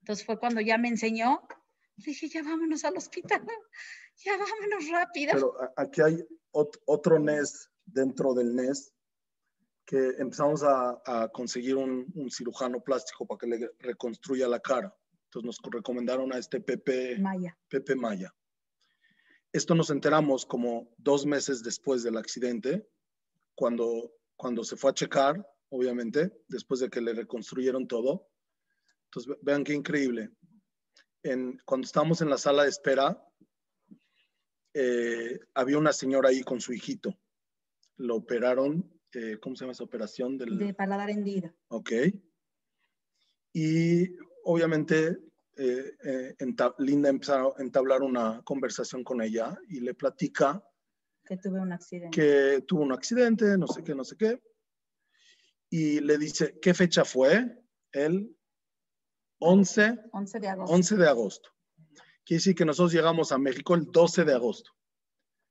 Entonces 0.00 0.24
fue 0.24 0.38
cuando 0.38 0.60
ya 0.62 0.78
me 0.78 0.88
enseñó. 0.88 1.42
Le 1.96 2.04
dije, 2.06 2.28
ya 2.28 2.42
vámonos 2.42 2.84
al 2.84 2.96
hospital, 2.96 3.44
ya 4.24 4.32
vámonos 4.38 4.88
rápido. 4.90 5.32
pero 5.32 5.54
aquí 5.76 6.00
hay 6.00 6.16
ot- 6.52 6.80
otro 6.86 7.18
NES 7.18 7.70
dentro 7.84 8.32
del 8.34 8.54
NES 8.54 8.92
que 9.86 10.14
empezamos 10.18 10.62
a, 10.62 11.00
a 11.04 11.28
conseguir 11.28 11.76
un, 11.76 12.10
un 12.14 12.30
cirujano 12.30 12.82
plástico 12.82 13.26
para 13.26 13.38
que 13.38 13.46
le 13.46 13.70
reconstruya 13.80 14.48
la 14.48 14.58
cara. 14.60 14.96
Entonces 15.26 15.46
nos 15.62 15.72
recomendaron 15.72 16.32
a 16.32 16.38
este 16.38 16.60
Pepe, 16.60 17.18
Maya. 17.18 17.56
Pepe 17.68 17.94
Maya. 17.94 18.34
Esto 19.52 19.74
nos 19.74 19.90
enteramos 19.90 20.44
como 20.46 20.88
dos 20.96 21.26
meses 21.26 21.62
después 21.62 22.02
del 22.02 22.16
accidente, 22.16 22.88
cuando, 23.54 24.12
cuando 24.36 24.64
se 24.64 24.76
fue 24.76 24.90
a 24.90 24.94
checar, 24.94 25.46
obviamente, 25.74 26.32
después 26.48 26.80
de 26.80 26.88
que 26.88 27.00
le 27.00 27.12
reconstruyeron 27.14 27.86
todo. 27.88 28.28
Entonces, 29.06 29.28
ve- 29.30 29.38
vean 29.42 29.64
qué 29.64 29.74
increíble. 29.74 30.30
En, 31.22 31.58
cuando 31.64 31.84
estábamos 31.86 32.20
en 32.20 32.30
la 32.30 32.38
sala 32.38 32.62
de 32.64 32.68
espera, 32.68 33.20
eh, 34.74 35.38
había 35.54 35.78
una 35.78 35.92
señora 35.92 36.28
ahí 36.30 36.42
con 36.42 36.60
su 36.60 36.72
hijito. 36.72 37.18
Lo 37.96 38.16
operaron, 38.16 38.90
eh, 39.12 39.38
¿cómo 39.40 39.54
se 39.56 39.64
llama 39.64 39.72
esa 39.72 39.84
operación? 39.84 40.36
Del, 40.36 40.58
De 40.58 40.74
paladar 40.74 41.10
hendido. 41.10 41.54
Ok. 41.68 41.92
Y 43.52 44.16
obviamente 44.44 45.16
eh, 45.56 45.92
eh, 46.04 46.34
Linda 46.78 47.08
empezó 47.08 47.56
a 47.56 47.62
entablar 47.62 48.02
una 48.02 48.42
conversación 48.42 49.04
con 49.04 49.22
ella 49.22 49.56
y 49.68 49.80
le 49.80 49.94
platica 49.94 50.62
que 51.24 51.36
tuve 51.38 51.60
un 51.60 51.72
accidente. 51.72 52.10
que 52.20 52.62
tuvo 52.66 52.82
un 52.82 52.92
accidente, 52.92 53.56
no 53.56 53.66
sé 53.68 53.82
qué, 53.84 53.94
no 53.94 54.04
sé 54.04 54.16
qué. 54.16 54.42
Y 55.70 56.00
le 56.00 56.18
dice, 56.18 56.58
¿qué 56.60 56.74
fecha 56.74 57.04
fue? 57.04 57.62
El 57.92 58.36
11, 59.40 59.98
11 60.12 60.40
de 60.40 60.48
agosto 60.48 60.74
11 60.74 60.96
de 60.96 61.08
agosto. 61.08 61.50
Quiere 62.24 62.38
decir 62.38 62.54
que 62.54 62.64
nosotros 62.64 62.92
llegamos 62.92 63.32
a 63.32 63.38
México 63.38 63.74
el 63.74 63.84
12 63.90 64.24
de 64.24 64.34
agosto. 64.34 64.70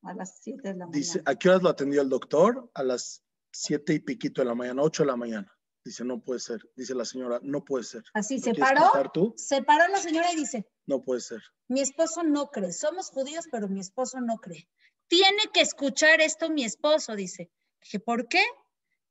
a 0.04 0.14
las 0.14 0.40
7 0.42 0.62
de 0.70 0.76
la 0.76 0.86
Dice, 0.92 1.20
mañana. 1.20 1.32
¿a 1.32 1.36
qué 1.40 1.50
horas 1.50 1.64
lo 1.64 1.70
atendió 1.70 2.02
el 2.02 2.10
doctor? 2.10 2.70
A 2.74 2.84
las 2.84 3.24
7 3.52 3.94
y 3.94 4.00
piquito 4.00 4.42
de 4.42 4.48
la 4.48 4.56
mañana, 4.56 4.82
8 4.82 5.04
de 5.04 5.08
la 5.08 5.16
mañana. 5.16 5.50
Dice, 5.86 6.04
no 6.06 6.22
puede 6.24 6.40
ser. 6.40 6.62
Dice 6.76 6.96
la 6.96 7.04
señora, 7.06 7.40
no 7.44 7.64
puede 7.66 7.84
ser. 7.84 8.04
Así, 8.14 8.38
¿Lo 8.38 8.44
se 8.44 8.54
paró, 8.56 9.12
tú? 9.14 9.34
se 9.38 9.62
paró 9.64 9.88
la 9.92 10.00
señora 10.00 10.32
y 10.32 10.38
dice, 10.38 10.66
No 10.86 11.02
puede 11.02 11.20
ser. 11.22 11.42
mi 11.68 11.82
esposo 11.82 12.24
no 12.24 12.48
cree, 12.50 12.72
somos 12.72 13.10
judíos, 13.10 13.46
pero 13.52 13.68
mi 13.68 13.82
esposo 13.82 14.20
no 14.22 14.38
cree. 14.38 14.70
Tiene 15.08 15.44
que 15.54 15.60
escuchar 15.62 16.22
esto 16.22 16.50
mi 16.50 16.64
esposo, 16.64 17.16
dice. 17.16 17.52
Dije, 17.82 18.00
¿por 18.00 18.28
qué? 18.30 18.42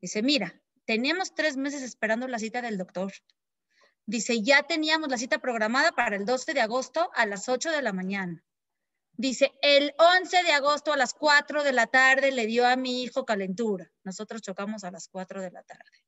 Dice, 0.01 0.23
mira, 0.23 0.62
teníamos 0.85 1.35
tres 1.35 1.57
meses 1.57 1.83
esperando 1.83 2.29
la 2.29 2.39
cita 2.39 2.63
del 2.63 2.79
doctor. 2.79 3.13
Dice, 4.07 4.43
ya 4.43 4.65
teníamos 4.65 5.09
la 5.09 5.19
cita 5.19 5.39
programada 5.39 5.93
para 5.93 6.17
el 6.17 6.25
12 6.25 6.55
de 6.55 6.61
agosto 6.61 7.11
a 7.15 7.27
las 7.27 7.49
8 7.49 7.71
de 7.71 7.83
la 7.83 7.93
mañana. 7.93 8.45
Dice, 9.13 9.53
el 9.63 9.95
11 9.99 10.43
de 10.43 10.53
agosto 10.53 10.93
a 10.93 10.97
las 10.97 11.15
4 11.15 11.63
de 11.63 11.73
la 11.73 11.87
tarde 11.87 12.33
le 12.33 12.47
dio 12.47 12.67
a 12.67 12.77
mi 12.77 13.03
hijo 13.03 13.25
calentura. 13.25 13.91
Nosotros 14.03 14.43
chocamos 14.43 14.85
a 14.85 14.91
las 14.91 15.09
4 15.09 15.41
de 15.41 15.51
la 15.51 15.63
tarde. 15.63 16.02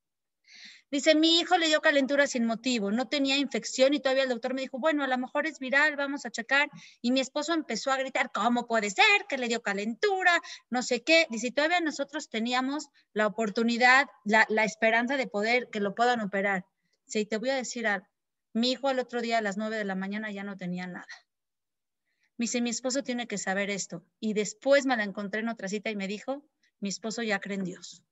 Dice, 0.94 1.16
mi 1.16 1.40
hijo 1.40 1.58
le 1.58 1.66
dio 1.66 1.80
calentura 1.80 2.28
sin 2.28 2.44
motivo, 2.44 2.92
no 2.92 3.08
tenía 3.08 3.36
infección 3.36 3.94
y 3.94 3.98
todavía 3.98 4.22
el 4.22 4.28
doctor 4.28 4.54
me 4.54 4.60
dijo, 4.60 4.78
bueno, 4.78 5.02
a 5.02 5.08
lo 5.08 5.18
mejor 5.18 5.44
es 5.44 5.58
viral, 5.58 5.96
vamos 5.96 6.24
a 6.24 6.30
checar. 6.30 6.70
Y 7.02 7.10
mi 7.10 7.18
esposo 7.18 7.52
empezó 7.52 7.90
a 7.90 7.96
gritar, 7.96 8.30
¿cómo 8.32 8.68
puede 8.68 8.90
ser 8.90 9.26
que 9.28 9.36
le 9.36 9.48
dio 9.48 9.60
calentura? 9.60 10.40
No 10.70 10.84
sé 10.84 11.02
qué. 11.02 11.26
Dice, 11.30 11.50
todavía 11.50 11.80
nosotros 11.80 12.28
teníamos 12.28 12.90
la 13.12 13.26
oportunidad, 13.26 14.06
la, 14.24 14.46
esperanza 14.62 15.16
de 15.16 15.26
poder 15.26 15.68
que 15.68 15.80
lo 15.80 15.96
puedan 15.96 16.20
operar. 16.20 16.64
Sí, 17.06 17.26
te 17.26 17.38
voy 17.38 17.50
a 17.50 17.56
decir 17.56 17.88
algo. 17.88 18.06
Mi 18.52 18.70
hijo 18.70 18.86
al 18.86 19.00
otro 19.00 19.20
día 19.20 19.38
a 19.38 19.42
las 19.42 19.56
9 19.56 19.76
de 19.76 19.84
la 19.84 19.96
mañana 19.96 20.30
ya 20.30 20.44
no 20.44 20.56
tenía 20.56 20.86
nada. 20.86 21.08
Me 22.36 22.44
dice, 22.44 22.60
mi 22.60 22.70
esposo 22.70 23.02
tiene 23.02 23.26
que 23.26 23.38
saber 23.38 23.68
esto. 23.68 24.06
Y 24.20 24.34
después 24.34 24.86
me 24.86 24.96
la 24.96 25.02
encontré 25.02 25.40
en 25.40 25.48
otra 25.48 25.66
cita 25.66 25.90
y 25.90 25.96
me 25.96 26.06
dijo, 26.06 26.44
mi 26.78 26.88
esposo 26.88 27.24
ya 27.24 27.40
cree 27.40 27.56
en 27.56 27.64
Dios. 27.64 28.04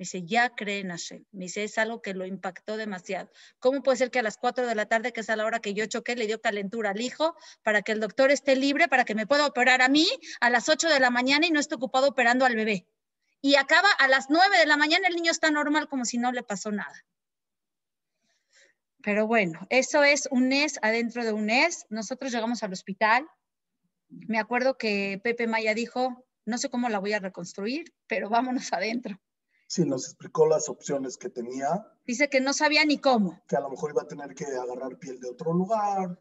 Me 0.00 0.04
dice, 0.04 0.22
ya 0.24 0.48
cree 0.48 0.80
en. 0.80 0.88
Me 1.30 1.44
dice, 1.44 1.62
es 1.62 1.76
algo 1.76 2.00
que 2.00 2.14
lo 2.14 2.24
impactó 2.24 2.78
demasiado. 2.78 3.30
¿Cómo 3.58 3.82
puede 3.82 3.98
ser 3.98 4.10
que 4.10 4.20
a 4.20 4.22
las 4.22 4.38
4 4.38 4.66
de 4.66 4.74
la 4.74 4.86
tarde, 4.86 5.12
que 5.12 5.20
es 5.20 5.28
a 5.28 5.36
la 5.36 5.44
hora 5.44 5.60
que 5.60 5.74
yo 5.74 5.84
choqué, 5.84 6.16
le 6.16 6.26
dio 6.26 6.40
calentura 6.40 6.92
al 6.92 7.02
hijo 7.02 7.36
para 7.62 7.82
que 7.82 7.92
el 7.92 8.00
doctor 8.00 8.30
esté 8.30 8.56
libre, 8.56 8.88
para 8.88 9.04
que 9.04 9.14
me 9.14 9.26
pueda 9.26 9.46
operar 9.46 9.82
a 9.82 9.90
mí 9.90 10.08
a 10.40 10.48
las 10.48 10.70
8 10.70 10.88
de 10.88 11.00
la 11.00 11.10
mañana 11.10 11.46
y 11.46 11.50
no 11.50 11.60
esté 11.60 11.74
ocupado 11.74 12.08
operando 12.08 12.46
al 12.46 12.56
bebé? 12.56 12.88
Y 13.42 13.56
acaba 13.56 13.90
a 13.98 14.08
las 14.08 14.30
9 14.30 14.56
de 14.56 14.64
la 14.64 14.78
mañana, 14.78 15.06
el 15.06 15.16
niño 15.16 15.32
está 15.32 15.50
normal 15.50 15.86
como 15.86 16.06
si 16.06 16.16
no 16.16 16.32
le 16.32 16.42
pasó 16.42 16.72
nada. 16.72 17.04
Pero 19.02 19.26
bueno, 19.26 19.66
eso 19.68 20.02
es 20.02 20.28
un 20.30 20.48
NES 20.48 20.78
adentro 20.80 21.26
de 21.26 21.34
un 21.34 21.44
NES. 21.44 21.84
Nosotros 21.90 22.32
llegamos 22.32 22.62
al 22.62 22.72
hospital. 22.72 23.28
Me 24.08 24.38
acuerdo 24.38 24.78
que 24.78 25.20
Pepe 25.22 25.46
Maya 25.46 25.74
dijo, 25.74 26.24
no 26.46 26.56
sé 26.56 26.70
cómo 26.70 26.88
la 26.88 27.00
voy 27.00 27.12
a 27.12 27.18
reconstruir, 27.18 27.92
pero 28.06 28.30
vámonos 28.30 28.72
adentro. 28.72 29.20
Sí, 29.70 29.84
nos 29.84 30.04
explicó 30.04 30.48
las 30.48 30.68
opciones 30.68 31.16
que 31.16 31.28
tenía, 31.28 31.86
Dice 32.04 32.28
que 32.28 32.40
no 32.40 32.52
sabía 32.52 32.84
ni 32.84 32.98
cómo. 32.98 33.40
que 33.46 33.54
a 33.54 33.60
lo 33.60 33.70
mejor 33.70 33.92
iba 33.92 34.02
a 34.02 34.08
tener 34.08 34.34
que 34.34 34.44
agarrar 34.44 34.98
piel 34.98 35.20
de 35.20 35.28
otro 35.30 35.52
lugar. 35.52 36.20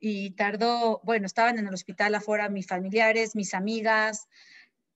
Y 0.00 0.30
tardó, 0.30 1.02
bueno, 1.04 1.26
estaban 1.26 1.58
en 1.58 1.66
el 1.66 1.74
hospital 1.74 2.14
afuera 2.14 2.48
mis 2.48 2.66
familiares, 2.66 3.36
mis 3.36 3.52
amigas, 3.52 4.28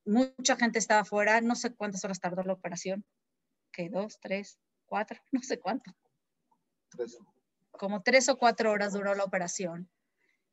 mucha 0.07 0.57
gente 0.57 0.79
estaba 0.79 1.03
afuera. 1.03 1.43
No 1.43 1.57
sé 1.57 1.75
cuántas 1.75 2.07
horas 2.07 2.20
tardó 2.20 2.43
la 2.43 2.55
operación. 2.55 3.05
¿Qué? 3.70 3.91
¿Dos, 3.91 4.18
tres, 4.18 4.59
cuatro? 4.87 5.20
No 5.31 5.43
sé 5.43 5.61
cuánto. 5.61 5.95
Tres. 6.89 7.18
como 7.73 8.03
tres 8.03 8.31
o 8.31 8.39
cuatro 8.39 8.70
horas 8.70 8.95
duró 8.95 9.14
la 9.14 9.25
operación. 9.25 9.91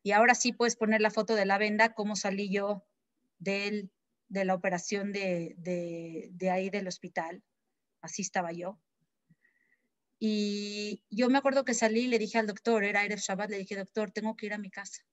Y 0.03 0.11
ahora 0.11 0.35
sí 0.35 0.51
puedes 0.51 0.75
poner 0.75 0.99
la 0.99 1.11
foto 1.11 1.35
de 1.35 1.45
la 1.45 1.57
venda, 1.57 1.93
cómo 1.93 2.17
salí 2.17 2.51
yo 2.51 2.83
del, 3.37 3.89
de 4.29 4.45
la 4.45 4.53
operación 4.53 5.11
de, 5.11 5.55
de, 5.57 6.29
de 6.31 6.49
ahí 6.49 6.69
del 6.69 6.87
hospital. 6.87 7.43
Así 8.01 8.21
estaba 8.21 8.51
yo. 8.53 8.79
Y 10.19 11.03
yo 11.09 11.29
me 11.29 11.37
acuerdo 11.37 11.65
que 11.65 11.73
salí 11.73 12.01
y 12.01 12.07
le 12.07 12.19
dije 12.19 12.37
al 12.37 12.47
doctor, 12.47 12.83
era 12.83 13.05
Erev 13.05 13.19
Shabbat, 13.19 13.49
le 13.49 13.57
dije, 13.57 13.75
doctor, 13.75 14.11
tengo 14.11 14.35
que 14.35 14.45
ir 14.47 14.53
a 14.53 14.57
mi 14.57 14.69
casa. 14.69 15.03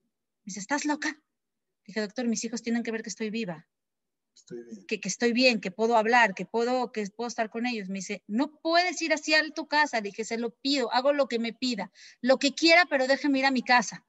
Me 0.45 0.51
dice, 0.51 0.61
¿estás 0.61 0.85
loca? 0.85 1.21
Dije, 1.85 2.01
doctor, 2.01 2.27
mis 2.27 2.45
hijos 2.45 2.62
tienen 2.62 2.83
que 2.83 2.91
ver 2.91 3.03
que 3.03 3.09
estoy 3.09 3.31
viva 3.31 3.69
Estoy 4.35 4.64
bien. 4.64 4.87
que, 4.87 5.01
que 5.01 5.09
estoy 5.09 5.33
bien, 5.33 5.61
que 5.61 5.71
puedo 5.71 5.97
hablar, 5.97 6.35
que 6.35 6.45
puedo, 6.45 6.93
que 6.93 7.07
puedo 7.09 7.29
estar 7.29 7.49
con 7.51 7.67
ellos. 7.67 7.89
Me 7.89 8.01
dice, 8.01 8.23
no 8.27 8.61
puedes 8.61 9.01
ir 9.01 9.12
así 9.12 9.33
a 9.35 9.49
tu 9.51 9.67
casa. 9.67 9.99
Le 9.99 10.11
dije, 10.11 10.25
se 10.25 10.39
lo 10.39 10.51
pido, 10.51 10.93
hago 10.93 11.12
lo 11.12 11.29
que 11.29 11.39
me 11.39 11.53
pida, 11.53 11.91
lo 12.21 12.39
que 12.39 12.53
quiera, 12.55 12.85
pero 12.91 13.07
déjeme 13.07 13.39
ir 13.39 13.47
a 13.47 13.51
mi 13.51 13.62
casa. 13.62 14.05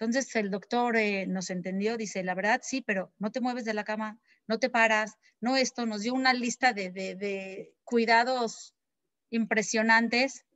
Entonces 0.00 0.34
el 0.36 0.50
doctor 0.50 0.96
eh, 0.96 1.26
nos 1.26 1.50
entendió, 1.50 1.96
dice, 1.96 2.22
la 2.22 2.36
verdad 2.36 2.60
sí, 2.62 2.80
pero 2.80 3.12
no 3.18 3.32
te 3.32 3.40
mueves 3.40 3.64
de 3.64 3.74
la 3.74 3.82
cama, 3.82 4.20
no 4.46 4.60
te 4.60 4.70
paras, 4.70 5.18
no 5.40 5.56
esto, 5.56 5.86
nos 5.86 6.02
dio 6.02 6.14
una 6.14 6.32
lista 6.32 6.72
de, 6.72 6.92
de, 6.92 7.16
de 7.16 7.74
cuidados 7.82 8.76
impresionantes 9.30 10.46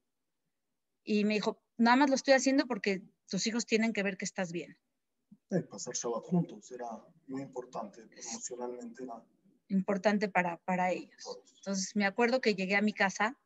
y 1.03 1.24
me 1.24 1.34
dijo, 1.34 1.61
nada 1.76 1.97
más 1.97 2.09
lo 2.09 2.14
estoy 2.14 2.34
haciendo 2.34 2.66
porque 2.68 3.03
tus 3.28 3.45
hijos 3.49 3.66
tienen 3.66 3.93
que 3.93 4.05
ver 4.05 4.16
que 4.16 4.24
estás 4.24 4.53
bien. 4.53 4.78
Eh, 5.51 5.62
pasar 5.62 5.95
Shabbat 5.95 6.22
juntos 6.22 6.70
era 6.70 6.86
muy 7.26 7.43
importante, 7.43 8.03
emocionalmente 8.03 9.03
era 9.03 9.24
importante 9.70 10.28
para, 10.28 10.59
para 10.59 10.93
ellos. 10.93 11.40
Entonces 11.57 11.97
me 11.97 12.07
acuerdo 12.07 12.40
que 12.40 12.55
llegué 12.55 12.76
a 12.76 12.80
mi 12.80 12.93
casa 12.93 13.36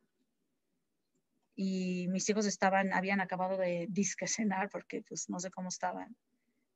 y 1.57 2.07
mis 2.09 2.29
hijos 2.29 2.45
estaban, 2.45 2.93
habían 2.93 3.21
acabado 3.23 3.57
de 3.57 3.87
disque 3.89 4.29
cenar 4.29 4.69
porque 4.69 5.03
pues 5.03 5.31
no 5.31 5.41
sé 5.41 5.51
cómo 5.51 5.71
estaban. 5.71 6.15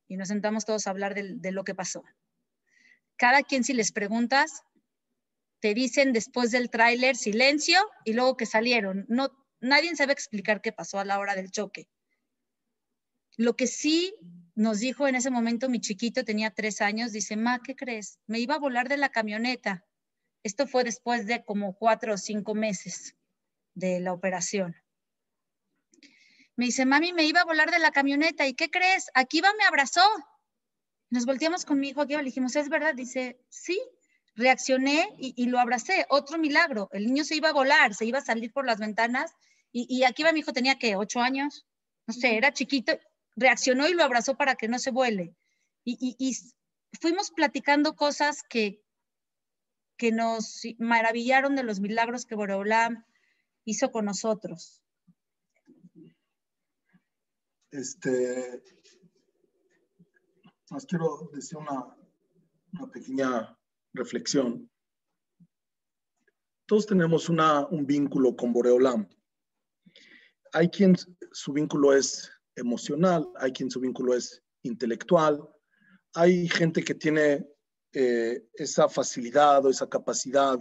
Y 0.09 0.17
nos 0.17 0.29
sentamos 0.29 0.65
todos 0.65 0.87
a 0.87 0.91
hablar 0.91 1.15
del- 1.15 1.41
de, 1.41 1.53
lo 1.53 1.63
que 1.63 1.75
pasó. 1.75 2.03
Cada 3.17 3.43
quien 3.43 3.63
si 3.63 3.75
les 3.75 3.93
preguntas, 3.93 4.63
te 5.61 5.75
dicen 5.75 6.15
después 6.15 6.51
del 6.51 6.71
tráiler 6.71 7.15
silencio 7.15 7.79
y 8.07 8.15
luego 8.15 8.39
que 8.39 8.47
salieron. 8.47 9.05
No, 9.09 9.29
nadie 9.61 9.95
sabe 9.95 10.15
explicar 10.15 10.63
qué 10.63 10.73
pasó 10.73 10.99
a 10.99 11.05
la 11.05 11.19
hora 11.19 11.35
del 11.35 11.51
choque. 11.51 11.87
Lo 13.37 13.55
que 13.57 13.67
sí 13.67 14.15
nos 14.55 14.81
dijo 14.81 15.07
en 15.07 15.15
ese 15.15 15.31
momento 15.31 15.69
mi 15.69 15.81
chiquito, 15.81 16.25
tenía 16.25 16.51
tres 16.51 16.81
años, 16.81 17.13
dice, 17.13 17.37
Ma, 17.37 17.61
¿qué 17.63 17.77
crees? 17.77 18.19
Me 18.27 18.41
iba 18.41 18.55
a 18.55 18.59
volar 18.59 18.89
de 18.89 18.97
la 18.97 19.11
camioneta. 19.11 19.85
Esto 20.43 20.67
fue 20.67 20.85
después 20.85 21.27
de 21.27 21.45
como 21.45 21.75
cuatro 21.77 22.15
o 22.15 22.19
cinco 22.19 22.55
meses 22.55 23.15
de 23.75 24.01
la 24.01 24.13
operación. 24.13 24.77
Me 26.57 26.67
dice, 26.67 26.85
mami, 26.85 27.13
me 27.13 27.25
iba 27.25 27.41
a 27.41 27.45
volar 27.45 27.71
de 27.71 27.79
la 27.79 27.91
camioneta. 27.91 28.47
¿Y 28.47 28.55
qué 28.55 28.71
crees? 28.71 29.11
Aquí 29.15 29.41
va, 29.41 29.53
me 29.59 29.65
abrazó. 29.65 30.03
Nos 31.09 31.25
volteamos 31.27 31.65
con 31.65 31.81
mi 31.81 31.89
hijo 31.89 32.03
aquí, 32.03 32.17
le 32.17 32.23
dijimos, 32.23 32.55
¿es 32.57 32.69
verdad? 32.69 32.95
Dice, 32.95 33.41
sí. 33.49 33.81
Reaccioné 34.37 35.15
y, 35.19 35.35
y 35.37 35.47
lo 35.47 35.59
abracé. 35.59 36.07
Otro 36.09 36.39
milagro. 36.39 36.89
El 36.93 37.07
niño 37.07 37.25
se 37.25 37.35
iba 37.37 37.49
a 37.49 37.53
volar, 37.53 37.95
se 37.95 38.05
iba 38.05 38.19
a 38.19 38.25
salir 38.25 38.53
por 38.53 38.65
las 38.67 38.79
ventanas. 38.79 39.33
Y, 39.73 39.87
y 39.89 40.05
aquí 40.05 40.23
va 40.23 40.33
mi 40.33 40.41
hijo, 40.41 40.53
tenía 40.53 40.79
que 40.79 40.97
ocho 40.97 41.21
años. 41.21 41.67
No 42.07 42.15
sé, 42.15 42.37
era 42.37 42.53
chiquito. 42.53 42.99
Reaccionó 43.37 43.89
y 43.89 43.95
lo 43.95 44.05
abrazó 44.05 44.37
para 44.37 44.55
que 44.55 44.69
no 44.69 44.79
se 44.79 44.91
vuele. 44.91 45.35
Y, 45.85 45.97
y- 46.01 46.29
y 46.31 46.37
fuimos 47.01 47.31
platicando 47.31 47.97
cosas 47.97 48.43
que, 48.43 48.83
que 49.97 50.13
nos 50.13 50.63
maravillaron 50.79 51.57
de 51.57 51.63
los 51.63 51.81
milagros 51.81 52.27
que 52.27 52.35
Boreolam 52.35 53.05
hizo 53.65 53.91
con 53.91 54.05
nosotros. 54.07 54.83
Este, 57.71 58.63
más 60.71 60.87
quiero 60.87 61.31
decir 61.33 61.59
una, 61.59 61.97
una 62.73 62.91
pequeña 62.91 63.59
reflexión. 63.93 64.69
Todos 66.67 66.87
tenemos 66.87 67.29
una, 67.29 67.67
un 67.67 67.87
vínculo 67.87 68.37
con 68.37 68.53
Boreolam. 68.53 69.09
Hay 70.53 70.69
quien 70.69 70.97
su 71.33 71.53
vínculo 71.53 71.95
es 71.95 72.31
emocional, 72.57 73.29
hay 73.37 73.53
quien 73.53 73.71
su 73.71 73.81
vínculo 73.81 74.15
es 74.15 74.43
intelectual, 74.63 75.49
hay 76.15 76.49
gente 76.49 76.83
que 76.83 76.95
tiene 76.95 77.47
eh, 77.93 78.47
esa 78.55 78.89
facilidad 78.89 79.65
o 79.65 79.71
esa 79.71 79.89
capacidad 79.89 80.59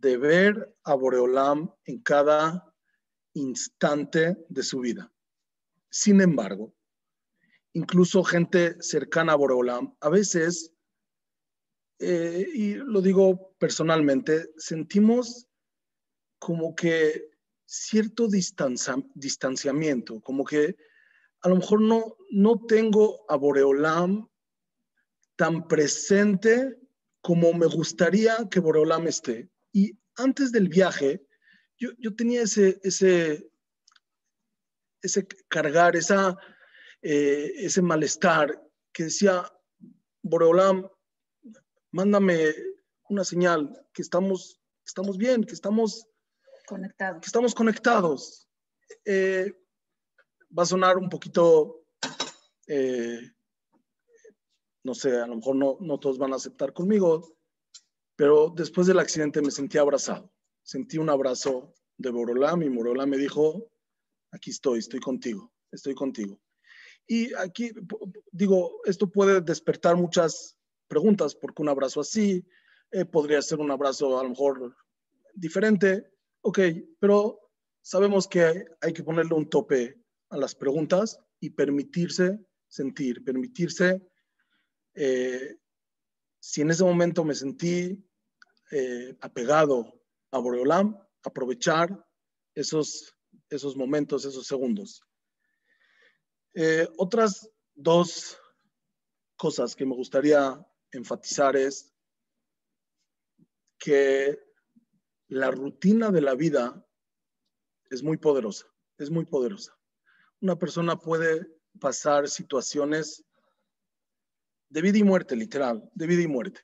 de 0.00 0.16
ver 0.16 0.74
a 0.84 0.94
Boreolam 0.94 1.70
en 1.84 2.00
cada 2.02 2.74
instante 3.34 4.36
de 4.48 4.62
su 4.62 4.80
vida. 4.80 5.12
Sin 5.90 6.20
embargo, 6.20 6.74
incluso 7.74 8.24
gente 8.24 8.76
cercana 8.80 9.34
a 9.34 9.36
Boreolam, 9.36 9.94
a 10.00 10.08
veces, 10.08 10.72
eh, 11.98 12.46
y 12.54 12.74
lo 12.74 13.02
digo 13.02 13.54
personalmente, 13.58 14.50
sentimos 14.56 15.46
como 16.38 16.74
que 16.74 17.30
cierto 17.66 18.28
distancia, 18.28 18.96
distanciamiento, 19.14 20.20
como 20.22 20.44
que 20.44 20.76
a 21.42 21.48
lo 21.48 21.56
mejor 21.56 21.82
no, 21.82 22.16
no 22.30 22.64
tengo 22.66 23.30
a 23.30 23.36
Boreolam 23.36 24.26
tan 25.36 25.68
presente 25.68 26.78
como 27.20 27.52
me 27.52 27.66
gustaría 27.66 28.48
que 28.50 28.60
Boreolam 28.60 29.06
esté. 29.06 29.51
Y 29.72 29.98
antes 30.16 30.52
del 30.52 30.68
viaje, 30.68 31.26
yo, 31.78 31.90
yo 31.98 32.14
tenía 32.14 32.42
ese, 32.42 32.78
ese, 32.82 33.50
ese 35.00 35.26
cargar, 35.48 35.96
esa, 35.96 36.36
eh, 37.02 37.52
ese 37.56 37.82
malestar 37.82 38.62
que 38.92 39.04
decía, 39.04 39.50
Boreolam, 40.22 40.88
mándame 41.90 42.54
una 43.08 43.24
señal 43.24 43.86
que 43.92 44.02
estamos 44.02 44.62
estamos 44.84 45.16
bien, 45.16 45.44
que 45.44 45.54
estamos 45.54 46.06
Conectados. 46.66 47.20
que 47.20 47.26
estamos 47.26 47.54
conectados. 47.54 48.48
Eh, 49.04 49.52
va 50.56 50.62
a 50.62 50.66
sonar 50.66 50.96
un 50.96 51.08
poquito, 51.08 51.84
eh, 52.66 53.20
no 54.84 54.94
sé, 54.94 55.16
a 55.18 55.26
lo 55.26 55.36
mejor 55.36 55.56
no, 55.56 55.76
no 55.80 55.98
todos 55.98 56.18
van 56.18 56.32
a 56.32 56.36
aceptar 56.36 56.72
conmigo, 56.72 57.36
pero 58.22 58.52
después 58.54 58.86
del 58.86 59.00
accidente 59.00 59.42
me 59.42 59.50
sentí 59.50 59.78
abrazado. 59.78 60.32
Sentí 60.62 60.96
un 60.96 61.10
abrazo 61.10 61.74
de 61.96 62.08
Borolam 62.08 62.62
y 62.62 62.68
Borolam 62.68 63.10
me 63.10 63.16
dijo, 63.16 63.68
aquí 64.30 64.50
estoy, 64.50 64.78
estoy 64.78 65.00
contigo, 65.00 65.52
estoy 65.72 65.96
contigo. 65.96 66.40
Y 67.04 67.34
aquí, 67.34 67.72
digo, 68.30 68.80
esto 68.84 69.10
puede 69.10 69.40
despertar 69.40 69.96
muchas 69.96 70.56
preguntas, 70.86 71.34
porque 71.34 71.62
un 71.62 71.68
abrazo 71.68 72.00
así 72.00 72.46
eh, 72.92 73.04
podría 73.04 73.42
ser 73.42 73.58
un 73.58 73.72
abrazo 73.72 74.16
a 74.20 74.22
lo 74.22 74.28
mejor 74.28 74.76
diferente, 75.34 76.08
ok, 76.42 76.60
pero 77.00 77.40
sabemos 77.80 78.28
que 78.28 78.66
hay 78.82 78.92
que 78.92 79.02
ponerle 79.02 79.34
un 79.34 79.50
tope 79.50 80.00
a 80.28 80.36
las 80.36 80.54
preguntas 80.54 81.18
y 81.40 81.50
permitirse 81.50 82.38
sentir, 82.68 83.24
permitirse, 83.24 84.00
eh, 84.94 85.56
si 86.38 86.60
en 86.60 86.70
ese 86.70 86.84
momento 86.84 87.24
me 87.24 87.34
sentí 87.34 88.00
eh, 88.74 89.14
apegado 89.20 90.02
a 90.30 90.38
Boreolam, 90.38 90.98
aprovechar 91.22 92.08
esos, 92.54 93.14
esos 93.50 93.76
momentos, 93.76 94.24
esos 94.24 94.46
segundos. 94.46 95.02
Eh, 96.54 96.88
otras 96.96 97.50
dos 97.74 98.38
cosas 99.36 99.76
que 99.76 99.84
me 99.84 99.94
gustaría 99.94 100.58
enfatizar 100.90 101.54
es 101.54 101.94
que 103.78 104.40
la 105.28 105.50
rutina 105.50 106.10
de 106.10 106.22
la 106.22 106.34
vida 106.34 106.82
es 107.90 108.02
muy 108.02 108.16
poderosa, 108.16 108.66
es 108.96 109.10
muy 109.10 109.26
poderosa. 109.26 109.78
Una 110.40 110.56
persona 110.58 110.98
puede 110.98 111.46
pasar 111.78 112.26
situaciones 112.26 113.22
de 114.70 114.80
vida 114.80 114.96
y 114.96 115.02
muerte, 115.02 115.36
literal, 115.36 115.90
de 115.94 116.06
vida 116.06 116.22
y 116.22 116.26
muerte. 116.26 116.60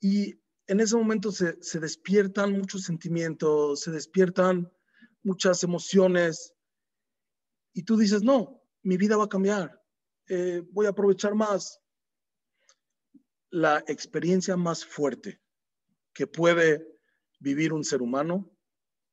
Y 0.00 0.40
en 0.66 0.80
ese 0.80 0.96
momento 0.96 1.30
se, 1.30 1.80
despiertan 1.80 2.52
muchos 2.52 2.82
sentimientos, 2.82 3.80
se 3.80 3.90
despiertan 3.90 4.70
muchas 5.22 5.62
emociones, 5.62 6.54
y 7.72 7.82
tú 7.82 7.96
dices, 7.96 8.22
no, 8.22 8.62
mi 8.82 8.96
vida 8.96 9.16
va 9.16 9.24
a 9.24 9.28
cambiar, 9.28 9.82
eh, 10.28 10.62
voy 10.70 10.86
a 10.86 10.90
aprovechar 10.90 11.34
más. 11.34 11.80
La 13.50 13.84
experiencia 13.86 14.56
más 14.56 14.84
fuerte 14.84 15.40
que 16.14 16.26
puede 16.26 16.86
vivir 17.38 17.72
un 17.72 17.84
ser 17.84 18.00
humano, 18.00 18.50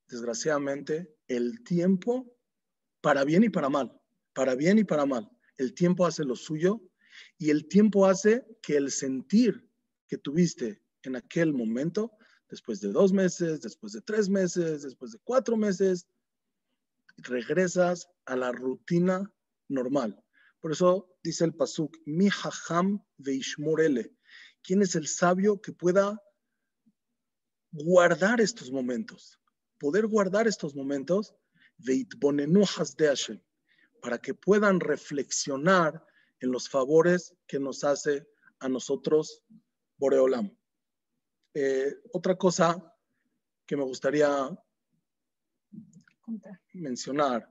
desgraciadamente, 0.08 1.14
el 1.28 1.62
tiempo, 1.62 2.34
para 3.00 3.24
bien 3.24 3.44
y 3.44 3.50
para 3.50 3.68
mal, 3.68 3.92
para 4.32 4.54
bien 4.54 4.78
y 4.78 4.84
para 4.84 5.04
mal, 5.04 5.30
el 5.58 5.74
tiempo 5.74 6.06
hace 6.06 6.24
lo 6.24 6.34
suyo 6.34 6.80
y 7.36 7.50
el 7.50 7.68
tiempo 7.68 8.06
hace 8.06 8.46
que 8.62 8.76
el 8.76 8.90
sentir 8.90 9.70
que 10.08 10.16
tuviste 10.16 10.83
en 11.04 11.16
aquel 11.16 11.52
momento, 11.52 12.12
después 12.48 12.80
de 12.80 12.92
dos 12.92 13.12
meses, 13.12 13.60
después 13.60 13.92
de 13.92 14.00
tres 14.00 14.28
meses, 14.28 14.82
después 14.82 15.12
de 15.12 15.18
cuatro 15.24 15.56
meses, 15.56 16.06
regresas 17.16 18.08
a 18.26 18.36
la 18.36 18.52
rutina 18.52 19.32
normal. 19.68 20.22
Por 20.60 20.72
eso 20.72 21.16
dice 21.22 21.44
el 21.44 21.54
pasuk, 21.54 21.96
mi 22.06 22.28
hajam 22.28 23.04
veishmorele. 23.18 24.16
¿Quién 24.62 24.82
es 24.82 24.94
el 24.94 25.06
sabio 25.06 25.60
que 25.60 25.72
pueda 25.72 26.20
guardar 27.70 28.40
estos 28.40 28.70
momentos? 28.70 29.38
Poder 29.78 30.06
guardar 30.06 30.48
estos 30.48 30.74
momentos 30.74 31.34
hasde 32.78 33.06
Hashem, 33.06 33.40
para 34.00 34.18
que 34.18 34.34
puedan 34.34 34.80
reflexionar 34.80 36.04
en 36.40 36.50
los 36.50 36.68
favores 36.68 37.34
que 37.46 37.58
nos 37.58 37.84
hace 37.84 38.26
a 38.60 38.68
nosotros 38.68 39.42
Boreolam. 39.98 40.56
Eh, 41.54 41.94
otra 42.12 42.36
cosa 42.36 42.94
que 43.66 43.76
me 43.76 43.84
gustaría 43.84 44.28
mencionar 46.72 47.48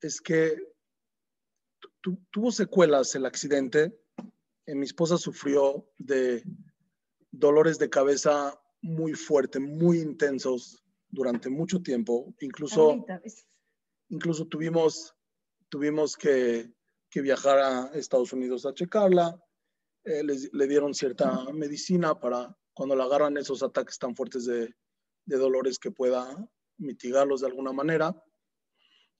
es 0.00 0.20
que 0.20 0.56
tu- 2.00 2.16
tuvo 2.30 2.52
secuelas 2.52 3.14
el 3.14 3.26
accidente. 3.26 3.98
Eh, 4.66 4.74
mi 4.74 4.84
esposa 4.84 5.16
sufrió 5.18 5.90
de 5.98 6.44
dolores 7.30 7.78
de 7.78 7.90
cabeza 7.90 8.58
muy 8.82 9.14
fuertes, 9.14 9.60
muy 9.60 9.98
intensos 10.00 10.82
durante 11.08 11.48
mucho 11.48 11.80
tiempo. 11.82 12.34
Incluso, 12.40 13.04
incluso 14.10 14.46
tuvimos, 14.46 15.14
tuvimos 15.68 16.16
que, 16.16 16.72
que 17.10 17.20
viajar 17.22 17.58
a 17.58 17.90
Estados 17.94 18.32
Unidos 18.32 18.64
a 18.66 18.74
checarla. 18.74 19.42
Eh, 20.04 20.22
le 20.52 20.66
dieron 20.68 20.94
cierta 20.94 21.44
medicina 21.52 22.18
para 22.18 22.56
cuando 22.78 22.94
le 22.94 23.02
agarran 23.02 23.36
esos 23.36 23.64
ataques 23.64 23.98
tan 23.98 24.14
fuertes 24.14 24.44
de, 24.44 24.72
de 25.24 25.36
dolores 25.36 25.80
que 25.80 25.90
pueda 25.90 26.48
mitigarlos 26.76 27.40
de 27.40 27.48
alguna 27.48 27.72
manera. 27.72 28.14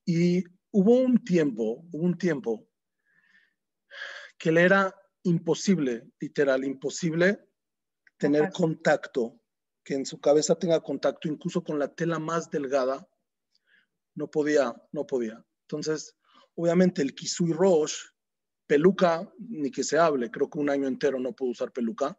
Y 0.05 0.45
hubo 0.71 0.95
un 0.95 1.25
tiempo, 1.25 1.85
hubo 1.91 2.05
un 2.05 2.17
tiempo 2.17 2.69
que 4.39 4.53
le 4.53 4.63
era 4.63 4.95
imposible, 5.25 6.09
literal, 6.21 6.63
imposible 6.63 7.49
tener 8.17 8.53
contacto, 8.53 9.41
que 9.83 9.95
en 9.95 10.07
su 10.07 10.21
cabeza 10.21 10.55
tenga 10.55 10.81
contacto 10.81 11.27
incluso 11.27 11.65
con 11.65 11.81
la 11.81 11.93
tela 11.93 12.21
más 12.21 12.49
delgada. 12.53 13.09
No 14.15 14.31
podía, 14.31 14.73
no 14.93 15.05
podía. 15.05 15.45
Entonces, 15.63 16.17
obviamente 16.55 17.03
el 17.03 17.13
Kisui 17.13 17.53
Roche, 17.53 17.97
peluca, 18.69 19.29
ni 19.41 19.73
que 19.73 19.83
se 19.83 19.99
hable, 19.99 20.31
creo 20.31 20.49
que 20.49 20.61
un 20.61 20.71
año 20.71 20.87
entero 20.87 21.19
no 21.19 21.33
pudo 21.33 21.51
usar 21.51 21.73
peluca. 21.73 22.17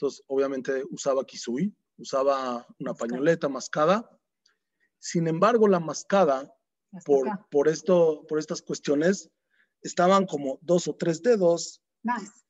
Entonces, 0.00 0.24
obviamente 0.28 0.82
usaba 0.90 1.26
Kisui, 1.26 1.76
usaba 1.98 2.66
una 2.78 2.94
pañoleta 2.94 3.50
mascada. 3.50 4.10
Sin 4.98 5.28
embargo, 5.28 5.68
la 5.68 5.78
mascada, 5.78 6.50
por, 7.04 7.28
por, 7.50 7.68
esto, 7.68 8.24
por 8.26 8.38
estas 8.38 8.62
cuestiones, 8.62 9.28
estaban 9.82 10.24
como 10.24 10.58
dos 10.62 10.88
o 10.88 10.96
tres 10.96 11.22
dedos. 11.22 11.82
Más. 12.02 12.46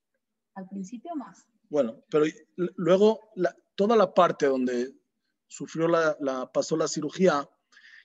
Al 0.54 0.68
principio 0.68 1.16
más. 1.16 1.44
Bueno, 1.68 2.04
pero 2.08 2.24
luego 2.76 3.32
la- 3.34 3.56
toda 3.74 3.96
la 3.96 4.14
parte 4.14 4.46
donde 4.46 4.94
sufrió 5.48 5.88
la, 5.88 6.16
la, 6.20 6.52
pasó 6.52 6.76
la 6.76 6.86
cirugía 6.86 7.48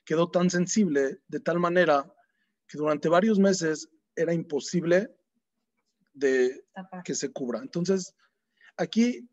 quedó 0.04 0.28
tan 0.28 0.50
sensible 0.50 1.20
de 1.28 1.38
tal 1.38 1.60
manera 1.60 2.12
que 2.66 2.78
durante 2.78 3.08
varios 3.08 3.38
meses 3.38 3.88
era 4.16 4.32
imposible 4.32 5.16
de 6.14 6.64
Tapar. 6.74 7.04
que 7.04 7.14
se 7.14 7.30
cubra. 7.32 7.60
Entonces, 7.60 8.14
aquí 8.76 9.28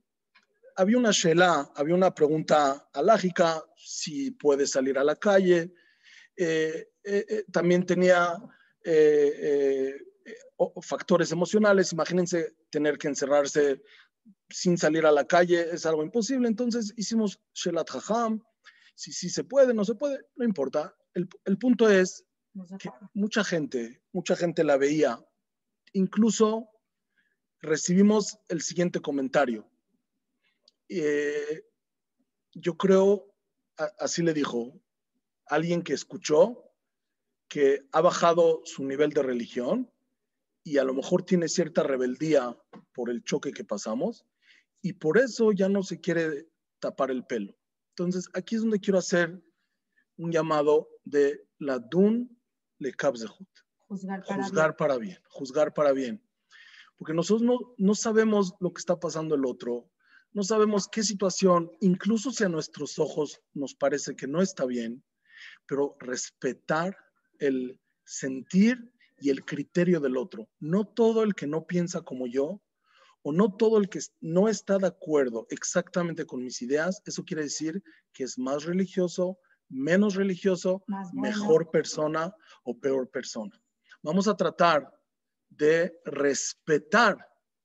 había 0.75 0.97
una 0.97 1.11
shela, 1.11 1.71
había 1.75 1.95
una 1.95 2.13
pregunta 2.13 2.89
alágica, 2.93 3.63
si 3.75 4.31
puede 4.31 4.67
salir 4.67 4.97
a 4.97 5.03
la 5.03 5.15
calle. 5.15 5.73
Eh, 6.35 6.89
eh, 7.03 7.25
eh, 7.29 7.45
también 7.51 7.85
tenía 7.85 8.33
eh, 8.83 9.97
eh, 10.27 10.35
factores 10.81 11.31
emocionales. 11.31 11.93
Imagínense 11.93 12.55
tener 12.69 12.97
que 12.97 13.07
encerrarse 13.07 13.81
sin 14.49 14.77
salir 14.77 15.05
a 15.05 15.11
la 15.11 15.25
calle, 15.25 15.67
es 15.73 15.85
algo 15.85 16.03
imposible. 16.03 16.47
Entonces 16.47 16.93
hicimos 16.95 17.39
shelat 17.53 17.89
hajam, 17.89 18.43
si 18.95 19.11
sí 19.11 19.29
se 19.29 19.43
puede, 19.43 19.73
no 19.73 19.83
se 19.83 19.95
puede, 19.95 20.25
no 20.35 20.45
importa. 20.45 20.95
El, 21.13 21.27
el 21.45 21.57
punto 21.57 21.89
es 21.89 22.25
que 22.79 22.89
mucha 23.13 23.43
gente, 23.43 24.01
mucha 24.11 24.35
gente 24.35 24.63
la 24.63 24.77
veía. 24.77 25.19
Incluso 25.93 26.69
recibimos 27.61 28.37
el 28.47 28.61
siguiente 28.61 28.99
comentario. 29.01 29.69
Eh, 30.89 31.63
yo 32.53 32.77
creo, 32.77 33.33
a- 33.77 33.91
así 33.99 34.21
le 34.21 34.33
dijo, 34.33 34.79
alguien 35.45 35.81
que 35.81 35.93
escuchó 35.93 36.63
que 37.47 37.87
ha 37.91 38.01
bajado 38.01 38.61
su 38.65 38.83
nivel 38.85 39.11
de 39.11 39.23
religión 39.23 39.91
y 40.63 40.77
a 40.77 40.83
lo 40.83 40.93
mejor 40.93 41.23
tiene 41.23 41.47
cierta 41.47 41.83
rebeldía 41.83 42.57
por 42.93 43.09
el 43.09 43.23
choque 43.23 43.51
que 43.51 43.65
pasamos 43.65 44.25
y 44.81 44.93
por 44.93 45.17
eso 45.17 45.51
ya 45.51 45.69
no 45.69 45.83
se 45.83 45.99
quiere 45.99 46.47
tapar 46.79 47.11
el 47.11 47.25
pelo. 47.25 47.55
Entonces, 47.89 48.29
aquí 48.33 48.55
es 48.55 48.61
donde 48.61 48.79
quiero 48.79 48.99
hacer 48.99 49.41
un 50.17 50.31
llamado 50.31 50.89
de 51.03 51.45
la 51.59 51.79
Dun 51.79 52.39
le 52.79 52.93
Kabzehut 52.93 53.47
Juzgar 53.87 54.23
para 54.25 54.43
juzgar 54.43 54.65
bien. 54.69 54.77
para 54.77 54.97
bien, 54.97 55.17
juzgar 55.27 55.73
para 55.73 55.91
bien. 55.91 56.23
Porque 56.97 57.13
nosotros 57.13 57.41
no, 57.43 57.75
no 57.77 57.95
sabemos 57.95 58.53
lo 58.59 58.73
que 58.73 58.79
está 58.79 58.99
pasando 58.99 59.35
el 59.35 59.45
otro, 59.45 59.89
no 60.33 60.43
sabemos 60.43 60.87
qué 60.87 61.03
situación, 61.03 61.71
incluso 61.79 62.31
si 62.31 62.43
a 62.43 62.49
nuestros 62.49 62.97
ojos 62.97 63.39
nos 63.53 63.75
parece 63.75 64.15
que 64.15 64.27
no 64.27 64.41
está 64.41 64.65
bien, 64.65 65.03
pero 65.67 65.95
respetar 65.99 66.97
el 67.39 67.79
sentir 68.03 68.91
y 69.19 69.29
el 69.29 69.45
criterio 69.45 69.99
del 69.99 70.17
otro. 70.17 70.49
No 70.59 70.85
todo 70.85 71.23
el 71.23 71.35
que 71.35 71.47
no 71.47 71.65
piensa 71.65 72.01
como 72.01 72.27
yo 72.27 72.61
o 73.21 73.31
no 73.31 73.55
todo 73.55 73.77
el 73.77 73.89
que 73.89 73.99
no 74.19 74.49
está 74.49 74.77
de 74.79 74.87
acuerdo 74.87 75.47
exactamente 75.49 76.25
con 76.25 76.43
mis 76.43 76.61
ideas, 76.61 77.01
eso 77.05 77.23
quiere 77.23 77.43
decir 77.43 77.81
que 78.11 78.23
es 78.23 78.37
más 78.37 78.65
religioso, 78.65 79.37
menos 79.69 80.15
religioso, 80.15 80.83
mejor 81.13 81.71
persona 81.71 82.35
o 82.63 82.77
peor 82.77 83.09
persona. 83.09 83.57
Vamos 84.01 84.27
a 84.27 84.35
tratar 84.35 84.91
de 85.49 85.93
respetar, 86.03 87.17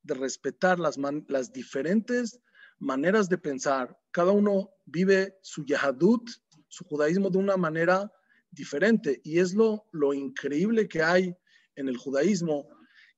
de 0.03 0.15
respetar 0.15 0.79
las, 0.79 0.97
las 1.27 1.53
diferentes 1.53 2.41
maneras 2.79 3.29
de 3.29 3.39
pensar. 3.39 3.99
Cada 4.11 4.33
uno 4.33 4.71
vive 4.87 5.39
su 5.43 5.65
yahadut, 5.65 6.29
su 6.69 6.85
judaísmo 6.85 7.31
de 7.31 7.39
una 7.39 7.57
manera 7.57 8.13
diferente. 8.51 9.21
Y 9.25 9.39
es 9.39 9.55
lo, 9.55 9.87
lo 9.93 10.15
increíble 10.15 10.89
que 10.89 11.03
hay 11.03 11.37
en 11.77 11.89
el 11.89 11.97
judaísmo, 11.97 12.69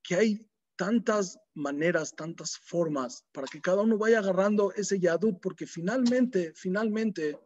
que 0.03 0.17
hay 0.17 0.51
tantas 0.77 1.39
maneras, 1.55 2.15
tantas 2.17 2.57
formas 2.57 3.25
para 3.33 3.47
que 3.47 3.61
cada 3.61 3.83
uno 3.83 3.99
vaya 3.99 4.19
agarrando 4.19 4.73
ese 4.73 4.99
yadut, 4.99 5.39
porque 5.41 5.67
finalmente, 5.67 6.53
finalmente 6.55 7.39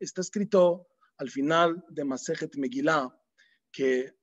está 0.00 0.22
escrito 0.22 0.88
al 1.18 1.30
final 1.30 1.84
de 1.90 2.04
Masejet 2.04 2.56
Megillah 2.56 3.14
que 3.70 4.14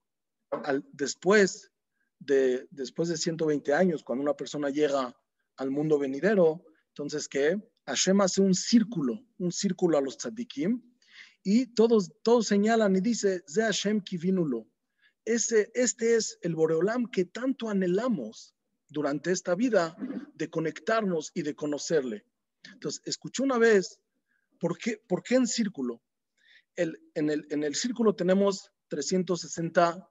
después, 0.93 1.71
de, 2.19 2.67
después 2.71 3.09
de 3.09 3.17
120 3.17 3.73
años, 3.73 4.03
cuando 4.03 4.23
una 4.23 4.35
persona 4.35 4.69
llega 4.69 5.15
al 5.57 5.71
mundo 5.71 5.99
venidero, 5.99 6.63
entonces 6.99 7.29
que 7.29 7.57
Hashem 7.85 8.19
hace 8.19 8.41
un 8.41 8.53
círculo, 8.53 9.25
un 9.37 9.53
círculo 9.53 9.97
a 9.97 10.01
los 10.01 10.17
tzadikim, 10.17 10.81
y 11.43 11.67
todos, 11.67 12.11
todos 12.23 12.47
señalan 12.47 12.93
y 12.97 12.99
dice, 12.99 13.41
Ze 13.47 13.61
Hashem 13.61 14.01
kivinulo. 14.01 14.67
Ese, 15.23 15.71
este 15.75 16.17
es 16.17 16.37
el 16.41 16.55
Boreolam 16.55 17.09
que 17.09 17.23
tanto 17.23 17.69
anhelamos 17.69 18.53
durante 18.89 19.31
esta 19.31 19.55
vida 19.55 19.95
de 20.33 20.49
conectarnos 20.49 21.31
y 21.33 21.43
de 21.43 21.55
conocerle. 21.55 22.25
Entonces, 22.73 23.01
escuché 23.05 23.43
una 23.43 23.57
vez, 23.57 24.01
¿por 24.59 24.77
qué, 24.77 25.01
por 25.07 25.23
qué 25.23 25.35
en 25.35 25.47
círculo? 25.47 26.01
El, 26.75 26.99
en, 27.13 27.29
el, 27.29 27.47
en 27.49 27.63
el 27.63 27.75
círculo 27.75 28.13
tenemos 28.13 28.73
360 28.89 30.05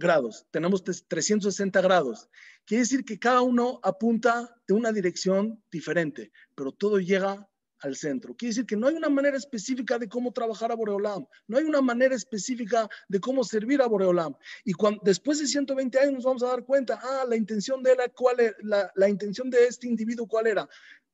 grados, 0.00 0.46
tenemos 0.50 0.82
360 0.82 1.80
grados. 1.80 2.28
Quiere 2.64 2.82
decir 2.82 3.04
que 3.04 3.18
cada 3.18 3.42
uno 3.42 3.78
apunta 3.82 4.56
de 4.66 4.74
una 4.74 4.92
dirección 4.92 5.62
diferente, 5.70 6.32
pero 6.54 6.72
todo 6.72 6.98
llega 6.98 7.46
al 7.80 7.96
centro. 7.96 8.34
Quiere 8.34 8.50
decir 8.50 8.66
que 8.66 8.76
no 8.76 8.88
hay 8.88 8.94
una 8.94 9.08
manera 9.08 9.36
específica 9.36 9.98
de 9.98 10.08
cómo 10.08 10.32
trabajar 10.32 10.72
a 10.72 10.74
Boreolam, 10.74 11.26
no 11.46 11.58
hay 11.58 11.64
una 11.64 11.80
manera 11.80 12.14
específica 12.14 12.88
de 13.08 13.20
cómo 13.20 13.44
servir 13.44 13.80
a 13.82 13.86
Boreolam. 13.86 14.34
Y 14.64 14.72
cuando, 14.72 15.00
después 15.04 15.38
de 15.38 15.46
120 15.46 15.98
años 15.98 16.14
nos 16.14 16.24
vamos 16.24 16.42
a 16.42 16.48
dar 16.48 16.64
cuenta, 16.64 16.98
ah, 17.02 17.24
la 17.28 17.36
intención 17.36 17.82
de, 17.82 17.94
la, 17.94 18.08
cuál 18.08 18.36
la, 18.62 18.90
la 18.94 19.08
intención 19.08 19.50
de 19.50 19.66
este 19.66 19.86
individuo, 19.86 20.26
¿cuál 20.26 20.46
era? 20.46 20.68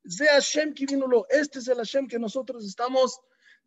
Sea 0.05 0.33
Hashem 0.33 0.73
Kivinulo, 0.73 1.25
este 1.29 1.59
es 1.59 1.67
el 1.67 1.77
Hashem 1.77 2.07
que 2.07 2.19
nosotros 2.19 2.65
estamos 2.65 3.19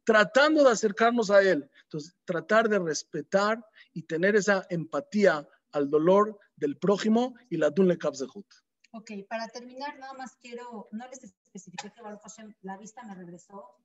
tratando 0.05 0.65
de 0.65 0.71
acercarnos 0.71 1.31
a 1.31 1.43
él. 1.43 1.69
Entonces, 1.85 2.15
tratar 2.25 2.69
de 2.69 2.79
respetar 2.79 3.63
y 3.93 4.03
tener 4.03 4.37
esa 4.37 4.67
empatía 4.71 5.49
al 5.73 5.91
dolor 5.91 6.39
del 6.57 6.77
prójimo 6.77 7.35
y 7.49 7.57
la 7.57 7.71
Dunle 7.71 7.99
Kapzehut. 7.99 8.47
Ok, 8.93 9.13
para 9.29 9.47
terminar, 9.49 9.99
nada 9.99 10.15
más 10.15 10.37
quiero, 10.41 10.89
no 10.91 11.07
les 11.09 11.23
especifiqué 11.23 11.93
que 11.93 12.03
Baruch 12.03 12.23
Hashem, 12.23 12.55
la 12.63 12.77
vista 12.77 13.05
me 13.05 13.15
regresó 13.15 13.77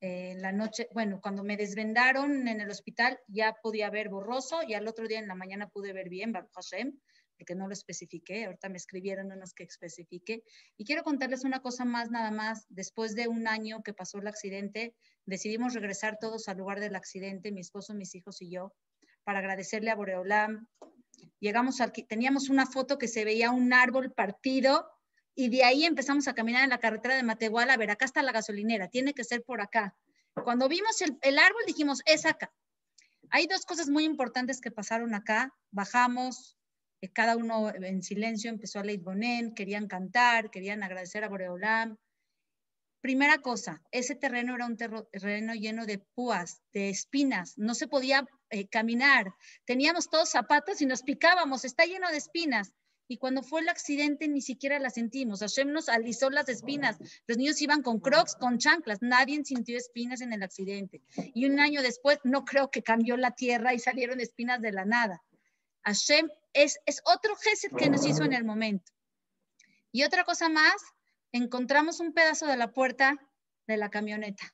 eh, 0.00 0.34
la 0.38 0.50
noche, 0.50 0.88
bueno, 0.94 1.20
cuando 1.20 1.44
me 1.44 1.58
desvendaron 1.58 2.48
en 2.48 2.60
el 2.60 2.70
hospital 2.70 3.20
ya 3.28 3.54
podía 3.62 3.90
ver 3.90 4.08
borroso 4.08 4.60
y 4.66 4.72
al 4.72 4.88
otro 4.88 5.06
día 5.06 5.18
en 5.18 5.28
la 5.28 5.34
mañana 5.34 5.68
pude 5.68 5.92
ver 5.92 6.08
bien 6.08 6.32
Baruch 6.32 6.52
Hashem, 6.54 6.98
porque 7.36 7.54
no 7.54 7.66
lo 7.66 7.74
especifiqué, 7.74 8.46
ahorita 8.46 8.70
me 8.70 8.78
escribieron 8.78 9.30
unos 9.30 9.52
que 9.52 9.64
especifique. 9.64 10.42
Y 10.78 10.84
quiero 10.84 11.02
contarles 11.02 11.44
una 11.44 11.60
cosa 11.60 11.84
más, 11.84 12.10
nada 12.10 12.30
más, 12.30 12.66
después 12.70 13.14
de 13.14 13.28
un 13.28 13.46
año 13.46 13.82
que 13.82 13.92
pasó 13.92 14.18
el 14.18 14.26
accidente, 14.26 14.94
decidimos 15.26 15.74
regresar 15.74 16.18
todos 16.18 16.48
al 16.48 16.58
lugar 16.58 16.80
del 16.80 16.96
accidente, 16.96 17.52
mi 17.52 17.60
esposo, 17.60 17.94
mis 17.94 18.14
hijos 18.14 18.40
y 18.40 18.50
yo, 18.50 18.74
para 19.30 19.38
agradecerle 19.38 19.92
a 19.92 19.94
Boreolam, 19.94 20.66
llegamos 21.38 21.80
al, 21.80 21.92
teníamos 21.92 22.48
una 22.48 22.66
foto 22.66 22.98
que 22.98 23.06
se 23.06 23.24
veía 23.24 23.52
un 23.52 23.72
árbol 23.72 24.12
partido 24.12 24.90
y 25.36 25.50
de 25.50 25.62
ahí 25.62 25.84
empezamos 25.84 26.26
a 26.26 26.34
caminar 26.34 26.64
en 26.64 26.70
la 26.70 26.80
carretera 26.80 27.14
de 27.14 27.22
Matehuala, 27.22 27.74
a 27.74 27.76
ver, 27.76 27.92
acá 27.92 28.06
está 28.06 28.24
la 28.24 28.32
gasolinera, 28.32 28.88
tiene 28.88 29.14
que 29.14 29.22
ser 29.22 29.44
por 29.44 29.60
acá. 29.60 29.94
Cuando 30.34 30.68
vimos 30.68 31.00
el, 31.00 31.16
el 31.22 31.38
árbol 31.38 31.62
dijimos, 31.64 32.02
es 32.06 32.26
acá. 32.26 32.52
Hay 33.30 33.46
dos 33.46 33.64
cosas 33.66 33.88
muy 33.88 34.02
importantes 34.02 34.60
que 34.60 34.72
pasaron 34.72 35.14
acá. 35.14 35.54
Bajamos, 35.70 36.58
eh, 37.00 37.08
cada 37.12 37.36
uno 37.36 37.72
en 37.72 38.02
silencio 38.02 38.50
empezó 38.50 38.80
a 38.80 38.82
leer 38.82 38.98
Bonen, 38.98 39.54
querían 39.54 39.86
cantar, 39.86 40.50
querían 40.50 40.82
agradecer 40.82 41.22
a 41.22 41.28
Boreolam. 41.28 41.96
Primera 43.00 43.38
cosa, 43.38 43.82
ese 43.92 44.14
terreno 44.14 44.54
era 44.54 44.66
un 44.66 44.76
terreno 44.76 45.54
lleno 45.54 45.86
de 45.86 45.98
púas, 45.98 46.60
de 46.72 46.90
espinas, 46.90 47.56
no 47.56 47.74
se 47.74 47.88
podía 47.88 48.26
eh, 48.50 48.68
caminar. 48.68 49.34
Teníamos 49.64 50.10
todos 50.10 50.28
zapatos 50.28 50.82
y 50.82 50.86
nos 50.86 51.02
picábamos, 51.02 51.64
está 51.64 51.86
lleno 51.86 52.10
de 52.10 52.18
espinas. 52.18 52.74
Y 53.08 53.16
cuando 53.16 53.42
fue 53.42 53.62
el 53.62 53.68
accidente 53.68 54.28
ni 54.28 54.40
siquiera 54.40 54.78
la 54.78 54.90
sentimos. 54.90 55.40
Hashem 55.40 55.72
nos 55.72 55.88
alisó 55.88 56.30
las 56.30 56.48
espinas. 56.48 56.96
Los 57.26 57.38
niños 57.38 57.60
iban 57.60 57.82
con 57.82 57.98
crocs, 57.98 58.36
con 58.36 58.58
chanclas. 58.58 59.02
Nadie 59.02 59.44
sintió 59.44 59.76
espinas 59.76 60.20
en 60.20 60.32
el 60.32 60.44
accidente. 60.44 61.02
Y 61.34 61.46
un 61.46 61.58
año 61.58 61.82
después 61.82 62.20
no 62.22 62.44
creo 62.44 62.70
que 62.70 62.84
cambió 62.84 63.16
la 63.16 63.32
tierra 63.32 63.74
y 63.74 63.80
salieron 63.80 64.20
espinas 64.20 64.60
de 64.60 64.70
la 64.70 64.84
nada. 64.84 65.24
Hashem 65.82 66.28
es, 66.52 66.78
es 66.86 67.02
otro 67.04 67.34
gesto 67.34 67.76
que 67.76 67.90
nos 67.90 68.06
hizo 68.06 68.22
en 68.22 68.32
el 68.32 68.44
momento. 68.44 68.92
Y 69.90 70.04
otra 70.04 70.22
cosa 70.22 70.48
más, 70.48 70.80
encontramos 71.32 72.00
un 72.00 72.12
pedazo 72.12 72.46
de 72.46 72.56
la 72.56 72.72
puerta 72.72 73.18
de 73.66 73.76
la 73.76 73.90
camioneta. 73.90 74.44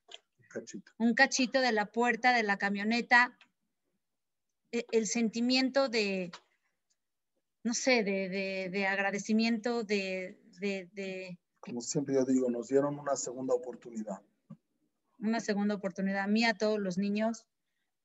Un 0.98 1.14
cachito 1.14 1.60
de 1.60 1.72
la 1.72 1.86
puerta 1.86 2.34
de 2.34 2.42
la 2.42 2.56
camioneta 2.56 3.36
e, 4.72 4.86
el 4.90 5.06
sentimiento 5.06 5.88
de, 5.88 6.32
no 7.62 7.74
sé, 7.74 8.04
de, 8.04 8.86
agradecimiento, 8.86 9.84
de, 9.84 10.38
de, 10.60 11.38
Como 11.60 11.80
siempre 11.80 12.14
yo 12.14 12.24
digo, 12.24 12.50
nos 12.50 12.68
dieron 12.68 12.98
una 12.98 13.16
segunda 13.16 13.54
oportunidad. 13.54 14.22
Una 15.18 15.40
segunda 15.40 15.74
oportunidad. 15.74 16.24
A 16.24 16.26
mí, 16.26 16.44
a 16.44 16.54
todos 16.54 16.78
los 16.78 16.98
niños. 16.98 17.46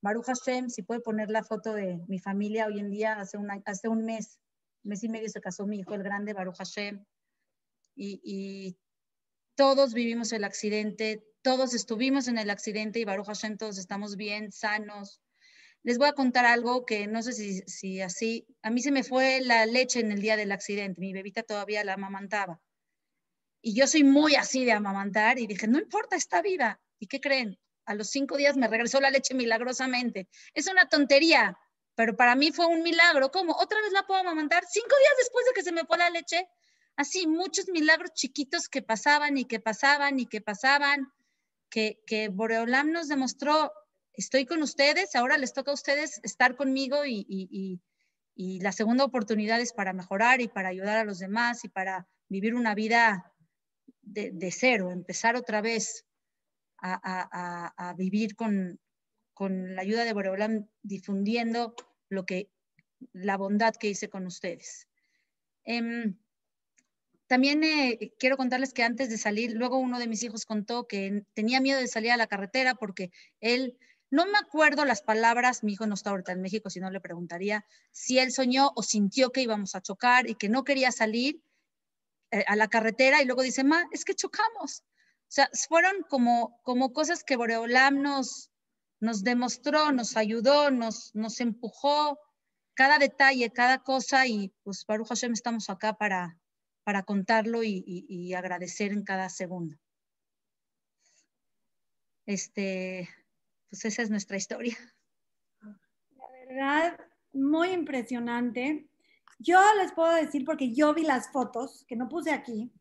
Baruch 0.02 0.26
Hashem, 0.26 0.70
si 0.70 0.82
puede 0.82 1.00
poner 1.00 1.30
la 1.30 1.44
foto 1.44 1.74
de 1.74 2.04
mi 2.08 2.20
familia 2.20 2.66
hoy 2.66 2.80
en 2.80 2.90
día, 2.90 3.20
hace, 3.20 3.38
una, 3.38 3.62
hace 3.66 3.88
un 3.88 4.04
mes, 4.04 4.40
mes 4.84 5.04
y 5.04 5.10
medio 5.10 5.30
se 5.30 5.42
casó 5.42 5.68
mi 5.68 5.80
hijo 5.80 5.94
el 5.94 6.04
grande, 6.04 6.34
Baruch 6.34 6.58
Hashem. 6.58 7.06
Y, 7.96 8.78
todos 9.56 9.94
vivimos 9.94 10.32
el 10.32 10.44
accidente, 10.44 11.24
todos 11.44 11.74
estuvimos 11.74 12.28
en 12.28 12.38
el 12.38 12.50
accidente 12.50 13.00
y 13.00 13.06
Baruch 13.06 13.28
Hashem, 13.28 13.58
todos 13.58 13.78
estamos 13.78 14.16
bien, 14.16 14.52
sanos, 14.52 15.22
les 15.84 15.98
voy 15.98 16.08
a 16.08 16.14
contar 16.14 16.46
algo 16.46 16.86
que 16.86 17.08
no 17.08 17.22
sé 17.22 17.34
si, 17.34 18.02
así, 18.02 18.48
a 18.62 18.70
mí 18.70 18.82
se 18.82 18.92
me 18.92 19.04
fue 19.04 19.42
la 19.42 19.66
leche 19.66 20.00
en 20.00 20.12
el 20.12 20.22
día 20.22 20.36
del 20.38 20.52
accidente, 20.52 21.00
mi 21.00 21.14
bebita 21.14 21.44
todavía 21.44 21.84
la 21.84 21.94
amamantaba. 21.94 22.60
Y 23.62 23.76
yo 23.76 23.86
soy 23.88 24.04
muy 24.04 24.36
así 24.36 24.66
de 24.66 24.72
amamantar 24.72 25.38
y 25.38 25.46
dije, 25.46 25.68
no 25.68 25.80
importa, 25.80 26.16
está 26.16 26.42
viva. 26.42 26.82
¿Y 26.98 27.08
qué 27.08 27.20
creen? 27.20 27.60
A 27.86 27.94
los 27.94 28.10
cinco 28.10 28.38
días 28.38 28.58
me 28.58 28.68
regresó 28.68 29.00
la 29.00 29.12
leche 29.12 29.36
milagrosamente. 29.36 30.28
Es 30.54 30.68
una 30.68 30.88
tontería, 30.88 31.58
pero 31.96 32.16
para 32.16 32.36
mí 32.36 32.52
fue 32.52 32.66
un 32.66 32.82
milagro. 32.82 33.30
¿Cómo? 33.32 33.54
¿Otra 33.54 33.80
vez 33.82 33.92
la 33.92 34.06
puedo 34.08 34.20
amamantar? 34.20 34.64
Cinco 34.68 34.96
días 34.98 35.14
después 35.18 35.46
de 35.46 35.54
que 35.54 35.64
se 35.64 35.72
me 35.72 35.86
fue 35.86 35.98
la 35.98 36.10
leche. 36.10 36.48
Así, 37.02 37.26
muchos 37.26 37.68
milagros 37.70 38.14
chiquitos 38.14 38.70
que 38.70 38.84
pasaban 38.84 39.36
y 39.36 39.46
que 39.46 39.60
pasaban 39.60 40.20
y 40.20 40.28
que 40.28 40.40
pasaban, 40.40 41.12
que, 41.68 42.00
que 42.06 42.30
Boreolam 42.30 42.92
nos 42.92 43.08
demostró 43.08 43.72
estoy 44.14 44.46
con 44.46 44.62
ustedes, 44.62 45.16
ahora 45.16 45.40
les 45.40 45.52
toca 45.52 45.72
a 45.72 45.74
ustedes 45.74 46.20
estar 46.24 46.56
conmigo 46.56 47.06
y, 47.06 47.82
la 48.36 48.72
segunda 48.72 49.04
oportunidad 49.04 49.60
es 49.62 49.74
para 49.74 49.94
mejorar 49.94 50.42
y 50.42 50.48
para 50.48 50.70
ayudar 50.70 50.98
a 50.98 51.04
los 51.04 51.18
demás 51.18 51.66
y 51.66 51.70
para 51.70 52.08
vivir 52.28 52.54
una 52.54 52.76
vida 52.76 53.34
de, 54.04 54.52
cero, 54.52 54.92
empezar 54.92 55.36
otra 55.36 55.62
vez 55.62 56.06
a, 56.78 57.96
vivir 57.98 58.36
con, 58.36 58.80
la 59.40 59.82
ayuda 59.82 60.06
de 60.06 60.14
Boreolam, 60.14 60.68
difundiendo 60.84 61.74
lo 62.10 62.28
que, 62.28 62.52
la 63.12 63.38
bondad 63.38 63.74
que 63.74 63.90
hice 63.90 64.08
con 64.08 64.28
ustedes. 64.28 64.88
Em, 65.64 66.16
también 67.32 67.64
eh, 67.64 68.12
quiero 68.20 68.36
contarles 68.36 68.74
que 68.74 68.84
antes 68.84 69.10
de 69.10 69.18
salir, 69.18 69.54
luego 69.54 69.78
uno 69.78 70.00
de 70.00 70.08
mis 70.08 70.22
hijos 70.22 70.46
contó 70.46 70.86
que 70.86 71.24
tenía 71.34 71.62
miedo 71.62 71.80
de 71.80 71.88
salir 71.88 72.12
a 72.12 72.18
la 72.18 72.28
carretera 72.28 72.76
porque 72.76 73.10
él 73.40 73.78
no 74.10 74.26
me 74.26 74.38
acuerdo 74.38 74.84
las 74.84 75.02
palabras, 75.02 75.64
mi 75.64 75.72
hijo 75.72 75.88
no 75.88 75.94
está 75.94 76.10
ahorita 76.10 76.34
en 76.34 76.42
México, 76.42 76.70
si 76.70 76.82
no 76.82 76.92
le 76.92 77.00
preguntaría 77.00 77.66
si 77.90 78.20
él 78.20 78.34
soñó 78.34 78.74
o 78.76 78.84
sintió 78.84 79.32
que 79.32 79.44
íbamos 79.44 79.76
a 79.76 79.82
chocar 79.82 80.30
y 80.30 80.36
que 80.36 80.50
no 80.50 80.66
quería 80.66 80.92
salir 80.92 81.42
eh, 82.32 82.44
a 82.48 82.58
la 82.58 82.68
carretera 82.68 83.22
y 83.22 83.26
luego 83.26 83.44
dice, 83.44 83.64
ma, 83.64 83.86
es 83.94 84.04
que 84.04 84.14
chocamos. 84.14 84.82
O 84.82 85.30
sea, 85.30 85.50
fueron 85.70 86.04
como, 86.10 86.60
como 86.64 86.92
cosas 86.92 87.24
que 87.24 87.38
Boreolam 87.38 88.02
nos, 88.02 88.52
nos 89.00 89.24
demostró, 89.24 89.94
nos 89.94 90.18
ayudó, 90.18 90.70
nos, 90.70 91.16
nos 91.16 91.40
empujó, 91.40 92.20
cada 92.74 93.00
detalle, 93.00 93.52
cada 93.52 93.78
cosa 93.78 94.28
y 94.28 94.54
pues 94.64 94.86
Baruch 94.86 95.08
Hashem 95.08 95.32
estamos 95.32 95.70
acá 95.70 95.94
para, 95.94 96.41
para 96.84 97.04
contarlo 97.04 97.64
y, 97.64 97.84
y 97.86 98.34
agradecer 98.34 98.92
en 98.92 99.04
cada 99.04 99.30
segundo. 99.30 99.78
Este, 102.26 103.10
pues 103.70 103.86
esa 103.86 104.02
es 104.02 104.10
nuestra 104.10 104.38
historia. 104.38 104.78
La 105.62 106.28
verdad, 106.46 107.00
muy 107.34 107.70
impresionante. 107.70 108.88
Yo 109.40 109.60
les 109.78 109.92
puedo 109.94 110.14
decir, 110.14 110.46
porque 110.46 110.74
yo 110.74 110.94
vi 110.94 111.04
las 111.04 111.32
fotos, 111.32 111.86
que 111.88 111.96
no 111.96 112.08
puse 112.08 112.32
aquí, 112.32 112.72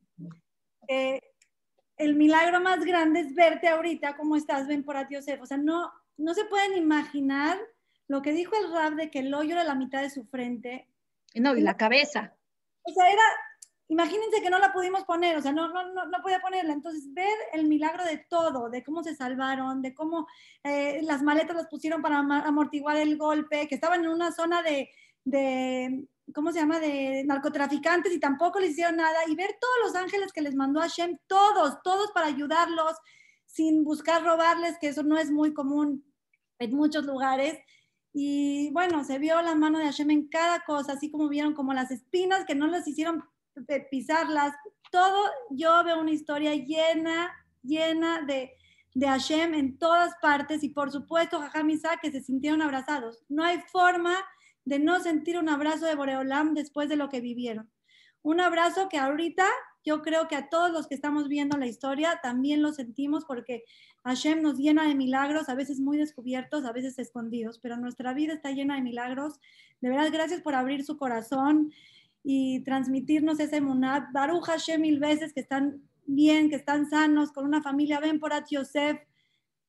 el 1.96 2.16
milagro 2.16 2.60
más 2.60 2.84
grande 2.84 3.20
es 3.20 3.34
verte 3.34 3.68
ahorita 3.68 4.16
como 4.16 4.36
estás, 4.36 4.66
ven 4.66 4.84
por 4.84 4.96
Yosef. 5.08 5.40
O 5.40 5.46
sea, 5.46 5.56
no, 5.56 5.90
no 6.16 6.34
se 6.34 6.44
pueden 6.46 6.76
imaginar 6.76 7.58
lo 8.08 8.22
que 8.22 8.32
dijo 8.32 8.54
el 8.56 8.72
rap 8.72 8.94
de 8.94 9.10
que 9.10 9.20
el 9.20 9.32
hoyo 9.32 9.52
era 9.52 9.64
la 9.64 9.74
mitad 9.74 10.02
de 10.02 10.10
su 10.10 10.24
frente. 10.24 10.88
No, 11.34 11.56
y 11.56 11.60
la 11.60 11.76
cabeza. 11.76 12.36
O 12.82 12.92
sea, 12.92 13.10
era, 13.10 13.22
imagínense 13.90 14.40
que 14.40 14.50
no 14.50 14.60
la 14.60 14.72
pudimos 14.72 15.02
poner, 15.04 15.36
o 15.36 15.42
sea, 15.42 15.50
no, 15.50 15.68
no, 15.68 15.92
no, 15.92 16.06
no 16.06 16.22
podía 16.22 16.40
ponerla. 16.40 16.72
Entonces, 16.72 17.12
ver 17.12 17.36
el 17.52 17.66
milagro 17.66 18.04
de 18.04 18.18
todo, 18.18 18.70
de 18.70 18.84
cómo 18.84 19.02
se 19.02 19.16
salvaron, 19.16 19.82
de 19.82 19.92
cómo 19.92 20.28
eh, 20.62 21.00
las 21.02 21.22
maletas 21.22 21.56
las 21.56 21.66
pusieron 21.66 22.00
para 22.00 22.18
amortiguar 22.18 22.96
el 22.96 23.18
golpe, 23.18 23.66
que 23.66 23.74
estaban 23.74 24.04
en 24.04 24.10
una 24.10 24.30
zona 24.30 24.62
de, 24.62 24.90
de, 25.24 26.06
¿cómo 26.32 26.52
se 26.52 26.60
llama?, 26.60 26.78
de 26.78 27.24
narcotraficantes 27.26 28.12
y 28.12 28.20
tampoco 28.20 28.60
les 28.60 28.70
hicieron 28.70 28.94
nada. 28.94 29.18
Y 29.26 29.34
ver 29.34 29.56
todos 29.60 29.74
los 29.82 29.96
ángeles 29.96 30.32
que 30.32 30.40
les 30.40 30.54
mandó 30.54 30.80
Hashem, 30.80 31.18
todos, 31.26 31.82
todos 31.82 32.12
para 32.12 32.28
ayudarlos, 32.28 32.94
sin 33.44 33.82
buscar 33.82 34.22
robarles, 34.22 34.78
que 34.80 34.88
eso 34.88 35.02
no 35.02 35.18
es 35.18 35.32
muy 35.32 35.52
común 35.52 36.04
en 36.60 36.76
muchos 36.76 37.04
lugares. 37.04 37.58
Y 38.12 38.70
bueno, 38.70 39.02
se 39.02 39.18
vio 39.18 39.42
la 39.42 39.56
mano 39.56 39.80
de 39.80 39.86
Hashem 39.86 40.12
en 40.12 40.28
cada 40.28 40.60
cosa, 40.60 40.92
así 40.92 41.10
como 41.10 41.28
vieron 41.28 41.54
como 41.54 41.74
las 41.74 41.90
espinas 41.90 42.44
que 42.44 42.54
no 42.54 42.68
les 42.68 42.86
hicieron 42.86 43.24
pisarlas, 43.90 44.54
todo, 44.90 45.30
yo 45.50 45.82
veo 45.84 46.00
una 46.00 46.10
historia 46.10 46.54
llena, 46.54 47.32
llena 47.62 48.22
de, 48.22 48.52
de 48.94 49.06
Hashem 49.06 49.54
en 49.54 49.78
todas 49.78 50.14
partes 50.20 50.62
y 50.62 50.70
por 50.70 50.90
supuesto 50.90 51.40
Jajam 51.40 51.68
que 52.02 52.10
se 52.10 52.20
sintieron 52.20 52.62
abrazados. 52.62 53.24
No 53.28 53.44
hay 53.44 53.60
forma 53.72 54.16
de 54.64 54.78
no 54.78 55.00
sentir 55.00 55.38
un 55.38 55.48
abrazo 55.48 55.86
de 55.86 55.94
Boreolam 55.94 56.54
después 56.54 56.88
de 56.88 56.96
lo 56.96 57.08
que 57.08 57.20
vivieron. 57.20 57.70
Un 58.22 58.40
abrazo 58.40 58.88
que 58.88 58.98
ahorita 58.98 59.46
yo 59.84 60.02
creo 60.02 60.28
que 60.28 60.36
a 60.36 60.50
todos 60.50 60.70
los 60.70 60.86
que 60.86 60.94
estamos 60.94 61.28
viendo 61.28 61.56
la 61.56 61.66
historia 61.66 62.20
también 62.22 62.60
lo 62.60 62.72
sentimos 62.72 63.24
porque 63.24 63.64
Hashem 64.04 64.42
nos 64.42 64.58
llena 64.58 64.86
de 64.86 64.94
milagros, 64.94 65.48
a 65.48 65.54
veces 65.54 65.80
muy 65.80 65.96
descubiertos, 65.96 66.64
a 66.64 66.72
veces 66.72 66.98
escondidos, 66.98 67.58
pero 67.60 67.76
nuestra 67.76 68.12
vida 68.12 68.34
está 68.34 68.50
llena 68.50 68.74
de 68.74 68.82
milagros. 68.82 69.40
De 69.80 69.88
verdad, 69.88 70.10
gracias 70.12 70.42
por 70.42 70.54
abrir 70.54 70.84
su 70.84 70.98
corazón 70.98 71.72
y 72.22 72.62
transmitirnos 72.64 73.40
ese 73.40 73.60
munad. 73.60 74.04
Baruch 74.12 74.44
Hashem 74.44 74.80
mil 74.80 74.98
veces 74.98 75.32
que 75.32 75.40
están 75.40 75.82
bien, 76.06 76.50
que 76.50 76.56
están 76.56 76.88
sanos, 76.88 77.32
con 77.32 77.44
una 77.44 77.62
familia, 77.62 78.00
ven 78.00 78.20
por 78.20 78.32
Yosef, 78.48 78.98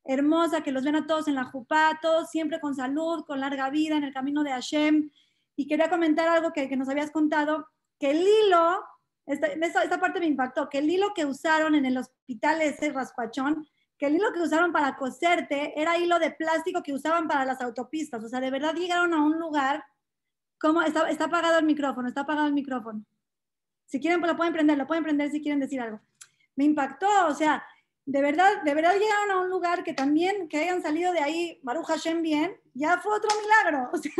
hermosa, 0.04 0.62
que 0.62 0.72
los 0.72 0.84
ven 0.84 0.96
a 0.96 1.08
todos 1.08 1.28
en 1.28 1.36
la 1.36 1.46
jupá, 1.46 2.00
todos 2.02 2.30
siempre 2.30 2.60
con 2.60 2.76
salud, 2.76 3.24
con 3.26 3.40
larga 3.40 3.70
vida, 3.70 3.98
en 3.98 4.04
el 4.04 4.14
camino 4.14 4.44
de 4.44 4.52
Hashem. 4.52 5.12
Y 5.56 5.68
quería 5.68 5.90
comentar 5.90 6.28
algo 6.28 6.52
que, 6.54 6.68
que 6.68 6.78
nos 6.78 6.90
habías 6.90 7.12
contado, 7.12 7.68
que 8.00 8.12
el 8.12 8.22
hilo, 8.22 8.80
esta, 9.26 9.48
esta, 9.48 10.00
parte 10.00 10.20
me 10.20 10.26
impactó, 10.26 10.70
que 10.70 10.80
el 10.80 10.90
hilo 10.90 11.14
que 11.14 11.26
usaron 11.26 11.76
en 11.76 11.86
el 11.86 11.98
hospital 11.98 12.62
ese 12.62 12.92
rascuachón, 12.92 13.68
que 13.98 14.08
el 14.08 14.16
hilo 14.16 14.34
que 14.34 14.42
usaron 14.42 14.72
para 14.72 14.98
coserte 14.98 15.80
era 15.80 15.98
hilo 15.98 16.18
de 16.18 16.32
plástico 16.32 16.82
que 16.82 16.94
usaban 16.94 17.28
para 17.28 17.46
las 17.46 17.62
autopistas. 17.62 18.24
O 18.24 18.28
sea, 18.28 18.40
de 18.40 18.50
verdad 18.50 18.74
llegaron 18.74 19.14
a 19.14 19.24
un 19.24 19.38
lugar 19.38 19.84
¿Cómo? 20.62 20.84
Está, 20.84 21.26
apagado 21.26 21.58
el 21.58 21.66
micrófono, 21.66 22.08
está 22.08 22.22
apagado 22.22 22.48
el 22.48 22.54
micrófono. 22.54 23.04
Si 23.88 24.00
quieren, 24.00 24.22
lo 24.22 24.38
pueden 24.38 24.54
prender, 24.54 24.78
lo 24.78 24.86
pueden 24.86 25.04
prender 25.04 25.32
si 25.32 25.42
quieren 25.42 25.60
decir 25.60 25.82
algo. 25.82 26.00
Me 26.56 26.66
impactó, 26.66 27.08
o 27.28 27.34
sea, 27.34 27.66
de 28.06 28.22
verdad, 28.22 28.62
de 28.64 28.74
verdad 28.76 28.94
llegaron 28.94 29.32
a 29.32 29.42
un 29.42 29.50
lugar 29.50 29.84
que 29.84 29.94
también, 29.94 30.48
que 30.48 30.58
hayan 30.58 30.84
salido 30.84 31.12
de 31.14 31.20
ahí, 31.20 31.60
Baruch 31.64 31.88
Hashem 31.88 32.22
bien, 32.22 32.56
ya 32.76 33.00
fue 33.00 33.16
otro 33.16 33.30
milagro, 33.42 33.90
o 33.94 33.98
sea, 33.98 34.14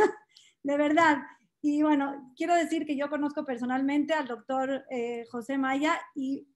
de 0.62 0.76
verdad. 0.76 1.22
Y 1.60 1.82
bueno, 1.82 2.32
quiero 2.36 2.56
decir 2.56 2.84
que 2.86 2.96
yo 2.96 3.08
conozco 3.08 3.44
personalmente 3.44 4.12
al 4.12 4.26
doctor 4.26 4.84
eh, 4.90 5.24
José 5.30 5.58
Maya 5.58 6.00
y 6.16 6.48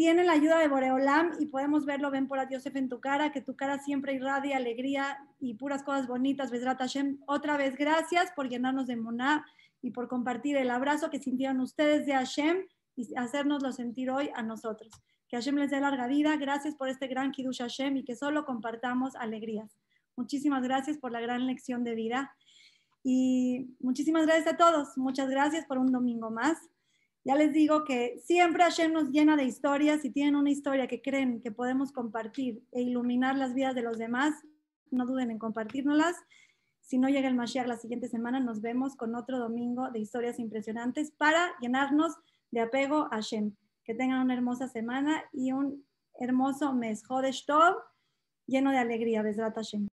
tiene 0.00 0.24
la 0.24 0.32
ayuda 0.32 0.58
de 0.60 0.68
Boreolam 0.68 1.32
y 1.40 1.44
podemos 1.44 1.84
verlo, 1.84 2.10
ven 2.10 2.26
por 2.26 2.38
a 2.38 2.46
Diosef 2.46 2.74
en 2.74 2.88
tu 2.88 3.00
cara, 3.00 3.32
que 3.32 3.42
tu 3.42 3.54
cara 3.54 3.78
siempre 3.80 4.14
irradia 4.14 4.56
alegría 4.56 5.18
y 5.38 5.52
puras 5.56 5.82
cosas 5.82 6.06
bonitas. 6.06 6.50
Besrat 6.50 6.78
Hashem, 6.78 7.18
otra 7.26 7.58
vez 7.58 7.76
gracias 7.76 8.32
por 8.34 8.48
llenarnos 8.48 8.86
de 8.86 8.96
moná 8.96 9.44
y 9.82 9.90
por 9.90 10.08
compartir 10.08 10.56
el 10.56 10.70
abrazo 10.70 11.10
que 11.10 11.18
sintieron 11.18 11.60
ustedes 11.60 12.06
de 12.06 12.14
Hashem 12.14 12.64
y 12.96 13.14
hacernoslo 13.14 13.72
sentir 13.72 14.10
hoy 14.10 14.30
a 14.34 14.42
nosotros. 14.42 14.90
Que 15.28 15.36
Hashem 15.36 15.56
les 15.56 15.70
dé 15.70 15.78
larga 15.80 16.06
vida. 16.06 16.34
Gracias 16.38 16.76
por 16.76 16.88
este 16.88 17.06
gran 17.06 17.30
Kiddush 17.30 17.58
Hashem 17.58 17.98
y 17.98 18.02
que 18.02 18.16
solo 18.16 18.46
compartamos 18.46 19.14
alegrías. 19.16 19.76
Muchísimas 20.16 20.62
gracias 20.62 20.96
por 20.96 21.12
la 21.12 21.20
gran 21.20 21.46
lección 21.46 21.84
de 21.84 21.94
vida. 21.94 22.34
Y 23.02 23.76
muchísimas 23.80 24.24
gracias 24.24 24.54
a 24.54 24.56
todos. 24.56 24.96
Muchas 24.96 25.28
gracias 25.28 25.66
por 25.66 25.76
un 25.76 25.92
domingo 25.92 26.30
más. 26.30 26.56
Ya 27.22 27.34
les 27.34 27.52
digo 27.52 27.84
que 27.84 28.18
siempre 28.24 28.62
Hashem 28.62 28.92
nos 28.92 29.10
llena 29.10 29.36
de 29.36 29.44
historias. 29.44 30.00
Si 30.00 30.10
tienen 30.10 30.36
una 30.36 30.50
historia 30.50 30.86
que 30.86 31.02
creen 31.02 31.42
que 31.42 31.52
podemos 31.52 31.92
compartir 31.92 32.62
e 32.72 32.80
iluminar 32.80 33.36
las 33.36 33.54
vidas 33.54 33.74
de 33.74 33.82
los 33.82 33.98
demás, 33.98 34.34
no 34.90 35.04
duden 35.04 35.30
en 35.30 35.38
compartirnoslas. 35.38 36.16
Si 36.80 36.98
no 36.98 37.08
llega 37.08 37.28
el 37.28 37.36
Mashiach 37.36 37.66
la 37.66 37.76
siguiente 37.76 38.08
semana, 38.08 38.40
nos 38.40 38.62
vemos 38.62 38.96
con 38.96 39.14
otro 39.14 39.38
domingo 39.38 39.90
de 39.90 40.00
historias 40.00 40.38
impresionantes 40.38 41.12
para 41.12 41.52
llenarnos 41.60 42.16
de 42.50 42.60
apego 42.60 43.06
a 43.12 43.16
Hashem. 43.16 43.54
Que 43.84 43.94
tengan 43.94 44.22
una 44.22 44.34
hermosa 44.34 44.66
semana 44.66 45.22
y 45.32 45.52
un 45.52 45.86
hermoso 46.18 46.72
mes. 46.72 47.06
Jodesh 47.06 47.44
Tov, 47.44 47.76
lleno 48.46 48.70
de 48.70 48.78
alegría. 48.78 49.22
Besrat 49.22 49.54
Hashem. 49.54 49.89